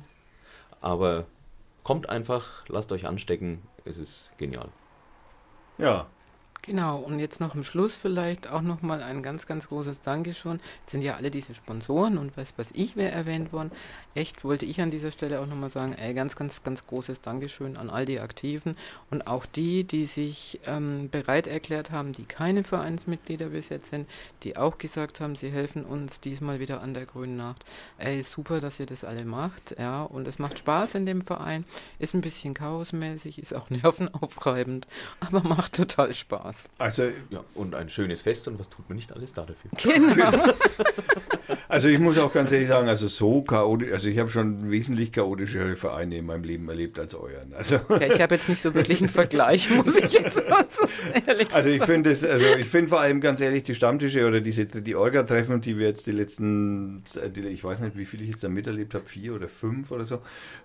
aber 0.81 1.27
kommt 1.83 2.09
einfach, 2.09 2.64
lasst 2.69 2.92
euch 2.92 3.07
anstecken, 3.07 3.62
es 3.85 3.99
ist 3.99 4.33
genial. 4.38 4.69
Ja, 5.79 6.07
Genau, 6.66 6.98
und 6.98 7.20
jetzt 7.20 7.38
noch 7.38 7.55
am 7.55 7.62
Schluss 7.62 7.94
vielleicht 7.94 8.48
auch 8.48 8.61
nochmal 8.61 9.00
ein 9.00 9.22
ganz, 9.22 9.46
ganz 9.46 9.68
großes 9.68 10.00
Dankeschön. 10.00 10.59
Jetzt 10.81 10.90
sind 10.90 11.02
ja 11.02 11.14
alle 11.14 11.31
diese 11.31 11.55
Sponsoren 11.55 12.18
und 12.18 12.37
was, 12.37 12.55
was 12.57 12.66
ich 12.72 12.96
wäre 12.96 13.12
erwähnt 13.12 13.52
worden. 13.52 13.70
Echt 14.16 14.42
wollte 14.42 14.66
ich 14.66 14.81
an 14.81 14.90
dieser 14.90 15.12
Stelle 15.12 15.38
auch 15.38 15.46
nochmal 15.46 15.70
sagen, 15.70 15.92
ey, 15.92 16.12
ganz, 16.12 16.35
ganz, 16.35 16.64
ganz 16.64 16.85
großes 16.85 17.20
Dankeschön 17.20 17.76
an 17.76 17.88
all 17.88 18.05
die 18.05 18.18
Aktiven 18.18 18.76
und 19.12 19.29
auch 19.29 19.46
die, 19.46 19.85
die 19.85 20.07
sich 20.07 20.59
ähm, 20.66 21.09
bereit 21.09 21.46
erklärt 21.46 21.92
haben, 21.92 22.12
die 22.12 22.24
keine 22.24 22.64
Vereinsmitglieder 22.64 23.50
bis 23.50 23.68
jetzt 23.68 23.90
sind, 23.90 24.09
die 24.42 24.57
auch 24.57 24.76
gesagt 24.76 25.20
haben, 25.20 25.37
sie 25.37 25.50
helfen 25.50 25.85
uns 25.85 26.18
diesmal 26.18 26.59
wieder 26.59 26.83
an 26.83 26.94
der 26.94 27.07
Grünen 27.07 27.37
Nacht. 27.37 27.64
Ey, 27.98 28.24
super, 28.24 28.61
dass 28.61 28.81
ihr 28.81 28.87
das 28.87 29.05
alle 29.05 29.24
macht, 29.24 29.76
ja, 29.79 30.02
und 30.02 30.26
es 30.26 30.40
macht 30.40 30.59
Spaß 30.59 30.96
in 30.96 31.07
dem 31.07 31.22
Verein, 31.22 31.64
ist 32.00 32.14
ein 32.14 32.23
bisschen 32.23 32.54
chaosmäßig, 32.54 33.38
ist 33.38 33.54
auch 33.54 33.71
nervenaufreibend, 33.71 34.88
aber 35.21 35.42
macht 35.42 35.75
total 35.75 36.12
Spaß. 36.12 36.56
Spaß. 36.57 36.69
Also, 36.79 37.02
ja, 37.31 37.44
und 37.54 37.75
ein 37.75 37.88
schönes 37.88 38.23
Fest 38.23 38.48
und 38.48 38.59
was 38.59 38.69
tut 38.69 38.88
man 38.88 38.96
nicht 38.96 39.13
alles 39.13 39.33
da 39.33 39.44
dafür? 39.44 39.71
Genau. 39.83 40.54
Also 41.69 41.88
ich 41.88 41.98
muss 41.98 42.17
auch 42.19 42.33
ganz 42.33 42.52
ehrlich 42.52 42.69
sagen, 42.69 42.88
also 42.88 43.09
so 43.09 43.42
chaotisch, 43.42 43.92
also 43.92 44.09
ich 44.09 44.19
habe 44.19 44.31
schon 44.31 44.71
wesentlich 44.71 45.13
chaotischere 45.13 45.75
Vereine 45.75 46.19
in 46.19 46.27
meinem 46.27 46.44
Leben 46.44 46.69
erlebt 46.69 46.98
als 46.98 47.15
euren. 47.15 47.52
Also, 47.54 47.81
ja, 47.88 48.02
ich 48.02 48.21
habe 48.21 48.37
jetzt 48.37 48.48
nicht 48.48 48.63
so 48.63 48.75
wirklich 48.75 49.00
einen 49.00 49.09
Vergleich, 49.09 49.69
muss 49.85 49.96
ich 49.96 50.13
jetzt 50.13 50.48
mal 50.48 50.65
so 50.69 50.87
ehrlich 51.27 51.48
Also 51.52 51.69
ich 51.69 51.83
finde 51.83 52.11
es, 52.11 52.25
also 52.25 52.46
ich 52.46 52.69
finde 52.69 52.88
vor 52.88 53.00
allem 53.00 53.21
ganz 53.21 53.40
ehrlich 53.40 53.65
die 53.65 53.75
Stammtische 53.75 54.27
oder 54.27 54.40
diese 54.40 54.67
die 54.67 54.94
Orga-Treffen, 54.94 55.61
die 55.61 55.77
wir 55.77 55.88
jetzt 55.88 56.07
die 56.07 56.13
letzten, 56.13 57.02
die, 57.35 57.46
ich 57.48 57.65
weiß 57.65 57.81
nicht, 57.81 57.96
wie 57.96 58.07
viele 58.07 58.23
ich 58.23 58.31
jetzt 58.31 58.44
da 58.44 58.48
miterlebt 58.48 58.94
habe, 58.94 59.07
vier 59.07 59.35
oder 59.35 59.48
fünf 59.48 59.90
oder 59.90 60.04
so, 60.04 60.23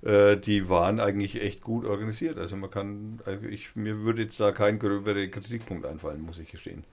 äh, 0.08 0.38
die 0.38 0.70
waren 0.70 1.00
eigentlich 1.00 1.42
echt 1.42 1.62
gut 1.62 1.86
organisiert. 1.86 2.38
Also 2.38 2.58
man 2.58 2.70
kann, 2.70 3.20
also 3.26 3.48
ich, 3.48 3.76
mir 3.76 4.04
würde 4.04 4.22
jetzt 4.24 4.40
da 4.40 4.52
kein 4.52 4.78
gröberer 4.78 5.28
Kritikpunkt 5.28 5.81
einfallen, 5.86 6.22
muss 6.22 6.40
ich 6.40 6.50
gestehen. 6.50 6.84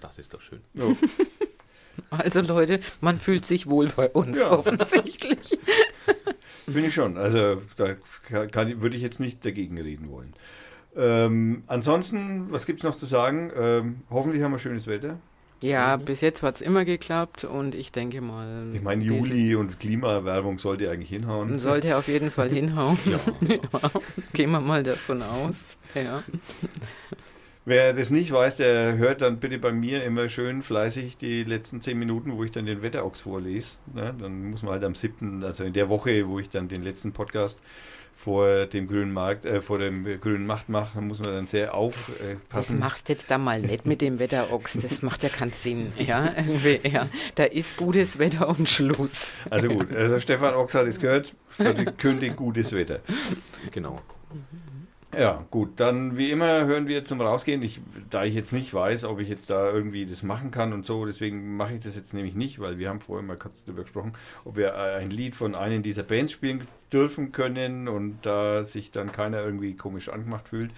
Das 0.00 0.18
ist 0.18 0.34
doch 0.34 0.40
schön. 0.40 0.60
Ja. 0.74 0.84
Also 2.08 2.40
Leute, 2.40 2.80
man 3.00 3.20
fühlt 3.20 3.44
sich 3.44 3.68
wohl 3.68 3.88
bei 3.88 4.08
uns 4.08 4.38
ja. 4.38 4.50
offensichtlich. 4.50 5.58
Finde 6.64 6.86
ich 6.86 6.94
schon. 6.94 7.18
Also 7.18 7.60
da 7.76 7.96
kann, 8.46 8.80
würde 8.80 8.96
ich 8.96 9.02
jetzt 9.02 9.20
nicht 9.20 9.44
dagegen 9.44 9.78
reden 9.78 10.08
wollen. 10.10 10.32
Ähm, 10.96 11.62
ansonsten, 11.66 12.50
was 12.50 12.64
gibt 12.64 12.80
es 12.80 12.84
noch 12.84 12.94
zu 12.94 13.06
sagen? 13.06 13.52
Ähm, 13.54 14.02
hoffentlich 14.08 14.42
haben 14.42 14.52
wir 14.52 14.58
schönes 14.58 14.86
Wetter. 14.86 15.18
Ja, 15.62 15.96
mhm. 15.96 16.04
bis 16.04 16.20
jetzt 16.20 16.42
hat 16.42 16.56
es 16.56 16.60
immer 16.62 16.84
geklappt 16.84 17.44
und 17.44 17.74
ich 17.74 17.92
denke 17.92 18.20
mal. 18.20 18.70
Ich 18.74 18.82
meine, 18.82 19.04
Juli 19.04 19.54
und 19.54 19.78
Klimaerwärmung 19.78 20.58
sollte 20.58 20.90
eigentlich 20.90 21.10
hinhauen. 21.10 21.58
Sollte 21.58 21.96
auf 21.96 22.08
jeden 22.08 22.30
Fall 22.30 22.48
hinhauen. 22.50 22.98
ja. 23.04 23.20
ja. 23.48 23.90
Gehen 24.32 24.50
wir 24.50 24.60
mal 24.60 24.82
davon 24.82 25.22
aus. 25.22 25.76
Ja. 25.94 26.22
Wer 27.70 27.92
das 27.92 28.10
nicht 28.10 28.32
weiß, 28.32 28.56
der 28.56 28.96
hört 28.96 29.20
dann 29.20 29.38
bitte 29.38 29.56
bei 29.60 29.70
mir 29.70 30.02
immer 30.02 30.28
schön 30.28 30.60
fleißig 30.60 31.18
die 31.18 31.44
letzten 31.44 31.80
zehn 31.80 31.96
Minuten, 32.00 32.36
wo 32.36 32.42
ich 32.42 32.50
dann 32.50 32.66
den 32.66 32.82
Wetterochs 32.82 33.20
vorlese. 33.20 33.76
Ne? 33.94 34.12
Dann 34.18 34.50
muss 34.50 34.64
man 34.64 34.72
halt 34.72 34.82
am 34.82 34.96
siebten, 34.96 35.44
also 35.44 35.62
in 35.62 35.72
der 35.72 35.88
Woche, 35.88 36.26
wo 36.26 36.40
ich 36.40 36.48
dann 36.48 36.66
den 36.66 36.82
letzten 36.82 37.12
Podcast 37.12 37.62
vor 38.12 38.66
dem 38.66 38.88
grünen 38.88 39.12
Markt, 39.12 39.46
äh, 39.46 39.60
vor 39.60 39.78
dem 39.78 40.04
grünen 40.20 40.46
Macht 40.46 40.68
mache, 40.68 41.00
muss 41.00 41.20
man 41.20 41.28
dann 41.28 41.46
sehr 41.46 41.72
aufpassen. 41.72 42.40
Das 42.50 42.70
machst 42.70 43.08
jetzt 43.08 43.30
da 43.30 43.38
mal 43.38 43.60
nicht 43.60 43.86
mit 43.86 44.00
dem 44.00 44.18
Wetterochs, 44.18 44.76
das 44.82 45.02
macht 45.02 45.22
ja 45.22 45.28
keinen 45.28 45.52
Sinn. 45.52 45.92
Ja, 45.96 46.34
irgendwie, 46.36 46.80
ja. 46.88 47.06
Da 47.36 47.44
ist 47.44 47.76
gutes 47.76 48.18
Wetter 48.18 48.48
und 48.48 48.68
Schluss. 48.68 49.34
Also 49.48 49.68
gut, 49.68 49.94
also 49.94 50.18
Stefan 50.18 50.54
Ochs 50.54 50.74
hat 50.74 50.88
es 50.88 50.98
gehört, 50.98 51.36
verkündigt 51.48 52.34
gutes 52.36 52.72
Wetter. 52.72 52.98
Genau. 53.70 54.00
Ja, 55.16 55.44
gut, 55.50 55.80
dann 55.80 56.16
wie 56.18 56.30
immer 56.30 56.66
hören 56.66 56.86
wir 56.86 57.04
zum 57.04 57.20
Rausgehen. 57.20 57.62
Ich, 57.62 57.80
da 58.10 58.22
ich 58.24 58.32
jetzt 58.32 58.52
nicht 58.52 58.72
weiß, 58.72 59.04
ob 59.04 59.18
ich 59.18 59.28
jetzt 59.28 59.50
da 59.50 59.68
irgendwie 59.68 60.06
das 60.06 60.22
machen 60.22 60.52
kann 60.52 60.72
und 60.72 60.86
so, 60.86 61.04
deswegen 61.04 61.56
mache 61.56 61.74
ich 61.74 61.80
das 61.80 61.96
jetzt 61.96 62.14
nämlich 62.14 62.36
nicht, 62.36 62.60
weil 62.60 62.78
wir 62.78 62.88
haben 62.88 63.00
vorher 63.00 63.26
mal 63.26 63.36
kurz 63.36 63.64
darüber 63.64 63.82
gesprochen, 63.82 64.12
ob 64.44 64.56
wir 64.56 64.68
äh, 64.68 64.98
ein 64.98 65.10
Lied 65.10 65.34
von 65.34 65.56
einem 65.56 65.82
dieser 65.82 66.04
Bands 66.04 66.32
spielen 66.32 66.68
dürfen 66.92 67.32
können 67.32 67.88
und 67.88 68.18
da 68.22 68.62
sich 68.62 68.92
dann 68.92 69.10
keiner 69.10 69.42
irgendwie 69.42 69.74
komisch 69.74 70.08
angemacht 70.08 70.48
fühlt. 70.48 70.70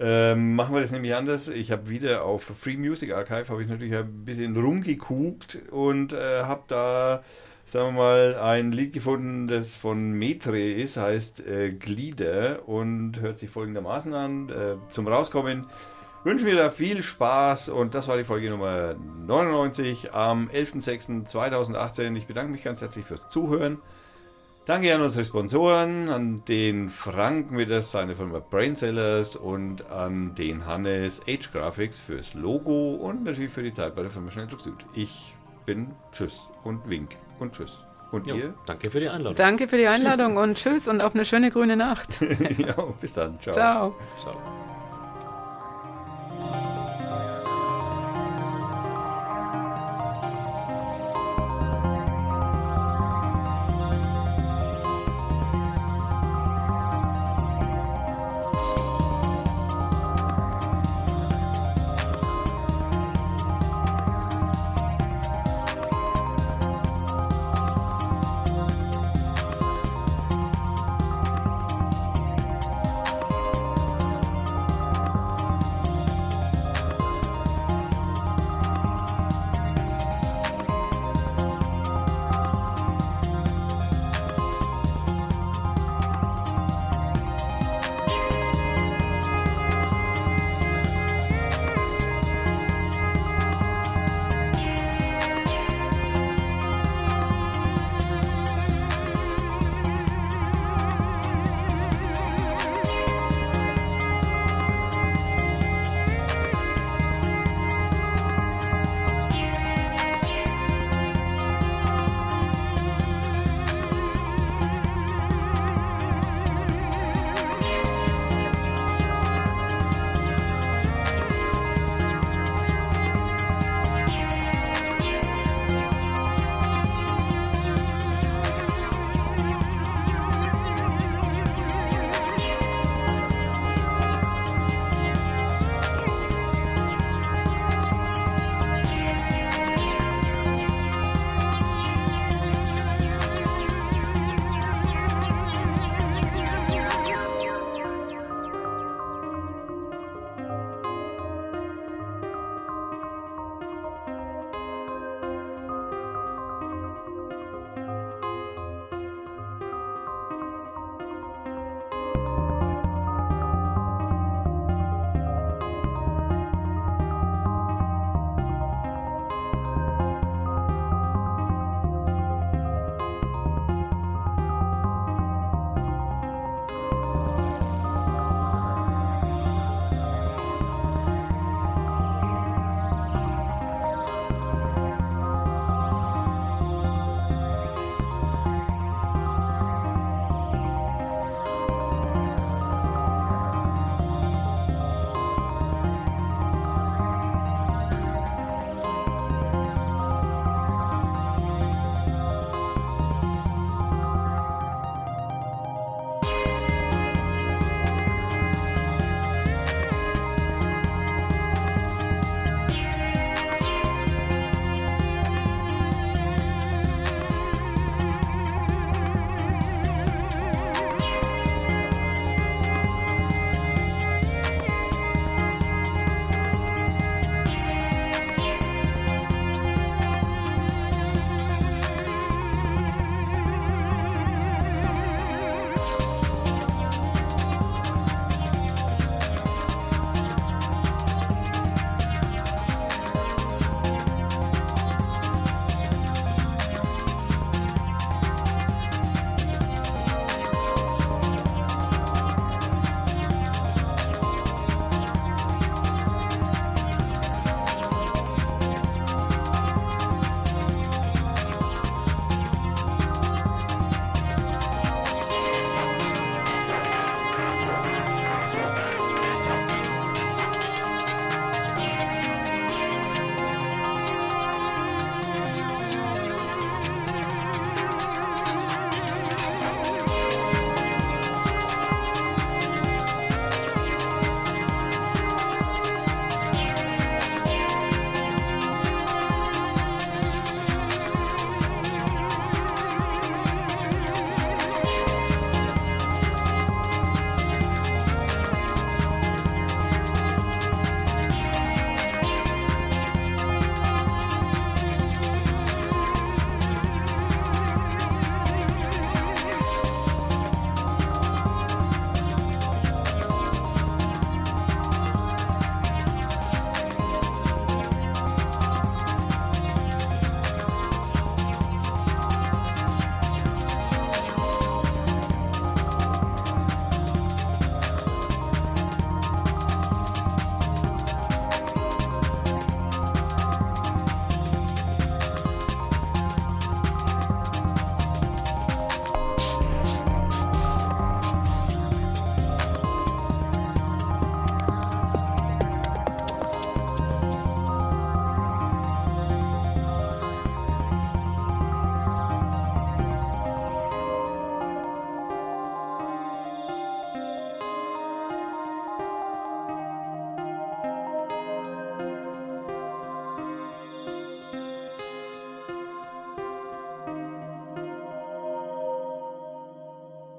Ähm, 0.00 0.54
machen 0.54 0.74
wir 0.74 0.80
das 0.80 0.92
nämlich 0.92 1.14
anders. 1.14 1.48
Ich 1.48 1.70
habe 1.70 1.90
wieder 1.90 2.24
auf 2.24 2.44
Free 2.44 2.76
Music 2.78 3.12
Archive, 3.12 3.48
habe 3.50 3.62
ich 3.62 3.68
natürlich 3.68 3.94
ein 3.94 4.24
bisschen 4.24 4.56
rumgeguckt 4.56 5.58
und 5.70 6.14
äh, 6.14 6.44
habe 6.44 6.62
da 6.68 7.22
sagen 7.70 7.96
wir 7.96 8.02
mal, 8.02 8.36
ein 8.36 8.72
Lied 8.72 8.94
gefunden, 8.94 9.46
das 9.46 9.76
von 9.76 10.12
Metre 10.12 10.60
ist, 10.60 10.96
heißt 10.96 11.46
äh, 11.46 11.70
Glieder 11.70 12.66
und 12.66 13.20
hört 13.20 13.38
sich 13.38 13.50
folgendermaßen 13.50 14.14
an. 14.14 14.48
Äh, 14.48 14.76
zum 14.90 15.06
Rauskommen 15.06 15.66
wünschen 16.24 16.46
wir 16.46 16.56
da 16.56 16.70
viel 16.70 17.02
Spaß 17.02 17.68
und 17.68 17.94
das 17.94 18.08
war 18.08 18.16
die 18.16 18.24
Folge 18.24 18.48
Nummer 18.48 18.94
99 18.94 20.14
am 20.14 20.48
11.06.2018. 20.48 22.16
Ich 22.16 22.26
bedanke 22.26 22.52
mich 22.52 22.64
ganz 22.64 22.80
herzlich 22.80 23.04
fürs 23.04 23.28
Zuhören. 23.28 23.78
Danke 24.64 24.94
an 24.94 25.00
unsere 25.00 25.24
Sponsoren, 25.24 26.08
an 26.08 26.44
den 26.46 26.90
Frank 26.90 27.50
mit 27.50 27.70
seiner 27.84 28.16
Firma 28.16 28.38
Brainsellers 28.38 29.36
und 29.36 29.90
an 29.90 30.34
den 30.34 30.66
Hannes 30.66 31.22
Age 31.26 31.50
Graphics 31.52 32.00
fürs 32.00 32.34
Logo 32.34 32.94
und 32.94 33.24
natürlich 33.24 33.50
für 33.50 33.62
die 33.62 33.72
Zeit 33.72 33.94
bei 33.94 34.02
der 34.02 34.10
Firma 34.10 34.30
Schnelldruck 34.30 34.60
Süd. 34.60 34.84
Ich 34.94 35.34
bin 35.64 35.88
Tschüss 36.12 36.48
und 36.64 36.88
Wink 36.88 37.16
und 37.40 37.52
tschüss. 37.52 37.84
Und 38.10 38.26
jo, 38.26 38.36
ihr? 38.36 38.54
Danke 38.66 38.90
für 38.90 39.00
die 39.00 39.08
Einladung. 39.08 39.36
Danke 39.36 39.68
für 39.68 39.76
die 39.76 39.86
Einladung 39.86 40.34
tschüss. 40.34 40.42
und 40.42 40.54
tschüss 40.56 40.88
und 40.88 41.02
auf 41.02 41.14
eine 41.14 41.24
schöne 41.24 41.50
grüne 41.50 41.76
Nacht. 41.76 42.20
ja, 42.58 42.74
bis 43.00 43.12
dann. 43.12 43.38
Ciao. 43.40 43.52
Ciao. 43.52 43.96
Ciao. 44.22 44.34